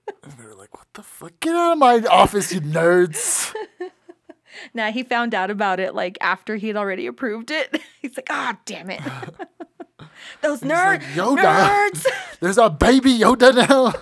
and 0.24 0.32
they 0.32 0.44
were 0.44 0.54
like, 0.54 0.76
"What 0.76 0.86
the 0.94 1.02
fuck? 1.02 1.32
Get 1.40 1.54
out 1.54 1.72
of 1.72 1.78
my 1.78 2.02
office, 2.10 2.52
you 2.52 2.60
nerds!" 2.60 3.54
Nah, 4.74 4.90
he 4.90 5.04
found 5.04 5.32
out 5.32 5.48
about 5.48 5.78
it 5.78 5.94
like 5.94 6.18
after 6.20 6.56
he'd 6.56 6.76
already 6.76 7.06
approved 7.06 7.52
it. 7.52 7.80
He's 8.02 8.16
like, 8.16 8.26
ah, 8.30 8.58
damn 8.66 8.90
it. 8.90 9.00
Those 10.42 10.62
like, 10.62 11.00
nerds, 11.00 11.14
"Yoda." 11.14 11.90
nerds. 11.90 12.06
There's 12.40 12.58
a 12.58 12.68
baby 12.68 13.16
Yoda 13.16 13.54
now. 13.68 13.94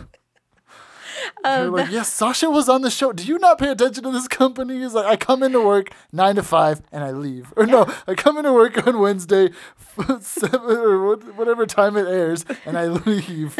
They're 1.42 1.66
um, 1.66 1.72
like, 1.72 1.90
yes, 1.90 2.12
Sasha 2.12 2.50
was 2.50 2.68
on 2.68 2.83
the 2.83 2.90
show. 2.90 3.12
Do 3.12 3.24
you 3.24 3.38
not 3.38 3.59
pay 3.59 3.70
attention 3.70 4.04
to 4.04 4.11
this 4.11 4.28
company? 4.28 4.81
He's 4.81 4.94
like, 4.94 5.07
I 5.07 5.16
come 5.16 5.42
into 5.42 5.61
work 5.61 5.90
nine 6.12 6.37
to 6.37 6.42
five 6.42 6.83
and 6.92 7.04
I 7.04 7.11
leave. 7.12 7.52
Or 7.57 7.66
no, 7.66 7.92
I 8.07 8.14
come 8.14 8.38
into 8.38 8.52
work 8.52 8.87
on 8.87 8.98
Wednesday, 8.98 9.50
seven 10.20 10.61
or 10.76 11.16
whatever 11.16 11.66
time 11.66 11.96
it 11.96 12.07
airs, 12.07 12.44
and 12.64 12.78
I 12.78 12.87
leave. 12.87 13.59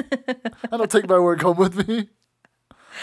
I 0.73 0.77
don't 0.77 0.91
take 0.91 1.09
my 1.09 1.19
work 1.19 1.43
home 1.43 1.57
with 1.57 1.89
me. 1.89 2.09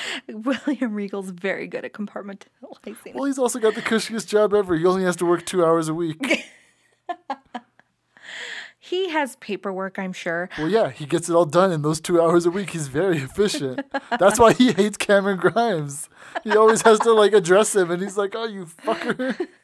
William 0.27 0.93
Regal's 0.93 1.29
very 1.29 1.67
good 1.67 1.85
at 1.85 1.93
compartmentalizing. 1.93 3.13
Well, 3.13 3.25
he's 3.25 3.39
also 3.39 3.59
got 3.59 3.75
the 3.75 3.81
cushiest 3.81 4.27
job 4.27 4.53
ever. 4.53 4.75
He 4.75 4.85
only 4.85 5.03
has 5.03 5.15
to 5.17 5.25
work 5.25 5.45
two 5.45 5.63
hours 5.65 5.87
a 5.87 5.93
week. 5.93 6.45
he 8.89 9.09
has 9.09 9.35
paperwork, 9.37 9.97
I'm 9.97 10.13
sure. 10.13 10.49
Well, 10.57 10.69
yeah, 10.69 10.89
he 10.91 11.05
gets 11.05 11.27
it 11.27 11.33
all 11.33 11.45
done 11.45 11.71
in 11.71 11.81
those 11.81 11.99
two 11.99 12.21
hours 12.21 12.45
a 12.45 12.51
week. 12.51 12.69
He's 12.69 12.87
very 12.87 13.17
efficient. 13.17 13.83
That's 14.19 14.39
why 14.39 14.53
he 14.53 14.73
hates 14.73 14.97
Cameron 14.97 15.37
Grimes. 15.37 16.07
He 16.43 16.55
always 16.55 16.83
has 16.83 16.99
to 16.99 17.11
like 17.11 17.33
address 17.33 17.75
him, 17.75 17.89
and 17.89 18.01
he's 18.01 18.17
like, 18.17 18.35
"Oh, 18.35 18.45
you 18.45 18.65
fucker." 18.65 19.47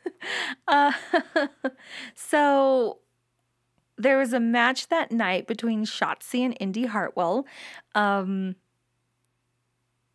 So 2.15 2.99
there 3.97 4.17
was 4.17 4.33
a 4.33 4.39
match 4.39 4.87
that 4.87 5.11
night 5.11 5.47
between 5.47 5.85
Shotzi 5.85 6.43
and 6.43 6.57
Indi 6.59 6.85
Hartwell. 6.85 7.45
Um, 7.93 8.55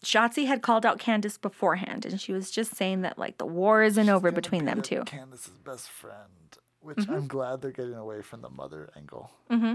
Shotzi 0.04 0.46
had 0.46 0.62
called 0.62 0.84
out 0.84 0.98
Candice 0.98 1.40
beforehand, 1.40 2.04
and 2.06 2.20
she 2.20 2.32
was 2.32 2.50
just 2.50 2.74
saying 2.74 3.02
that 3.02 3.18
like 3.18 3.38
the 3.38 3.46
war 3.46 3.82
isn't 3.82 4.08
over 4.08 4.30
between 4.32 4.64
them 4.64 4.82
two. 4.82 5.02
Candice's 5.02 5.58
best 5.64 5.88
friend, 5.88 6.45
which 6.86 7.08
I'm 7.08 7.26
glad 7.26 7.60
they're 7.60 7.72
getting 7.72 7.94
away 7.94 8.22
from 8.22 8.40
the 8.40 8.48
mother 8.50 8.88
angle. 8.96 9.30
Mm-hmm. 9.50 9.74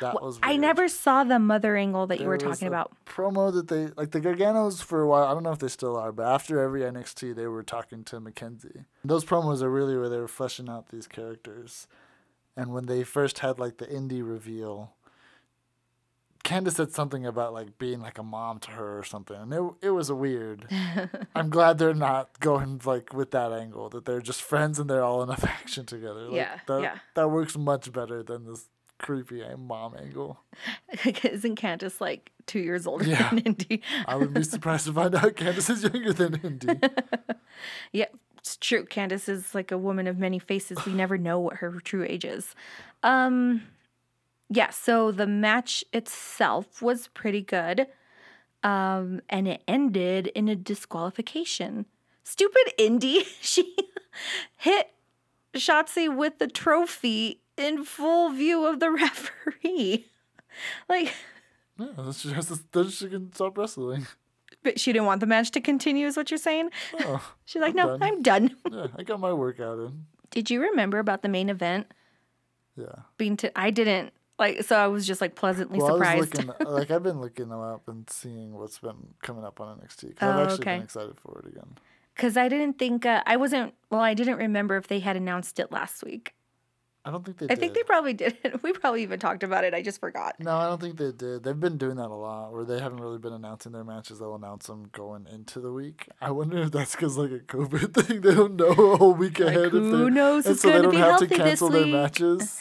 That 0.00 0.22
was. 0.22 0.38
I 0.42 0.56
never 0.56 0.88
saw 0.88 1.24
the 1.24 1.38
mother 1.38 1.76
angle 1.76 2.06
that 2.08 2.16
you 2.16 2.20
There 2.20 2.28
were 2.28 2.34
was 2.34 2.42
talking 2.42 2.68
about. 2.68 2.92
promo 3.06 3.52
that 3.52 3.68
they 3.68 3.88
like 3.96 4.10
the 4.10 4.20
Garganos 4.20 4.82
for 4.82 5.00
a 5.00 5.08
while. 5.08 5.24
I 5.24 5.32
don't 5.32 5.42
know 5.42 5.52
if 5.52 5.58
they 5.58 5.68
still 5.68 5.96
are, 5.96 6.12
but 6.12 6.26
after 6.26 6.60
every 6.60 6.82
NXT, 6.82 7.34
they 7.34 7.46
were 7.46 7.62
talking 7.62 8.04
to 8.04 8.20
McKenzie. 8.20 8.84
Those 9.04 9.24
promos 9.24 9.62
are 9.62 9.70
really 9.70 9.96
where 9.96 10.08
they 10.08 10.18
were 10.18 10.28
fleshing 10.28 10.68
out 10.68 10.90
these 10.90 11.06
characters. 11.06 11.86
And 12.56 12.72
when 12.74 12.86
they 12.86 13.04
first 13.04 13.38
had 13.38 13.58
like 13.58 13.78
the 13.78 13.86
indie 13.86 14.26
reveal, 14.26 14.92
Candice 16.50 16.72
said 16.74 16.92
something 16.92 17.24
about 17.24 17.52
like 17.52 17.78
being 17.78 18.00
like 18.00 18.18
a 18.18 18.22
mom 18.22 18.58
to 18.60 18.72
her 18.72 18.98
or 18.98 19.04
something, 19.04 19.36
and 19.36 19.52
it 19.52 19.62
it 19.82 19.90
was 19.90 20.10
a 20.10 20.14
weird. 20.14 20.66
I'm 21.34 21.48
glad 21.48 21.78
they're 21.78 21.94
not 21.94 22.40
going 22.40 22.80
like 22.84 23.12
with 23.12 23.30
that 23.30 23.52
angle 23.52 23.88
that 23.90 24.04
they're 24.04 24.20
just 24.20 24.42
friends 24.42 24.78
and 24.80 24.90
they're 24.90 25.04
all 25.04 25.22
in 25.22 25.30
a 25.36 25.36
faction 25.36 25.86
together. 25.86 26.22
Like, 26.26 26.36
Yeah, 26.36 26.58
that, 26.66 26.82
yeah. 26.82 26.98
That 27.14 27.28
works 27.30 27.56
much 27.56 27.92
better 27.92 28.22
than 28.22 28.46
this 28.46 28.66
creepy 28.98 29.42
mom 29.56 29.94
angle. 29.96 30.40
Isn't 31.24 31.56
Candice 31.58 32.00
like 32.00 32.32
two 32.46 32.58
years 32.60 32.86
older 32.86 33.04
Yeah. 33.04 33.30
than 33.30 33.38
Indi? 33.38 33.80
I 34.06 34.16
would 34.16 34.34
be 34.34 34.42
surprised 34.42 34.86
to 34.86 34.92
find 34.92 35.14
out 35.14 35.36
Candice 35.36 35.70
is 35.70 35.84
younger 35.84 36.12
than 36.12 36.34
Indi. 36.42 36.80
Yeah, 37.92 38.06
it's 38.38 38.56
true. 38.56 38.84
Candice 38.86 39.28
is 39.28 39.54
like 39.54 39.70
a 39.70 39.78
woman 39.78 40.06
of 40.06 40.18
many 40.18 40.38
faces. 40.40 40.84
We 40.84 40.92
never 40.94 41.16
know 41.16 41.38
what 41.38 41.56
her 41.58 41.70
true 41.80 42.04
age 42.04 42.24
is. 42.24 42.54
Um, 43.02 43.62
yeah. 44.50 44.70
So 44.70 45.10
the 45.12 45.26
match 45.26 45.84
itself 45.92 46.82
was 46.82 47.08
pretty 47.08 47.40
good, 47.42 47.86
um, 48.62 49.20
and 49.30 49.48
it 49.48 49.62
ended 49.66 50.26
in 50.28 50.48
a 50.48 50.56
disqualification. 50.56 51.86
Stupid 52.24 52.72
Indi. 52.78 53.24
She 53.40 53.74
hit 54.56 54.90
Shotzi 55.54 56.14
with 56.14 56.38
the 56.38 56.46
trophy 56.48 57.40
in 57.56 57.84
full 57.84 58.30
view 58.30 58.66
of 58.66 58.80
the 58.80 58.90
referee. 59.02 60.06
Like, 60.88 61.12
Yeah, 61.78 62.12
she 62.12 62.30
has 62.32 62.48
to, 62.48 62.58
then 62.72 62.88
she 62.90 63.08
can 63.08 63.32
stop 63.32 63.56
wrestling. 63.56 64.06
but 64.62 64.78
she 64.78 64.92
didn't 64.92 65.06
want 65.06 65.20
the 65.20 65.26
match 65.26 65.50
to 65.52 65.60
continue, 65.60 66.06
is 66.06 66.16
what 66.16 66.30
you're 66.30 66.38
saying? 66.38 66.70
Oh, 67.00 67.32
She's 67.46 67.62
like, 67.62 67.70
I'm 67.70 67.76
no, 67.76 67.86
done." 67.98 68.02
I'm 68.02 68.22
done. 68.22 68.56
yeah, 68.70 68.86
I 68.96 69.02
got 69.02 69.20
my 69.20 69.32
workout 69.32 69.78
in. 69.78 70.04
Did 70.30 70.50
you 70.50 70.60
remember 70.60 70.98
about 70.98 71.22
the 71.22 71.28
main 71.28 71.48
event 71.48 71.86
Yeah. 72.76 73.02
being? 73.16 73.36
T- 73.36 73.50
I 73.56 73.70
didn't 73.70 74.12
like, 74.40 74.64
so 74.64 74.76
I 74.76 74.88
was 74.88 75.06
just 75.06 75.20
like 75.20 75.36
pleasantly 75.36 75.78
Well, 75.78 75.88
I 76.02 76.16
was 76.16 76.28
surprised. 76.28 76.44
looking, 76.48 76.66
like 76.72 76.90
I've 76.90 77.02
been 77.04 77.20
looking 77.20 77.48
them 77.50 77.60
up 77.60 77.86
and 77.86 78.10
seeing 78.10 78.52
what's 78.54 78.78
been 78.80 79.14
coming 79.22 79.44
up 79.44 79.60
on 79.60 79.78
NXT 79.78 80.08
because 80.08 80.28
I've 80.28 80.36
Oh, 80.38 80.42
actually 80.42 80.54
okay. 80.64 80.74
been 80.76 80.82
excited 80.82 81.14
for 81.20 81.38
it 81.44 81.48
again. 81.52 81.76
Because 82.16 82.36
I 82.36 82.48
didn't 82.48 82.78
think 82.78 83.06
uh, 83.06 83.22
I 83.26 83.36
wasn't. 83.36 83.74
Well, 83.88 84.00
I 84.00 84.14
didn't 84.14 84.36
remember 84.36 84.76
if 84.76 84.88
they 84.88 84.98
had 84.98 85.16
announced 85.16 85.60
it 85.60 85.70
last 85.70 86.02
week. 86.04 86.34
I 87.02 87.10
don't 87.10 87.24
think 87.24 87.38
they. 87.38 87.46
Did. 87.46 87.52
I 87.52 87.54
did. 87.54 87.60
think 87.60 87.74
they 87.74 87.82
probably 87.84 88.12
did. 88.24 88.36
We 88.62 88.72
probably 88.74 89.02
even 89.04 89.18
talked 89.18 89.42
about 89.42 89.64
it. 89.64 89.72
I 89.72 89.80
just 89.80 90.00
forgot. 90.00 90.34
No, 90.38 90.54
I 90.54 90.66
don't 90.66 90.78
think 90.82 90.98
they 90.98 91.12
did. 91.12 91.44
They've 91.44 91.58
been 91.58 91.78
doing 91.78 91.96
that 91.96 92.08
a 92.10 92.14
lot, 92.14 92.52
where 92.52 92.64
they 92.64 92.78
haven't 92.78 93.00
really 93.00 93.16
been 93.16 93.32
announcing 93.32 93.72
their 93.72 93.84
matches. 93.84 94.18
They'll 94.18 94.34
announce 94.34 94.66
them 94.66 94.90
going 94.92 95.26
into 95.32 95.60
the 95.60 95.72
week. 95.72 96.08
I 96.20 96.30
wonder 96.30 96.58
if 96.58 96.72
that's 96.72 96.94
because 96.94 97.16
like 97.16 97.30
a 97.30 97.38
COVID 97.38 97.94
thing. 98.06 98.20
They 98.20 98.34
don't 98.34 98.56
know 98.56 98.66
a 98.92 98.96
whole 98.98 99.14
week 99.14 99.38
Like, 99.38 99.56
ahead. 99.56 99.70
who 99.72 100.10
knows 100.10 100.44
and 100.44 100.58
so 100.58 100.70
they 100.72 100.82
don't 100.82 100.90
be 100.90 100.98
have 100.98 101.20
to 101.20 101.26
cancel 101.26 101.70
their 101.70 101.86
matches. 101.86 102.60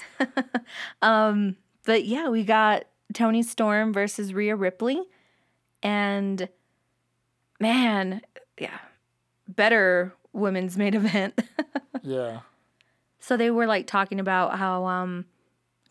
But 1.89 2.05
yeah, 2.05 2.29
we 2.29 2.43
got 2.43 2.83
Toni 3.15 3.41
Storm 3.41 3.93
versus 3.93 4.31
Rhea 4.31 4.55
Ripley, 4.55 5.01
and 5.81 6.47
man, 7.59 8.21
yeah, 8.59 8.77
better 9.47 10.13
women's 10.31 10.77
main 10.77 10.93
event. 11.03 11.41
yeah. 12.03 12.41
So 13.17 13.37
they 13.37 13.49
were 13.49 13.65
like 13.65 13.87
talking 13.87 14.19
about 14.19 14.59
how 14.59 14.85
um 14.85 15.25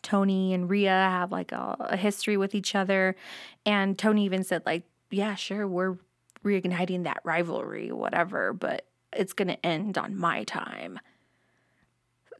Toni 0.01 0.53
and 0.53 0.69
Rhea 0.69 0.89
have 0.89 1.33
like 1.33 1.51
a, 1.51 1.75
a 1.81 1.97
history 1.97 2.37
with 2.37 2.55
each 2.55 2.75
other. 2.75 3.17
And 3.65 3.99
Toni 3.99 4.23
even 4.23 4.45
said, 4.45 4.63
like, 4.65 4.83
yeah, 5.11 5.35
sure, 5.35 5.67
we're 5.67 5.97
reigniting 6.45 7.03
that 7.03 7.19
rivalry, 7.25 7.91
whatever, 7.91 8.53
but 8.53 8.85
it's 9.11 9.33
gonna 9.33 9.57
end 9.65 9.97
on 9.97 10.17
my 10.17 10.45
time. 10.45 10.97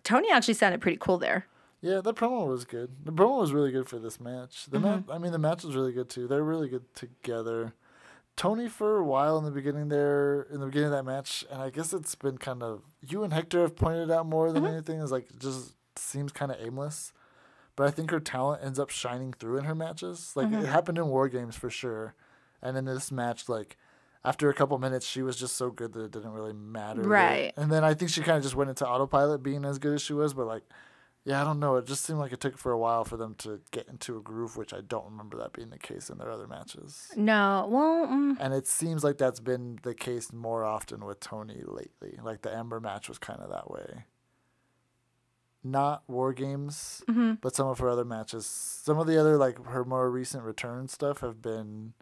Toni 0.04 0.32
actually 0.32 0.54
sounded 0.54 0.80
pretty 0.80 0.98
cool 0.98 1.18
there. 1.18 1.46
Yeah, 1.82 2.02
the 2.02 2.14
promo 2.14 2.48
was 2.48 2.66
good. 2.66 2.92
The 3.06 3.12
promo 3.14 3.40
was 3.40 3.54
really 3.54 3.72
good 3.72 3.88
for 3.88 4.00
this 4.00 4.20
match. 4.20 4.66
The 4.66 4.80
Mm-hmm. 4.80 5.08
ma- 5.08 5.16
I 5.16 5.18
mean, 5.18 5.32
the 5.32 5.38
match 5.40 5.64
was 5.64 5.76
really 5.76 5.94
good 5.94 6.10
too. 6.10 6.28
They're 6.28 6.44
really 6.44 6.68
good 6.68 6.94
together. 6.96 7.74
Toni 8.36 8.70
for 8.70 8.98
a 8.98 9.04
while 9.04 9.38
in 9.38 9.44
the 9.44 9.52
beginning 9.52 9.90
there, 9.90 10.44
in 10.44 10.60
the 10.62 10.66
beginning 10.68 10.88
of 10.88 10.92
that 10.94 11.04
match, 11.06 11.44
and 11.52 11.62
I 11.62 11.70
guess 11.70 11.92
it's 11.94 12.16
been 12.16 12.38
kind 12.38 12.64
of 12.64 12.84
you 13.06 13.24
and 13.24 13.34
Hector 13.34 13.62
have 13.62 13.76
pointed 13.76 14.10
out 14.12 14.26
more 14.26 14.52
than 14.52 14.66
anything 14.66 15.00
is 15.02 15.12
like 15.12 15.28
just 15.38 15.74
seems 15.98 16.32
kind 16.32 16.52
of 16.52 16.58
aimless. 16.62 17.12
But 17.76 17.88
I 17.88 17.92
think 17.92 18.12
her 18.12 18.20
talent 18.20 18.64
ends 18.64 18.80
up 18.80 18.90
shining 18.90 19.34
through 19.34 19.58
in 19.58 19.64
her 19.66 19.76
matches. 19.76 20.34
Like 20.36 20.52
it 20.52 20.66
happened 20.66 20.98
in 20.98 21.08
War 21.08 21.28
Games 21.30 21.56
for 21.58 21.70
sure, 21.70 22.14
and 22.62 22.78
in 22.78 22.86
this 22.86 23.12
match, 23.12 23.48
like 23.50 23.78
after 24.24 24.50
a 24.50 24.54
couple 24.54 24.78
minutes, 24.80 25.06
she 25.06 25.22
was 25.22 25.36
just 25.38 25.56
so 25.58 25.70
good 25.70 25.94
that 25.94 26.04
it 26.06 26.12
didn't 26.12 26.32
really 26.34 26.54
matter. 26.54 27.02
that- 27.02 27.08
Right. 27.10 27.54
And 27.58 27.70
then 27.72 27.84
I 27.86 27.94
think 27.94 28.12
she 28.12 28.22
kind 28.22 28.38
of 28.38 28.44
just 28.44 28.56
went 28.56 28.70
into 28.70 28.86
autopilot, 28.88 29.44
being 29.44 29.64
as 29.66 29.80
good 29.80 29.94
as 29.94 30.02
she 30.02 30.12
was. 30.14 30.34
But 30.34 30.46
like, 30.48 30.64
yeah, 31.30 31.42
I 31.42 31.44
don't 31.44 31.60
know. 31.60 31.76
It 31.76 31.86
just 31.86 32.04
seemed 32.06 32.18
like 32.18 32.34
it 32.34 32.40
took 32.40 32.58
for 32.58 32.72
a 32.72 32.78
while 32.78 33.04
for 33.06 33.16
them 33.16 33.36
to 33.40 33.62
get 33.70 33.88
into 33.88 34.18
a 34.18 34.22
groove, 34.22 34.58
which 34.58 34.74
I 34.74 34.82
don't 34.82 35.06
remember 35.06 35.38
that 35.38 35.54
being 35.54 35.70
the 35.70 35.78
case 35.78 36.10
in 36.10 36.18
their 36.18 36.32
other 36.32 36.48
matches. 36.48 37.12
No, 37.16 37.68
well, 37.70 38.08
mm, 38.08 38.36
And 38.40 38.54
it 38.54 38.66
seems 38.66 39.04
like 39.04 39.18
that's 39.20 39.40
been 39.40 39.78
the 39.84 39.94
case 39.94 40.34
more 40.34 40.64
often 40.64 41.06
with 41.06 41.20
Toni 41.20 41.62
lately. 41.66 42.18
Like 42.24 42.42
the 42.42 42.52
Ember 42.52 42.80
match 42.80 43.08
was 43.10 43.20
kind 43.20 43.42
of 43.42 43.50
that 43.52 43.70
way. 43.70 44.06
Not 45.64 46.04
War 46.08 46.34
Games, 46.34 47.04
Mm-hmm. 47.10 47.34
but 47.42 47.54
some 47.56 47.68
of 47.68 47.80
her 47.80 47.90
other 47.90 48.06
matches. 48.06 48.46
Some 48.48 48.98
of 48.98 49.08
the 49.08 49.20
other, 49.20 49.38
like 49.38 49.64
her 49.68 49.84
more 49.86 50.10
recent 50.10 50.44
return 50.44 50.88
stuff, 50.88 51.20
have 51.22 51.42
been 51.42 51.94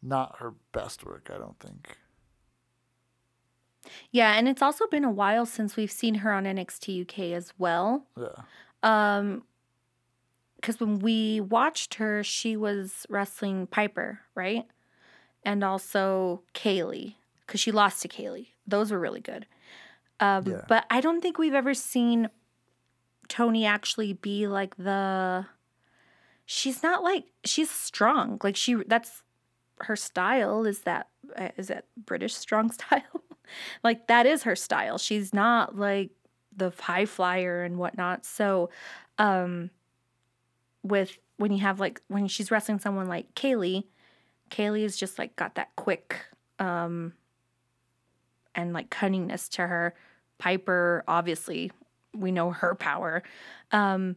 not 0.00 0.36
her 0.38 0.54
best 0.72 1.04
work, 1.04 1.28
I 1.34 1.38
don't 1.38 1.58
think. 1.58 1.98
Yeah, 4.10 4.32
and 4.32 4.48
it's 4.48 4.62
also 4.62 4.86
been 4.86 5.04
a 5.04 5.10
while 5.10 5.46
since 5.46 5.76
we've 5.76 5.90
seen 5.90 6.16
her 6.16 6.32
on 6.32 6.44
NXT 6.44 7.02
UK 7.02 7.18
as 7.36 7.52
well. 7.58 8.06
Yeah. 8.16 8.28
Um, 8.82 9.42
because 10.56 10.80
when 10.80 10.98
we 10.98 11.40
watched 11.40 11.94
her, 11.94 12.24
she 12.24 12.56
was 12.56 13.06
wrestling 13.08 13.66
Piper, 13.66 14.20
right? 14.34 14.64
And 15.44 15.62
also 15.62 16.42
Kaylee, 16.54 17.14
because 17.46 17.60
she 17.60 17.70
lost 17.70 18.02
to 18.02 18.08
Kaylee. 18.08 18.48
Those 18.66 18.90
were 18.90 18.98
really 18.98 19.20
good. 19.20 19.46
Um, 20.18 20.44
Yeah. 20.46 20.62
But 20.66 20.86
I 20.90 21.00
don't 21.00 21.20
think 21.20 21.38
we've 21.38 21.54
ever 21.54 21.74
seen 21.74 22.30
Toni 23.28 23.64
actually 23.66 24.12
be 24.14 24.46
like 24.46 24.76
the. 24.76 25.46
She's 26.46 26.82
not 26.82 27.02
like 27.02 27.26
she's 27.44 27.70
strong. 27.70 28.38
Like 28.42 28.56
she, 28.56 28.74
that's 28.86 29.22
her 29.80 29.94
style. 29.96 30.64
Is 30.64 30.80
that 30.80 31.08
uh, 31.36 31.50
is 31.56 31.68
that 31.68 31.84
British 31.96 32.34
strong 32.34 32.70
style? 32.78 33.22
Like 33.82 34.06
that 34.08 34.26
is 34.26 34.44
her 34.44 34.56
style. 34.56 34.98
She's 34.98 35.32
not 35.34 35.76
like 35.76 36.10
the 36.56 36.72
high 36.78 37.04
flyer 37.04 37.62
and 37.62 37.78
whatnot. 37.78 38.24
So, 38.24 38.70
um, 39.18 39.70
with 40.82 41.16
when 41.36 41.52
you 41.52 41.58
have 41.60 41.80
like 41.80 42.00
when 42.08 42.28
she's 42.28 42.50
wrestling 42.50 42.78
someone 42.78 43.08
like 43.08 43.34
Kaylee, 43.34 43.84
Kaylee 44.50 44.84
is 44.84 44.96
just 44.96 45.18
like 45.18 45.36
got 45.36 45.54
that 45.56 45.74
quick 45.76 46.16
um 46.58 47.12
and 48.54 48.72
like 48.72 48.90
cunningness 48.90 49.48
to 49.50 49.66
her. 49.66 49.94
Piper, 50.38 51.02
obviously, 51.08 51.70
we 52.14 52.32
know 52.32 52.50
her 52.50 52.74
power. 52.74 53.22
Um 53.72 54.16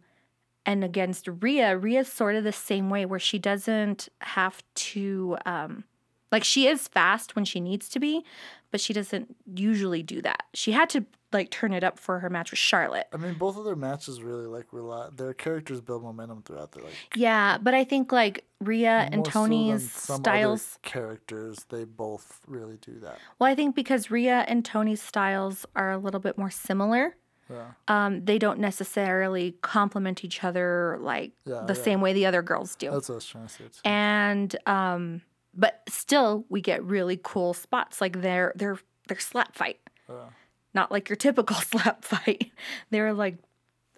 and 0.65 0.83
against 0.83 1.27
Rhea, 1.27 1.77
Rhea's 1.77 2.11
sort 2.11 2.35
of 2.35 2.43
the 2.43 2.51
same 2.51 2.89
way 2.89 3.05
where 3.05 3.19
she 3.19 3.39
doesn't 3.39 4.09
have 4.21 4.61
to 4.75 5.37
um 5.45 5.83
like 6.31 6.43
she 6.43 6.67
is 6.67 6.87
fast 6.87 7.35
when 7.35 7.45
she 7.45 7.59
needs 7.59 7.89
to 7.89 7.99
be, 7.99 8.23
but 8.71 8.79
she 8.81 8.93
doesn't 8.93 9.35
usually 9.55 10.03
do 10.03 10.21
that. 10.21 10.43
She 10.53 10.71
had 10.71 10.89
to 10.91 11.05
like 11.31 11.51
turn 11.51 11.73
it 11.73 11.83
up 11.83 11.99
for 11.99 12.19
her 12.19 12.29
match 12.29 12.49
with 12.51 12.57
Charlotte. 12.57 13.07
I 13.13 13.17
mean, 13.17 13.35
both 13.35 13.55
of 13.55 13.63
their 13.63 13.75
matches 13.75 14.21
really 14.21 14.47
like 14.47 14.65
rely. 14.71 15.09
Their 15.15 15.33
characters 15.33 15.79
build 15.79 16.01
momentum 16.03 16.41
throughout. 16.43 16.71
Their 16.71 16.83
like 16.83 16.93
Yeah, 17.15 17.57
but 17.61 17.73
I 17.75 17.83
think 17.83 18.11
like 18.11 18.45
Rhea 18.59 19.07
and 19.11 19.17
more 19.17 19.25
so 19.25 19.41
than 19.43 19.49
Toni's 19.51 19.91
styles. 19.91 20.79
characters, 20.81 21.65
they 21.69 21.83
both 21.85 22.41
really 22.47 22.77
do 22.81 22.99
that. 23.01 23.19
Well, 23.37 23.49
I 23.51 23.55
think 23.55 23.75
because 23.75 24.09
Rhea 24.11 24.43
and 24.47 24.65
Toni's 24.65 25.01
styles 25.01 25.65
are 25.75 25.91
a 25.91 25.97
little 25.97 26.19
bit 26.19 26.37
more 26.37 26.49
similar. 26.49 27.15
Yeah. 27.49 27.71
Um, 27.87 28.25
they 28.25 28.37
don't 28.37 28.59
necessarily 28.59 29.55
complement 29.61 30.23
each 30.23 30.43
other 30.43 30.97
like 31.01 31.31
Yeah, 31.45 31.61
the 31.67 31.73
yeah. 31.75 31.81
same 31.83 32.01
way 32.01 32.13
the 32.13 32.25
other 32.27 32.41
girls 32.43 32.75
do. 32.75 32.91
That's 32.91 33.09
what 33.09 33.13
I 33.13 33.17
was 33.17 33.25
trying 33.25 33.47
to 33.47 33.53
say. 33.53 33.63
Too. 33.65 33.79
and 33.85 34.55
um, 34.67 35.21
but 35.59 35.81
still, 35.89 36.45
we 36.47 36.61
get 36.61 36.81
really 36.83 37.19
cool 37.21 37.53
spots 37.53 37.99
like 37.99 38.21
their 38.21 38.53
their 38.55 38.79
their 39.09 39.19
slap 39.19 39.55
fight. 39.55 39.79
Yeah. 40.07 40.29
Not 40.73 40.89
like 40.89 41.09
your 41.09 41.17
typical 41.17 41.55
slap 41.57 42.05
fight. 42.05 42.51
They're 42.91 43.13
like, 43.13 43.37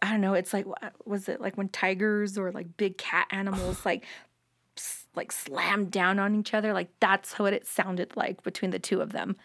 I 0.02 0.10
don't 0.10 0.22
know. 0.22 0.34
It's 0.34 0.54
like 0.54 0.66
was 1.06 1.30
it 1.30 1.40
like 1.40 1.58
when 1.58 1.70
tigers 1.70 2.38
or 2.38 2.52
like 2.52 2.78
big 2.78 2.98
cat 2.98 3.28
animals 3.30 3.86
like 3.86 4.06
like 5.16 5.32
slammed 5.32 5.92
down 5.92 6.18
on 6.18 6.34
each 6.36 6.56
other? 6.56 6.74
Like 6.74 6.90
that's 7.00 7.38
what 7.38 7.54
it 7.54 7.68
sounded 7.68 8.18
like 8.18 8.42
between 8.42 8.72
the 8.72 8.80
two 8.80 9.00
of 9.00 9.12
them. 9.12 9.36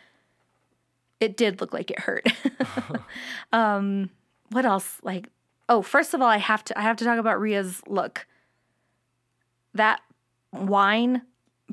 It 1.20 1.36
did 1.36 1.60
look 1.60 1.74
like 1.74 1.90
it 1.90 2.00
hurt. 2.00 2.26
um, 3.52 4.08
what 4.50 4.64
else? 4.64 4.98
Like, 5.02 5.28
oh, 5.68 5.82
first 5.82 6.14
of 6.14 6.22
all, 6.22 6.28
I 6.28 6.38
have 6.38 6.64
to 6.64 6.78
I 6.78 6.82
have 6.82 6.96
to 6.96 7.04
talk 7.04 7.18
about 7.18 7.40
Rhea's 7.40 7.82
look. 7.86 8.26
That 9.74 10.00
wine 10.50 11.20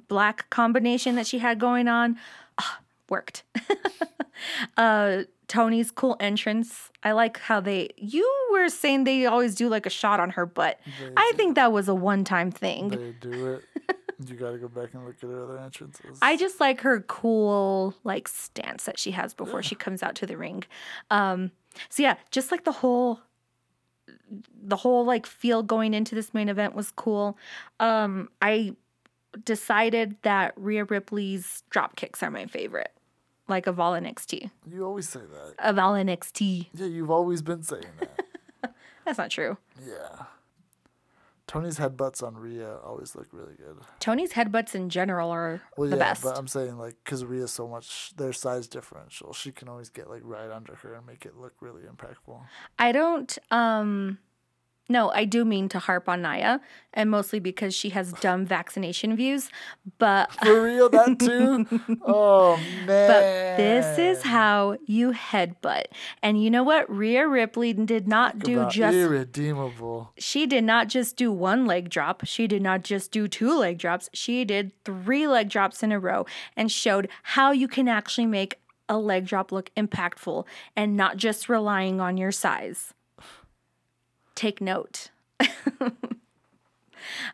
black 0.08 0.50
combination 0.50 1.16
that 1.16 1.28
she 1.28 1.40
had 1.40 1.60
going 1.60 1.88
on 1.88 2.18
ah, 2.58 2.80
worked. 3.10 3.44
uh 4.78 5.24
Toni's 5.48 5.92
cool 5.92 6.16
entrance. 6.20 6.90
I 7.04 7.12
like 7.12 7.40
how 7.40 7.60
they 7.60 7.90
you 7.98 8.28
were 8.52 8.70
saying 8.70 9.04
they 9.04 9.26
always 9.26 9.56
do 9.56 9.70
like 9.70 9.86
a 9.86 9.90
shot 9.90 10.20
on 10.20 10.32
her 10.32 10.46
butt. 10.46 10.80
I 11.16 11.32
think 11.36 11.56
that 11.56 11.72
was 11.72 11.88
a 11.88 11.96
one-time 11.96 12.50
thing. 12.50 12.90
They 12.90 13.14
do 13.20 13.60
it. 13.88 13.96
you 14.26 14.36
got 14.36 14.52
to 14.52 14.58
go 14.58 14.68
back 14.68 14.94
and 14.94 15.06
look 15.06 15.16
at 15.22 15.30
her 15.30 15.44
other 15.44 15.60
entrances. 15.60 16.18
I 16.22 16.38
just 16.38 16.60
like 16.60 16.82
her 16.82 17.02
cool 17.02 17.94
like 18.04 18.28
stance 18.28 18.86
that 18.86 18.98
she 18.98 19.12
has 19.12 19.34
before 19.34 19.62
she 19.62 19.76
comes 19.76 20.02
out 20.02 20.16
to 20.16 20.26
the 20.26 20.38
ring. 20.38 20.64
Um 21.12 21.52
so 21.90 22.04
yeah, 22.04 22.16
just 22.32 22.52
like 22.52 22.64
the 22.64 22.72
whole 22.72 23.20
the 24.64 24.78
whole 24.78 25.06
like 25.06 25.26
feel 25.26 25.62
going 25.62 25.94
into 25.94 26.16
this 26.16 26.34
main 26.34 26.50
event 26.50 26.74
was 26.74 26.92
cool. 26.92 27.38
Um 27.80 28.30
I 28.42 28.76
decided 29.44 30.16
that 30.24 30.54
Rhea 30.56 30.86
Ripley's 30.86 31.64
drop 31.70 31.96
kicks 31.96 32.22
are 32.24 32.32
my 32.32 32.46
favorite. 32.46 32.92
Like 33.48 33.68
of 33.68 33.80
all 33.80 33.92
NXT. 33.94 34.50
you 34.70 34.86
always 34.86 35.10
say 35.10 35.20
that. 35.20 35.56
Of 35.70 35.78
all 35.78 35.94
NXT. 35.94 36.68
Yeah, 36.74 36.86
you've 36.88 37.12
always 37.12 37.42
been 37.42 37.62
saying 37.64 37.84
that. 38.00 38.74
That's 39.06 39.18
not 39.18 39.30
true. 39.32 39.58
yeah. 39.86 40.26
Toni's 41.46 41.78
headbutts 41.78 42.24
on 42.24 42.36
Rhea 42.38 42.78
always 42.78 43.16
look 43.16 43.28
really 43.34 43.54
good. 43.56 43.76
Toni's 44.00 44.32
headbutts 44.32 44.74
in 44.76 44.90
general 44.90 45.30
are 45.30 45.62
Well, 45.78 45.90
the 45.90 45.98
yeah, 45.98 46.04
best. 46.14 46.24
but 46.24 46.38
I'm 46.38 46.48
saying 46.48 46.78
like 46.78 46.96
because 47.04 47.26
Rhea's 47.26 47.52
so 47.52 47.68
much 47.68 48.14
their 48.16 48.32
size 48.32 48.68
differential, 48.68 49.34
she 49.34 49.52
can 49.52 49.68
always 49.68 49.90
get 49.90 50.10
like 50.10 50.22
right 50.24 50.50
under 50.50 50.74
her 50.76 50.94
and 50.96 51.06
make 51.06 51.26
it 51.26 51.36
look 51.38 51.54
really 51.60 51.82
impactful. 51.84 52.42
I 52.80 52.94
don't 52.94 53.38
um 53.52 54.20
no, 54.90 55.12
I 55.12 55.24
do 55.26 55.46
mean 55.46 55.70
to 55.70 55.80
harp 55.80 56.10
on 56.10 56.22
Nia, 56.22 56.60
and 56.94 57.10
mostly 57.10 57.40
because 57.40 57.74
she 57.74 57.90
has 57.90 58.12
dumb 58.14 58.46
vaccination 58.46 59.16
views. 59.16 59.50
But 59.98 60.32
For 60.44 60.62
real, 60.62 60.90
that 60.90 61.20
too. 61.20 62.00
oh 62.06 62.58
man. 62.86 63.08
but 63.08 63.58
this 63.58 63.98
is 63.98 64.24
how 64.24 64.78
you 64.86 65.12
headbutt. 65.12 65.86
And 66.22 66.44
you 66.44 66.52
know 66.52 66.64
what? 66.64 66.90
Rhea 66.94 67.28
Ripley 67.28 67.72
did 67.74 68.08
not 68.08 68.40
do 68.40 68.68
just 68.70 68.96
irredeemable. 68.96 70.12
she 70.18 70.46
did 70.46 70.66
not 70.66 70.90
just 70.90 71.16
do 71.16 71.32
one 71.32 71.66
leg 71.66 71.90
drop. 71.90 72.26
She 72.26 72.46
did 72.46 72.62
not 72.62 72.84
just 72.84 73.12
do 73.12 73.28
two 73.28 73.58
leg 73.58 73.78
drops. 73.78 74.10
She 74.14 74.44
did 74.44 74.74
three 74.84 75.28
leg 75.28 75.50
drops 75.50 75.82
in 75.82 75.92
a 75.92 76.00
row 76.00 76.26
and 76.58 76.72
showed 76.72 77.08
how 77.24 77.52
you 77.52 77.68
can 77.68 77.88
actually 77.88 78.28
make 78.28 78.60
a 78.90 78.98
leg 78.98 79.26
drop 79.26 79.52
look 79.54 79.72
impactful 79.78 80.46
and 80.76 80.98
not 80.98 81.16
just 81.16 81.48
relying 81.48 82.02
on 82.02 82.18
your 82.18 82.32
size. 82.32 82.94
Take 84.36 84.62
note. 84.62 85.10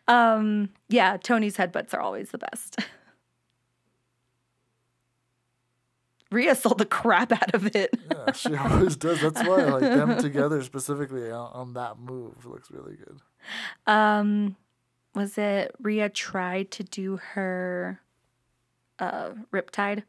um, 0.08 0.70
yeah, 0.88 1.18
Toni's 1.18 1.58
headbutts 1.58 1.94
are 1.94 2.00
always 2.00 2.32
the 2.32 2.38
best. 2.38 2.80
Rhea 6.32 6.54
sold 6.54 6.78
the 6.78 6.86
crap 6.86 7.32
out 7.32 7.56
of 7.56 7.76
it. 7.76 7.98
Yeah, 8.12 8.32
she 8.34 8.56
always 8.56 8.96
does. 8.96 9.20
That's 9.22 9.42
why 9.42 9.64
like 9.64 9.82
them 9.82 10.18
together 10.22 10.62
specifically 10.64 11.32
on, 11.32 11.52
on 11.54 11.74
that 11.74 11.98
move 11.98 12.46
looks 12.46 12.70
really 12.70 12.96
good. 12.98 13.20
Um, 13.92 14.56
was 15.16 15.40
it 15.40 15.74
Rhea 15.82 16.08
tried 16.10 16.70
to 16.72 16.84
do 16.84 17.18
her 17.34 18.02
uh 19.00 19.32
riptide? 19.52 20.04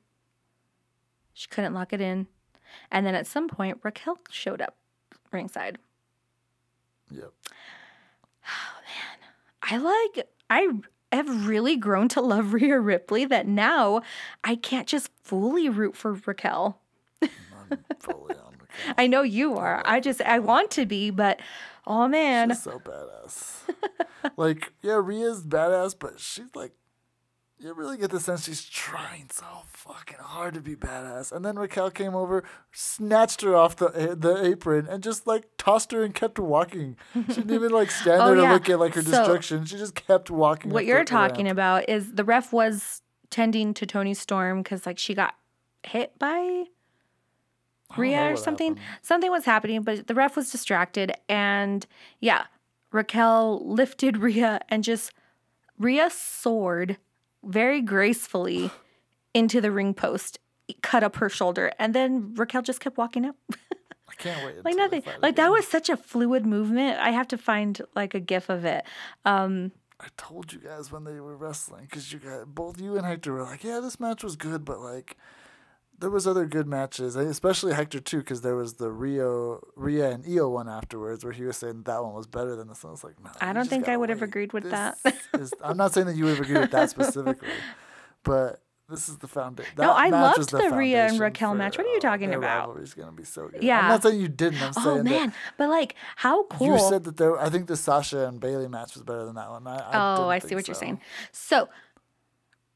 She 1.32 1.49
couldn't 1.49 1.72
lock 1.72 1.95
it 1.95 2.03
in. 2.03 2.26
And 2.91 3.07
then 3.07 3.14
at 3.14 3.26
some 3.26 3.49
point 3.49 3.78
Raquel 3.82 4.18
showed 4.30 4.61
up 4.61 4.76
ringside. 5.32 5.78
Yep. 7.11 7.33
Oh 8.47 8.81
man, 8.87 9.29
I 9.63 9.77
like 9.77 10.29
I 10.49 10.69
have 11.13 11.47
really 11.47 11.77
grown 11.77 12.09
to 12.09 12.21
love 12.21 12.53
Rhea 12.53 12.79
Ripley 12.79 13.25
that 13.25 13.47
now 13.47 14.03
I 14.45 14.57
can't 14.57 14.87
just 14.87 15.11
fully 15.23 15.69
root 15.69 15.97
for 15.97 16.15
Raquel. 16.27 16.81
I'm 17.23 17.85
fully 17.99 18.37
on 18.37 18.53
Raquel. 18.59 18.95
I 18.99 19.07
know 19.07 19.23
you 19.23 19.57
are. 19.57 19.83
I 19.85 20.01
just 20.01 20.21
I 20.23 20.39
want 20.39 20.71
to 20.73 20.87
be, 20.87 21.11
but 21.11 21.41
oh 21.87 22.09
man. 22.09 22.51
She's 22.51 22.63
so 22.63 22.81
badass. 22.81 23.63
like, 24.37 24.73
yeah, 24.83 25.01
Rhea's 25.03 25.43
badass, 25.45 25.95
but 25.99 26.21
she's 26.21 26.55
like 26.55 26.73
you 27.61 27.75
really 27.75 27.99
get 27.99 28.11
the 28.11 28.21
sense 28.21 28.45
she's 28.47 28.65
trying 28.65 29.29
so 29.31 29.45
fucking 29.67 30.17
hard 30.19 30.55
to 30.55 30.61
be 30.61 30.75
badass. 30.75 31.31
And 31.31 31.45
then 31.45 31.57
Raquel 31.59 31.91
came 31.91 32.15
over, 32.15 32.43
snatched 32.73 33.43
her 33.43 33.55
off 33.55 33.77
the 33.77 34.17
the 34.19 34.43
apron, 34.45 34.87
and 34.89 35.03
just 35.03 35.27
like 35.27 35.45
tossed 35.59 35.93
her 35.93 36.03
and 36.03 36.15
kept 36.15 36.39
walking. 36.39 36.97
She 37.15 37.21
didn't 37.35 37.51
even 37.55 37.71
like 37.71 37.91
stand 38.03 38.23
Oh, 38.23 38.27
there 38.29 38.35
to 38.37 38.43
yeah. 38.43 38.53
look 38.55 38.69
at 38.71 38.79
like 38.81 38.95
her 38.95 39.03
So, 39.03 39.11
destruction. 39.11 39.65
She 39.67 39.77
just 39.77 39.95
kept 39.95 40.31
walking. 40.31 40.71
what 40.71 40.87
you're 40.87 41.05
talking 41.05 41.45
ramp. 41.45 41.55
about 41.55 41.89
is 41.89 42.13
the 42.15 42.25
ref 42.25 42.53
was 42.53 43.03
tending 43.29 43.75
to 43.75 43.87
Toni 43.87 44.15
Storm 44.15 44.63
because 44.63 44.87
like 44.87 44.99
she 44.99 45.15
got 45.15 45.35
hit 45.87 46.19
by 46.19 46.65
Rhea 47.97 48.33
or 48.33 48.37
something. 48.37 48.77
happened. 48.77 48.99
Something 49.03 49.31
was 49.31 49.45
happening, 49.45 49.83
but 49.83 50.07
the 50.07 50.15
ref 50.15 50.37
was 50.37 50.51
distracted, 50.51 51.13
and 51.29 51.87
yeah, 52.21 52.45
Raquel 52.93 53.61
lifted 53.69 54.17
Rhea 54.19 54.61
and 54.69 54.83
just 54.85 55.13
Rhea 55.79 56.09
soared 56.11 56.99
very 57.45 57.80
gracefully 57.80 58.70
into 59.34 59.61
the 59.61 59.70
ring 59.70 59.95
post, 59.95 60.38
cut 60.82 61.03
up 61.03 61.16
her 61.16 61.28
shoulder, 61.28 61.72
and 61.78 61.95
then 61.95 62.34
Raquel 62.34 62.62
just 62.62 62.80
kept 62.80 62.97
walking 62.97 63.24
up. 63.24 63.36
I 64.09 64.14
can't 64.18 64.45
wait. 64.45 64.64
like 64.64 64.76
nothing. 64.76 65.03
Like 65.22 65.36
that 65.36 65.51
was 65.51 65.66
such 65.66 65.88
a 65.88 65.97
fluid 65.97 66.45
movement. 66.45 66.99
I 66.99 67.11
have 67.11 67.28
to 67.28 67.38
find 67.38 67.80
like 67.95 68.14
a 68.14 68.20
gif 68.20 68.49
of 68.49 68.64
it. 68.64 68.84
Um, 69.24 69.72
I 70.01 70.09
told 70.16 70.53
you 70.53 70.59
guys 70.61 70.91
when 70.91 71.05
they 71.05 71.20
were 71.20 71.36
wrestling 71.36 71.86
because 71.88 72.12
you 72.12 72.18
guys, 72.18 72.45
both 72.47 72.80
you 72.80 72.97
and 72.97 73.07
Hector 73.07 73.32
were 73.32 73.43
like, 73.43 73.62
"Yeah, 73.62 73.80
this 73.80 74.01
match 74.01 74.24
was 74.24 74.34
good," 74.34 74.64
but 74.64 74.80
like, 74.80 75.16
there 76.01 76.11
was 76.11 76.26
other 76.26 76.46
good 76.46 76.66
matches, 76.66 77.14
especially 77.14 77.74
Hector 77.74 78.01
too, 78.01 78.18
because 78.18 78.40
there 78.40 78.57
was 78.57 78.74
the 78.74 78.90
Rio, 78.90 79.61
Rhea 79.76 80.11
and 80.11 80.24
Io 80.26 80.48
one 80.48 80.68
afterwards, 80.68 81.24
where 81.24 81.32
he 81.32 81.44
was 81.44 81.59
saying 81.59 81.82
that 81.84 82.03
one 82.03 82.14
was 82.14 82.26
better 82.26 82.57
than 82.57 82.68
this 82.68 82.82
one. 82.82 82.90
I 82.90 82.92
was 82.92 83.05
like, 83.05 83.22
no, 83.22 83.30
I 83.40 83.53
don't 83.53 83.68
think 83.68 83.88
I 83.88 83.96
would 83.96 84.09
have 84.09 84.22
agreed 84.22 84.53
with 84.53 84.64
This 84.64 84.72
that. 84.72 84.98
is- 85.34 85.55
I'm 85.62 85.76
not 85.76 85.92
saying 85.92 86.07
that 86.07 86.16
you 86.16 86.24
would 86.24 86.36
have 86.36 86.44
agreed 86.44 86.61
with 86.61 86.70
that 86.70 86.90
specifically, 86.90 87.48
but 88.24 88.62
this 88.88 89.09
is 89.09 89.18
the 89.18 89.28
foundation. 89.28 89.72
No, 89.78 89.92
I 89.92 90.09
loved 90.09 90.51
the 90.51 90.70
Rhea 90.70 91.07
and 91.07 91.20
Raquel 91.20 91.55
match. 91.55 91.78
What 91.78 91.86
are 91.86 91.90
you 91.90 91.98
uh, 91.98 92.01
talking 92.01 92.34
about? 92.34 92.68
Rivalry's 92.68 92.94
gonna 92.94 93.12
be 93.12 93.24
so 93.24 93.48
good. 93.48 93.62
Yeah. 93.62 93.80
I'm 93.80 93.88
not 93.88 94.03
saying 94.03 94.20
you 94.20 94.28
didn't. 94.28 94.61
I'm 94.61 94.72
oh, 94.76 94.82
saying 94.82 95.01
oh 95.01 95.03
man, 95.05 95.32
but 95.57 95.68
like 95.68 95.94
how 96.16 96.44
cool. 96.44 96.66
you 96.66 96.78
said 96.78 97.05
that 97.05 97.16
there. 97.16 97.38
I 97.38 97.51
think 97.51 97.68
the 97.68 97.76
Sasha 97.76 98.26
and 98.26 98.40
Bayley 98.40 98.68
match 98.68 98.94
was 98.94 99.05
better 99.05 99.24
than 99.24 99.36
that 99.36 99.48
one. 99.48 99.66
I, 99.66 99.76
I 99.78 100.16
Oh, 100.16 100.28
I 100.28 100.40
see 100.40 100.55
what 100.55 100.66
you're 100.66 100.74
saying. 100.74 101.01
So, 101.30 101.68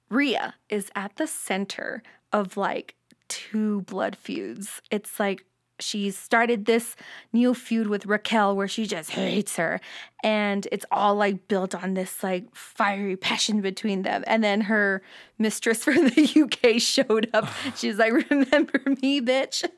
Rhea 0.09 0.55
is 0.69 0.91
at 0.95 1.17
the 1.17 1.27
center 1.27 2.03
of 2.33 2.57
like 2.57 2.95
two 3.35 3.83
blood 3.83 4.17
feuds. 4.17 4.81
It's 4.93 5.19
like 5.19 5.45
she 5.81 6.13
started 6.13 6.67
this 6.67 6.95
new 7.33 7.53
feud 7.53 7.89
with 7.89 8.07
Raquel 8.07 8.55
where 8.55 8.69
she 8.69 8.87
just 8.87 9.11
hates 9.11 9.57
her. 9.57 9.81
And 10.23 10.69
it's 10.71 10.87
all 10.93 11.17
like 11.17 11.49
built 11.49 11.75
on 11.75 11.95
this 11.95 12.23
like 12.23 12.55
fiery 12.55 13.17
passion 13.17 13.61
between 13.61 14.03
them. 14.03 14.23
And 14.29 14.45
then 14.45 14.63
her 14.63 15.03
mistress 15.37 15.83
from 15.85 16.09
the 16.09 16.43
UK 16.43 16.81
showed 16.81 17.29
up. 17.35 17.49
She's 17.77 17.99
like, 17.99 18.13
Remember 18.31 18.81
me, 19.03 19.21
bitch. 19.21 19.69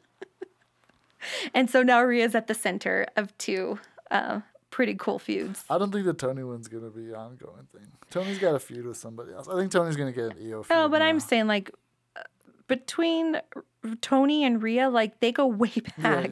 and 1.54 1.70
so 1.70 1.82
now 1.82 2.02
Rhea's 2.02 2.34
at 2.34 2.46
the 2.46 2.54
center 2.54 3.06
of 3.16 3.36
two 3.38 3.78
uh, 4.10 4.40
pretty 4.70 4.94
cool 4.94 5.18
feuds. 5.18 5.64
I 5.70 5.78
don't 5.78 5.90
think 5.90 6.04
the 6.04 6.12
Toni 6.12 6.44
one's 6.44 6.68
gonna 6.68 6.90
be 6.90 7.06
an 7.06 7.14
ongoing 7.14 7.66
thing. 7.72 7.86
Toni's 8.10 8.38
got 8.38 8.54
a 8.54 8.58
feud 8.58 8.84
with 8.84 8.98
somebody 8.98 9.32
else. 9.32 9.48
I 9.48 9.56
think 9.56 9.72
Toni's 9.72 9.96
gonna 9.96 10.12
get 10.12 10.36
an 10.36 10.52
Io 10.52 10.62
feud. 10.62 10.76
No, 10.76 10.88
but 10.90 11.00
I'm 11.00 11.20
saying 11.20 11.46
like 11.46 11.70
between 12.66 13.40
Toni 14.00 14.44
and 14.44 14.62
Rhea, 14.62 14.88
like 14.88 15.20
they 15.20 15.32
go 15.32 15.46
way 15.46 15.72
Yeah, 15.98 16.26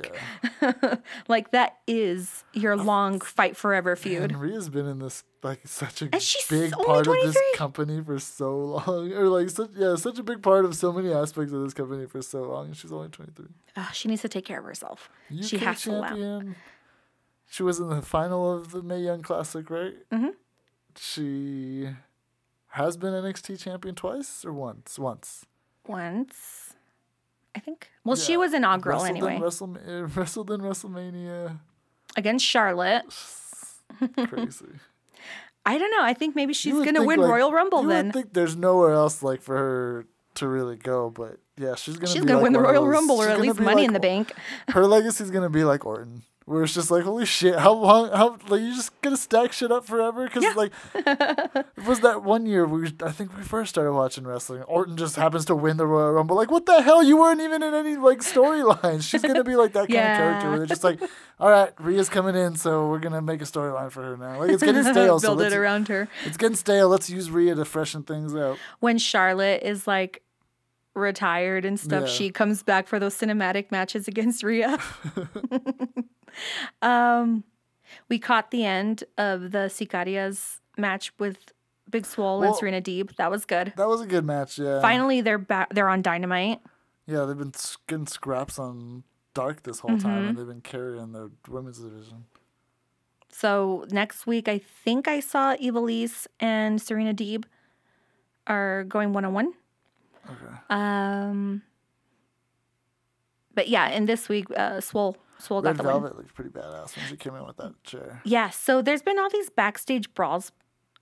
back. 0.60 1.02
like 1.28 1.52
that 1.52 1.78
is 1.86 2.44
your 2.52 2.76
long 2.76 3.20
fight 3.20 3.56
forever 3.56 3.96
feud. 3.96 4.32
And 4.32 4.40
Rhea's 4.40 4.68
been 4.68 4.86
in 4.86 4.98
this 4.98 5.22
like 5.42 5.60
such 5.66 6.02
a 6.02 6.08
big 6.48 6.72
part 6.72 7.06
of 7.06 7.14
this 7.14 7.36
company 7.54 8.02
for 8.02 8.18
so 8.18 8.56
long, 8.58 9.12
or 9.12 9.28
like 9.28 9.50
such 9.50 9.70
yeah, 9.76 9.94
such 9.96 10.18
a 10.18 10.22
big 10.22 10.42
part 10.42 10.64
of 10.64 10.74
so 10.74 10.92
many 10.92 11.12
aspects 11.12 11.52
of 11.52 11.62
this 11.62 11.74
company 11.74 12.06
for 12.06 12.22
so 12.22 12.42
long, 12.42 12.66
and 12.66 12.76
she's 12.76 12.92
only 12.92 13.08
23. 13.08 13.46
Ah, 13.76 13.90
she 13.92 14.08
needs 14.08 14.22
to 14.22 14.28
take 14.28 14.44
care 14.44 14.58
of 14.58 14.64
herself. 14.64 15.10
UK 15.30 15.44
she 15.44 15.58
has 15.58 15.82
to 15.82 15.90
allow. 15.92 16.08
champion. 16.08 16.56
She 17.46 17.62
was 17.62 17.78
in 17.78 17.88
the 17.88 18.02
final 18.02 18.52
of 18.52 18.72
the 18.72 18.82
Mae 18.82 19.00
Young 19.00 19.22
Classic, 19.22 19.68
right? 19.70 19.94
Mm-hmm. 20.10 20.30
She 20.96 21.88
has 22.68 22.96
been 22.96 23.12
NXT 23.12 23.60
champion 23.60 23.94
twice 23.94 24.44
or 24.44 24.52
once. 24.52 24.98
Once. 24.98 25.46
Once, 25.86 26.74
I 27.54 27.60
think. 27.60 27.88
Well, 28.04 28.16
she 28.16 28.32
Yeah. 28.32 28.38
was 28.38 28.54
inaugural 28.54 29.00
wrestled 29.02 29.16
anyway 29.16 29.36
In 29.36 29.42
Wrestle, 29.42 29.68
wrestled 30.16 30.50
in 30.50 30.60
WrestleMania. 30.60 31.58
against 32.16 32.44
Charlotte. 32.44 33.04
Crazy. 34.28 34.66
I 35.66 35.78
don't 35.78 35.90
know. 35.90 36.02
I 36.02 36.12
think 36.14 36.34
maybe 36.36 36.52
she's 36.52 36.74
gonna 36.74 36.92
think, 36.92 37.06
win 37.06 37.20
like- 37.20 37.30
Royal 37.30 37.52
Rumble 37.52 37.82
then. 37.84 38.06
Would 38.06 38.12
think 38.14 38.32
there's 38.34 38.56
nowhere 38.56 38.92
else 38.92 39.22
like 39.22 39.40
for 39.40 39.56
her 39.56 40.06
to 40.34 40.48
really 40.48 40.76
go, 40.76 41.10
but 41.10 41.38
yeah, 41.56 41.74
she's 41.74 41.96
gonna. 41.96 42.06
She's 42.08 42.20
be 42.22 42.26
gonna 42.28 42.38
like 42.40 42.44
win 42.44 42.52
the 42.52 42.60
Royal 42.60 42.84
those- 42.84 42.92
Rumble 42.92 43.16
or 43.22 43.28
at 43.28 43.40
least 43.40 43.60
Money 43.60 43.76
like- 43.82 43.86
in 43.86 43.92
the 43.94 44.00
Bank. 44.00 44.32
Her 44.68 44.86
legacy's 44.86 45.30
gonna 45.30 45.48
be 45.48 45.64
like 45.64 45.86
Orton, 45.86 46.22
where 46.46 46.62
it's 46.62 46.74
just 46.74 46.90
like, 46.90 47.04
holy 47.04 47.24
shit, 47.24 47.58
how 47.58 47.72
long? 47.72 48.10
How 48.10 48.36
like 48.48 48.60
you 48.60 48.74
just 48.74 49.00
gonna 49.00 49.16
stack 49.16 49.52
shit 49.52 49.72
up 49.72 49.86
forever? 49.86 50.24
Because 50.24 50.54
like, 50.56 50.72
it 50.94 51.66
was 51.86 52.00
that 52.00 52.22
one 52.22 52.44
year 52.44 52.66
we 52.66 52.92
I 53.02 53.12
think 53.12 53.34
we 53.36 53.42
first 53.42 53.70
started 53.70 53.92
watching 53.94 54.26
wrestling. 54.26 54.62
Orton 54.62 54.96
just 54.96 55.16
happens 55.16 55.46
to 55.46 55.54
win 55.54 55.78
the 55.78 55.86
Royal 55.86 56.12
Rumble. 56.12 56.36
Like, 56.36 56.50
what 56.50 56.66
the 56.66 56.82
hell? 56.82 57.02
You 57.02 57.16
weren't 57.16 57.40
even 57.40 57.62
in 57.62 57.72
any 57.72 57.96
like 57.96 58.18
storyline. 58.20 59.02
She's 59.02 59.22
gonna 59.22 59.42
be 59.44 59.56
like 59.56 59.72
that 59.72 59.88
kind 59.88 59.98
of 60.00 60.16
character 60.18 60.48
where 60.50 60.58
they're 60.58 60.66
just 60.66 60.84
like, 60.84 61.00
all 61.40 61.48
right, 61.50 61.72
Rhea's 61.80 62.08
coming 62.10 62.34
in, 62.36 62.56
so 62.56 62.88
we're 62.90 62.98
gonna 62.98 63.22
make 63.22 63.40
a 63.40 63.46
storyline 63.46 63.90
for 63.90 64.02
her 64.02 64.16
now. 64.18 64.38
Like 64.40 64.50
it's 64.50 64.62
getting 64.62 64.82
stale. 64.92 65.18
so 65.20 65.28
Build 65.28 65.38
let's, 65.38 65.54
it 65.54 65.56
around 65.58 65.88
her. 65.88 66.08
It's 66.26 66.36
getting 66.36 66.56
stale. 66.56 66.88
Let's 66.90 67.08
use 67.08 67.30
Rhea 67.30 67.54
to 67.54 67.64
freshen 67.64 68.02
things 68.02 68.34
up. 68.34 68.58
when 68.80 68.98
Charlotte 68.98 69.62
is 69.62 69.86
like 69.86 70.20
retired 70.94 71.64
and 71.64 71.80
stuff, 71.80 72.02
Yeah. 72.02 72.08
she 72.14 72.30
comes 72.30 72.62
back 72.62 72.86
for 72.86 72.98
those 73.00 73.16
cinematic 73.16 73.70
matches 73.72 74.06
against 74.08 74.42
Rhea. 74.44 74.78
um, 76.82 77.44
we 78.08 78.18
caught 78.18 78.50
the 78.50 78.64
end 78.64 79.04
of 79.18 79.50
the 79.52 79.68
Sicarias 79.70 80.60
match 80.76 81.12
with 81.18 81.52
Big 81.90 82.06
Swole 82.06 82.42
and 82.42 82.54
Serena 82.56 82.80
Deeb. 82.80 83.14
That 83.16 83.30
was 83.30 83.44
good. 83.44 83.72
That 83.76 83.88
was 83.88 84.00
a 84.00 84.06
good 84.06 84.24
match. 84.24 84.58
Yeah. 84.58 84.80
Finally, 84.80 85.20
they're 85.20 85.38
back. 85.38 85.72
They're 85.72 85.88
on 85.88 86.02
Dynamite. 86.02 86.60
Yeah, 87.06 87.24
they've 87.24 87.36
been 87.38 87.52
getting 87.86 88.06
scraps 88.06 88.58
on 88.58 89.04
Dark 89.34 89.62
this 89.62 89.80
whole 89.80 89.90
Mm-hmm. 89.92 90.08
time, 90.08 90.28
and 90.28 90.38
they've 90.38 90.46
been 90.46 90.62
carrying 90.62 91.12
the 91.12 91.30
women's 91.48 91.78
division. 91.78 92.24
So 93.30 93.84
next 93.90 94.26
week, 94.26 94.48
I 94.48 94.58
think 94.58 95.06
I 95.08 95.20
saw 95.20 95.56
Evilise 95.56 96.26
and 96.40 96.80
Serena 96.80 97.12
Deeb 97.12 97.44
are 98.46 98.84
going 98.84 99.12
one 99.12 99.24
on 99.24 99.34
one. 99.34 99.52
Okay. 100.26 100.54
Um, 100.70 101.62
but 103.54 103.68
yeah, 103.68 103.86
and 103.86 104.08
this 104.08 104.28
week, 104.28 104.46
uh, 104.56 104.80
Swole 104.80 105.16
Swole 105.38 105.62
got 105.62 105.70
Red 105.70 105.76
the 105.78 105.82
win. 105.82 105.92
Velvet 105.92 106.16
looked 106.16 106.34
pretty 106.34 106.50
badass 106.50 106.96
when 106.96 107.06
she 107.06 107.16
came 107.16 107.34
in 107.34 107.44
with 107.46 107.56
that 107.58 107.82
chair. 107.84 108.20
Yeah, 108.24 108.50
so 108.50 108.80
there's 108.82 109.02
been 109.02 109.18
all 109.18 109.28
these 109.30 109.50
backstage 109.50 110.12
brawls 110.14 110.52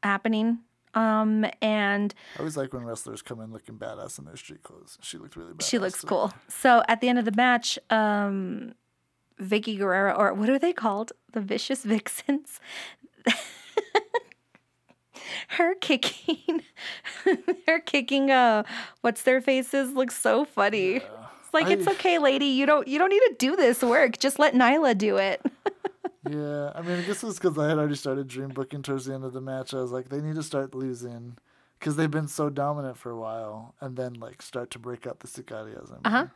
happening. 0.02 0.58
Um, 0.94 1.46
and 1.62 2.12
I 2.36 2.40
always 2.40 2.56
like 2.56 2.72
when 2.74 2.84
wrestlers 2.84 3.22
come 3.22 3.40
in 3.40 3.50
looking 3.52 3.76
badass 3.78 4.18
in 4.18 4.24
their 4.26 4.36
street 4.36 4.62
clothes. 4.62 4.98
She 5.00 5.16
looked 5.16 5.36
really 5.36 5.52
badass. 5.54 5.68
she 5.68 5.78
looks 5.78 6.02
cool. 6.04 6.32
So 6.48 6.82
at 6.88 7.00
the 7.00 7.08
end 7.08 7.18
of 7.18 7.24
the 7.24 7.32
match, 7.32 7.78
um, 7.88 8.74
Vickie 9.40 9.78
Guerrero, 9.78 10.12
or 10.14 10.34
what 10.34 10.50
are 10.50 10.58
they 10.58 10.72
called? 10.72 11.12
The 11.32 11.40
Vicious 11.40 11.82
Vixens. 11.84 12.60
her 15.48 15.74
kicking, 15.76 16.62
her 17.66 17.80
kicking. 17.80 18.30
Uh, 18.30 18.62
what's 19.00 19.22
their 19.22 19.40
faces? 19.40 19.92
Looks 19.92 20.16
so 20.18 20.44
funny. 20.44 20.96
It's 20.96 21.06
like 21.52 21.68
it's 21.68 21.86
okay, 21.86 22.18
lady. 22.18 22.46
You 22.46 22.66
don't 22.66 22.86
you 22.88 22.98
don't 22.98 23.10
need 23.10 23.20
to 23.20 23.34
do 23.38 23.56
this 23.56 23.82
work. 23.82 24.18
Just 24.18 24.38
let 24.38 24.54
Nyla 24.54 24.96
do 24.96 25.16
it. 25.18 25.44
Yeah, 26.30 26.70
I 26.76 26.82
mean, 26.82 27.00
I 27.00 27.02
guess 27.02 27.24
it's 27.24 27.40
because 27.40 27.58
I 27.58 27.68
had 27.68 27.78
already 27.78 27.96
started 27.96 28.28
dream 28.28 28.50
booking 28.50 28.82
towards 28.82 29.06
the 29.06 29.14
end 29.14 29.24
of 29.24 29.32
the 29.32 29.40
match. 29.40 29.74
I 29.74 29.78
was 29.78 29.90
like, 29.90 30.08
they 30.08 30.20
need 30.20 30.36
to 30.36 30.42
start 30.44 30.72
losing 30.72 31.36
because 31.78 31.96
they've 31.96 32.10
been 32.10 32.28
so 32.28 32.48
dominant 32.48 32.96
for 32.96 33.10
a 33.10 33.18
while, 33.18 33.74
and 33.80 33.96
then 33.96 34.14
like 34.14 34.40
start 34.40 34.70
to 34.70 34.78
break 34.78 35.04
up 35.04 35.18
the 35.18 35.26
Cicadias. 35.26 35.90
I 35.90 35.94
mean. 35.94 36.00
Uh-huh. 36.04 36.26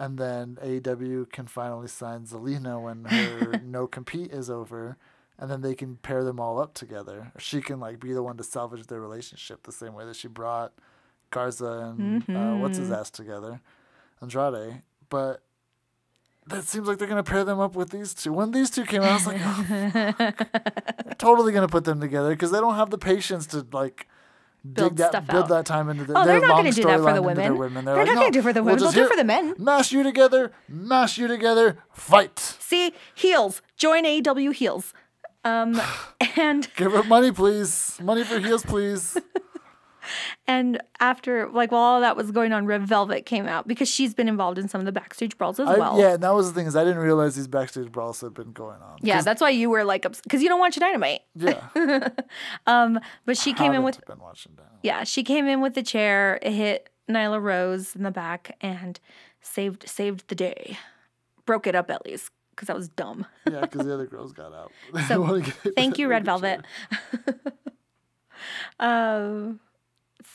And 0.00 0.18
then 0.18 0.58
AEW 0.64 1.30
can 1.30 1.46
finally 1.46 1.86
sign 1.86 2.24
Zelina 2.24 2.82
when 2.82 3.04
her 3.04 3.60
no 3.64 3.86
compete 3.86 4.32
is 4.32 4.50
over, 4.50 4.96
and 5.38 5.48
then 5.48 5.60
they 5.60 5.76
can 5.76 5.96
pair 5.96 6.24
them 6.24 6.40
all 6.40 6.58
up 6.58 6.74
together. 6.74 7.30
She 7.38 7.60
can 7.60 7.78
like 7.78 8.00
be 8.00 8.12
the 8.12 8.24
one 8.24 8.36
to 8.38 8.42
salvage 8.42 8.88
their 8.88 9.00
relationship 9.00 9.62
the 9.62 9.72
same 9.72 9.94
way 9.94 10.04
that 10.06 10.16
she 10.16 10.26
brought 10.26 10.72
Garza 11.30 11.94
and 11.96 12.28
uh, 12.28 12.54
what's 12.56 12.78
his 12.78 12.90
ass 12.90 13.10
together, 13.10 13.60
Andrade. 14.22 14.82
But 15.08 15.42
that 16.46 16.64
seems 16.64 16.86
like 16.88 16.98
they're 16.98 17.08
gonna 17.08 17.22
pair 17.22 17.44
them 17.44 17.60
up 17.60 17.74
with 17.74 17.90
these 17.90 18.14
two. 18.14 18.32
When 18.32 18.50
these 18.50 18.70
two 18.70 18.84
came 18.84 19.02
out, 19.02 19.10
I 19.10 19.14
was 19.14 19.26
like, 19.26 19.40
oh, 19.42 21.12
totally 21.18 21.52
gonna 21.52 21.68
put 21.68 21.84
them 21.84 22.00
together 22.00 22.30
because 22.30 22.50
they 22.50 22.58
don't 22.60 22.74
have 22.76 22.90
the 22.90 22.98
patience 22.98 23.46
to 23.48 23.66
like. 23.72 24.06
Build 24.62 24.90
dig 24.90 24.96
that, 24.98 25.08
stuff 25.12 25.26
build 25.26 25.44
out. 25.44 25.48
that 25.48 25.64
time 25.64 25.88
into 25.88 26.04
the, 26.04 26.18
Oh, 26.18 26.26
they're 26.26 26.38
not 26.38 26.48
gonna 26.56 26.70
do 26.70 26.82
that 26.82 27.00
for 27.00 27.14
the 27.14 27.22
women. 27.22 27.56
women. 27.56 27.86
They're 27.86 27.96
like, 27.96 28.06
not 28.08 28.14
gonna 28.16 28.30
do 28.30 28.42
for 28.42 28.52
the 28.52 28.62
women. 28.62 28.82
we'll 28.82 28.92
They'll 28.92 29.04
do 29.04 29.10
for 29.10 29.16
the 29.16 29.24
men." 29.24 29.54
Mash 29.56 29.90
you 29.90 30.02
together, 30.02 30.52
mash 30.68 31.16
you 31.16 31.26
together, 31.28 31.78
fight. 31.94 32.38
See, 32.38 32.92
heels. 33.14 33.62
Join 33.78 34.04
AEW 34.04 34.52
heels. 34.52 34.92
Um, 35.44 35.80
and 36.36 36.68
Give 36.76 36.92
her 36.92 37.02
money, 37.04 37.32
please. 37.32 37.98
Money 38.02 38.22
for 38.22 38.38
heels, 38.38 38.62
please. 38.62 39.16
And 40.50 40.82
after, 40.98 41.48
like, 41.48 41.70
while 41.70 41.80
all 41.80 42.00
that 42.00 42.16
was 42.16 42.32
going 42.32 42.52
on, 42.52 42.66
Red 42.66 42.84
Velvet 42.84 43.24
came 43.24 43.46
out 43.46 43.68
because 43.68 43.88
she's 43.88 44.14
been 44.14 44.26
involved 44.26 44.58
in 44.58 44.66
some 44.66 44.80
of 44.80 44.84
the 44.84 44.90
backstage 44.90 45.38
brawls 45.38 45.60
as 45.60 45.68
I, 45.68 45.78
well. 45.78 45.96
yeah, 45.96 46.14
and 46.14 46.22
that 46.24 46.34
was 46.34 46.48
the 46.48 46.58
thing 46.58 46.66
is 46.66 46.74
I 46.74 46.82
didn't 46.82 46.98
realize 46.98 47.36
these 47.36 47.46
backstage 47.46 47.92
brawls 47.92 48.20
had 48.20 48.34
been 48.34 48.50
going 48.50 48.82
on. 48.82 48.98
Yeah, 49.00 49.22
that's 49.22 49.40
why 49.40 49.50
you 49.50 49.70
were 49.70 49.84
like, 49.84 50.02
because 50.02 50.42
you 50.42 50.48
don't 50.48 50.58
watch 50.58 50.74
Dynamite. 50.74 51.20
yeah. 51.36 51.68
Um, 52.66 52.98
but 53.26 53.36
she 53.36 53.52
came 53.52 53.72
in 53.72 53.84
with 53.84 54.04
been 54.06 54.18
watching 54.18 54.54
that. 54.56 54.72
Yeah, 54.82 55.04
she 55.04 55.22
came 55.22 55.46
in 55.46 55.60
with 55.60 55.74
the 55.74 55.84
chair, 55.84 56.40
it 56.42 56.50
hit 56.50 56.90
Nyla 57.08 57.40
Rose 57.40 57.94
in 57.94 58.02
the 58.02 58.10
back, 58.10 58.56
and 58.60 58.98
saved 59.40 59.88
saved 59.88 60.26
the 60.26 60.34
day. 60.34 60.78
Broke 61.46 61.68
it 61.68 61.76
up 61.76 61.92
at 61.92 62.04
least 62.04 62.32
because 62.50 62.66
that 62.66 62.76
was 62.76 62.88
dumb. 62.88 63.24
Yeah, 63.48 63.60
because 63.60 63.86
the 63.86 63.94
other 63.94 64.06
girls 64.06 64.32
got 64.32 64.52
out. 64.52 64.72
So, 65.06 65.40
Thank 65.76 65.98
you, 65.98 66.08
Red 66.08 66.24
Velvet. 66.24 66.64
um, 68.80 69.60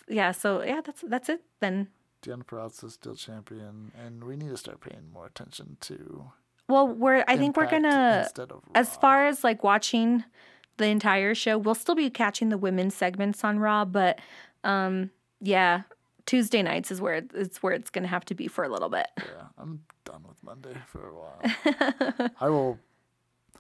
yeah. 0.08 0.32
So 0.32 0.62
yeah, 0.62 0.82
that's 0.82 1.04
that's 1.08 1.30
it 1.30 1.42
then. 1.60 1.90
Deanna 2.22 2.84
is 2.84 2.94
still 2.94 3.16
champion, 3.16 3.92
and 4.04 4.24
we 4.24 4.36
need 4.36 4.50
to 4.50 4.58
start 4.58 4.82
paying 4.82 5.12
more 5.14 5.28
attention 5.28 5.78
to. 5.82 6.32
Well, 6.68 6.88
we're 6.88 7.24
I 7.28 7.38
think 7.38 7.56
we're 7.58 7.70
gonna 7.70 8.24
instead 8.24 8.52
of 8.52 8.64
as 8.74 8.96
far 8.98 9.28
as 9.28 9.44
like 9.44 9.64
watching 9.64 10.24
the 10.78 10.88
entire 10.88 11.36
show, 11.36 11.58
we'll 11.58 11.76
still 11.76 11.96
be 11.96 12.10
catching 12.10 12.50
the 12.50 12.58
women's 12.58 12.96
segments 12.96 13.44
on 13.44 13.60
Raw, 13.60 13.86
but 13.86 14.20
um, 14.64 15.12
yeah, 15.42 15.84
Tuesday 16.26 16.64
nights 16.64 16.90
is 16.90 17.00
where 17.00 17.24
it's 17.34 17.62
where 17.62 17.74
it's 17.74 17.92
gonna 17.92 18.08
have 18.08 18.26
to 18.26 18.36
be 18.36 18.48
for 18.48 18.64
a 18.64 18.70
little 18.70 18.90
bit. 18.90 19.08
Yeah, 19.18 19.48
I'm 19.58 19.82
done 20.06 20.24
with 20.28 20.44
Monday 20.44 20.76
for 20.88 21.08
a 21.08 21.14
while. 21.14 22.30
I 22.42 22.50
will, 22.50 22.80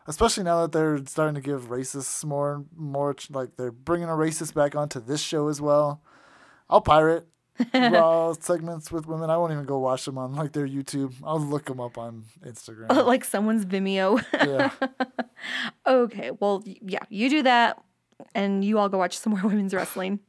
especially 0.07 0.43
now 0.43 0.61
that 0.63 0.71
they're 0.71 0.97
starting 1.05 1.35
to 1.35 1.41
give 1.41 1.69
racists 1.69 2.25
more, 2.25 2.65
more 2.75 3.15
like 3.29 3.55
they're 3.57 3.71
bringing 3.71 4.09
a 4.09 4.13
racist 4.13 4.55
back 4.55 4.75
onto 4.75 4.99
this 4.99 5.21
show 5.21 5.47
as 5.47 5.61
well. 5.61 6.01
I'll 6.69 6.81
pirate 6.81 7.27
raw 7.73 8.33
segments 8.33 8.91
with 8.91 9.07
women. 9.07 9.29
I 9.29 9.37
won't 9.37 9.53
even 9.53 9.65
go 9.65 9.79
watch 9.79 10.05
them 10.05 10.17
on 10.17 10.35
like 10.35 10.51
their 10.51 10.67
YouTube. 10.67 11.13
I'll 11.23 11.39
look 11.39 11.65
them 11.65 11.79
up 11.79 11.97
on 11.97 12.23
Instagram. 12.43 12.89
like 13.05 13.23
someone's 13.23 13.65
Vimeo. 13.65 14.23
yeah, 14.33 14.71
okay, 15.87 16.31
well, 16.39 16.63
yeah, 16.65 17.03
you 17.09 17.29
do 17.29 17.43
that, 17.43 17.81
and 18.33 18.63
you 18.63 18.77
all 18.79 18.89
go 18.89 18.97
watch 18.97 19.17
some 19.17 19.33
more 19.33 19.41
women's 19.43 19.73
wrestling. 19.73 20.19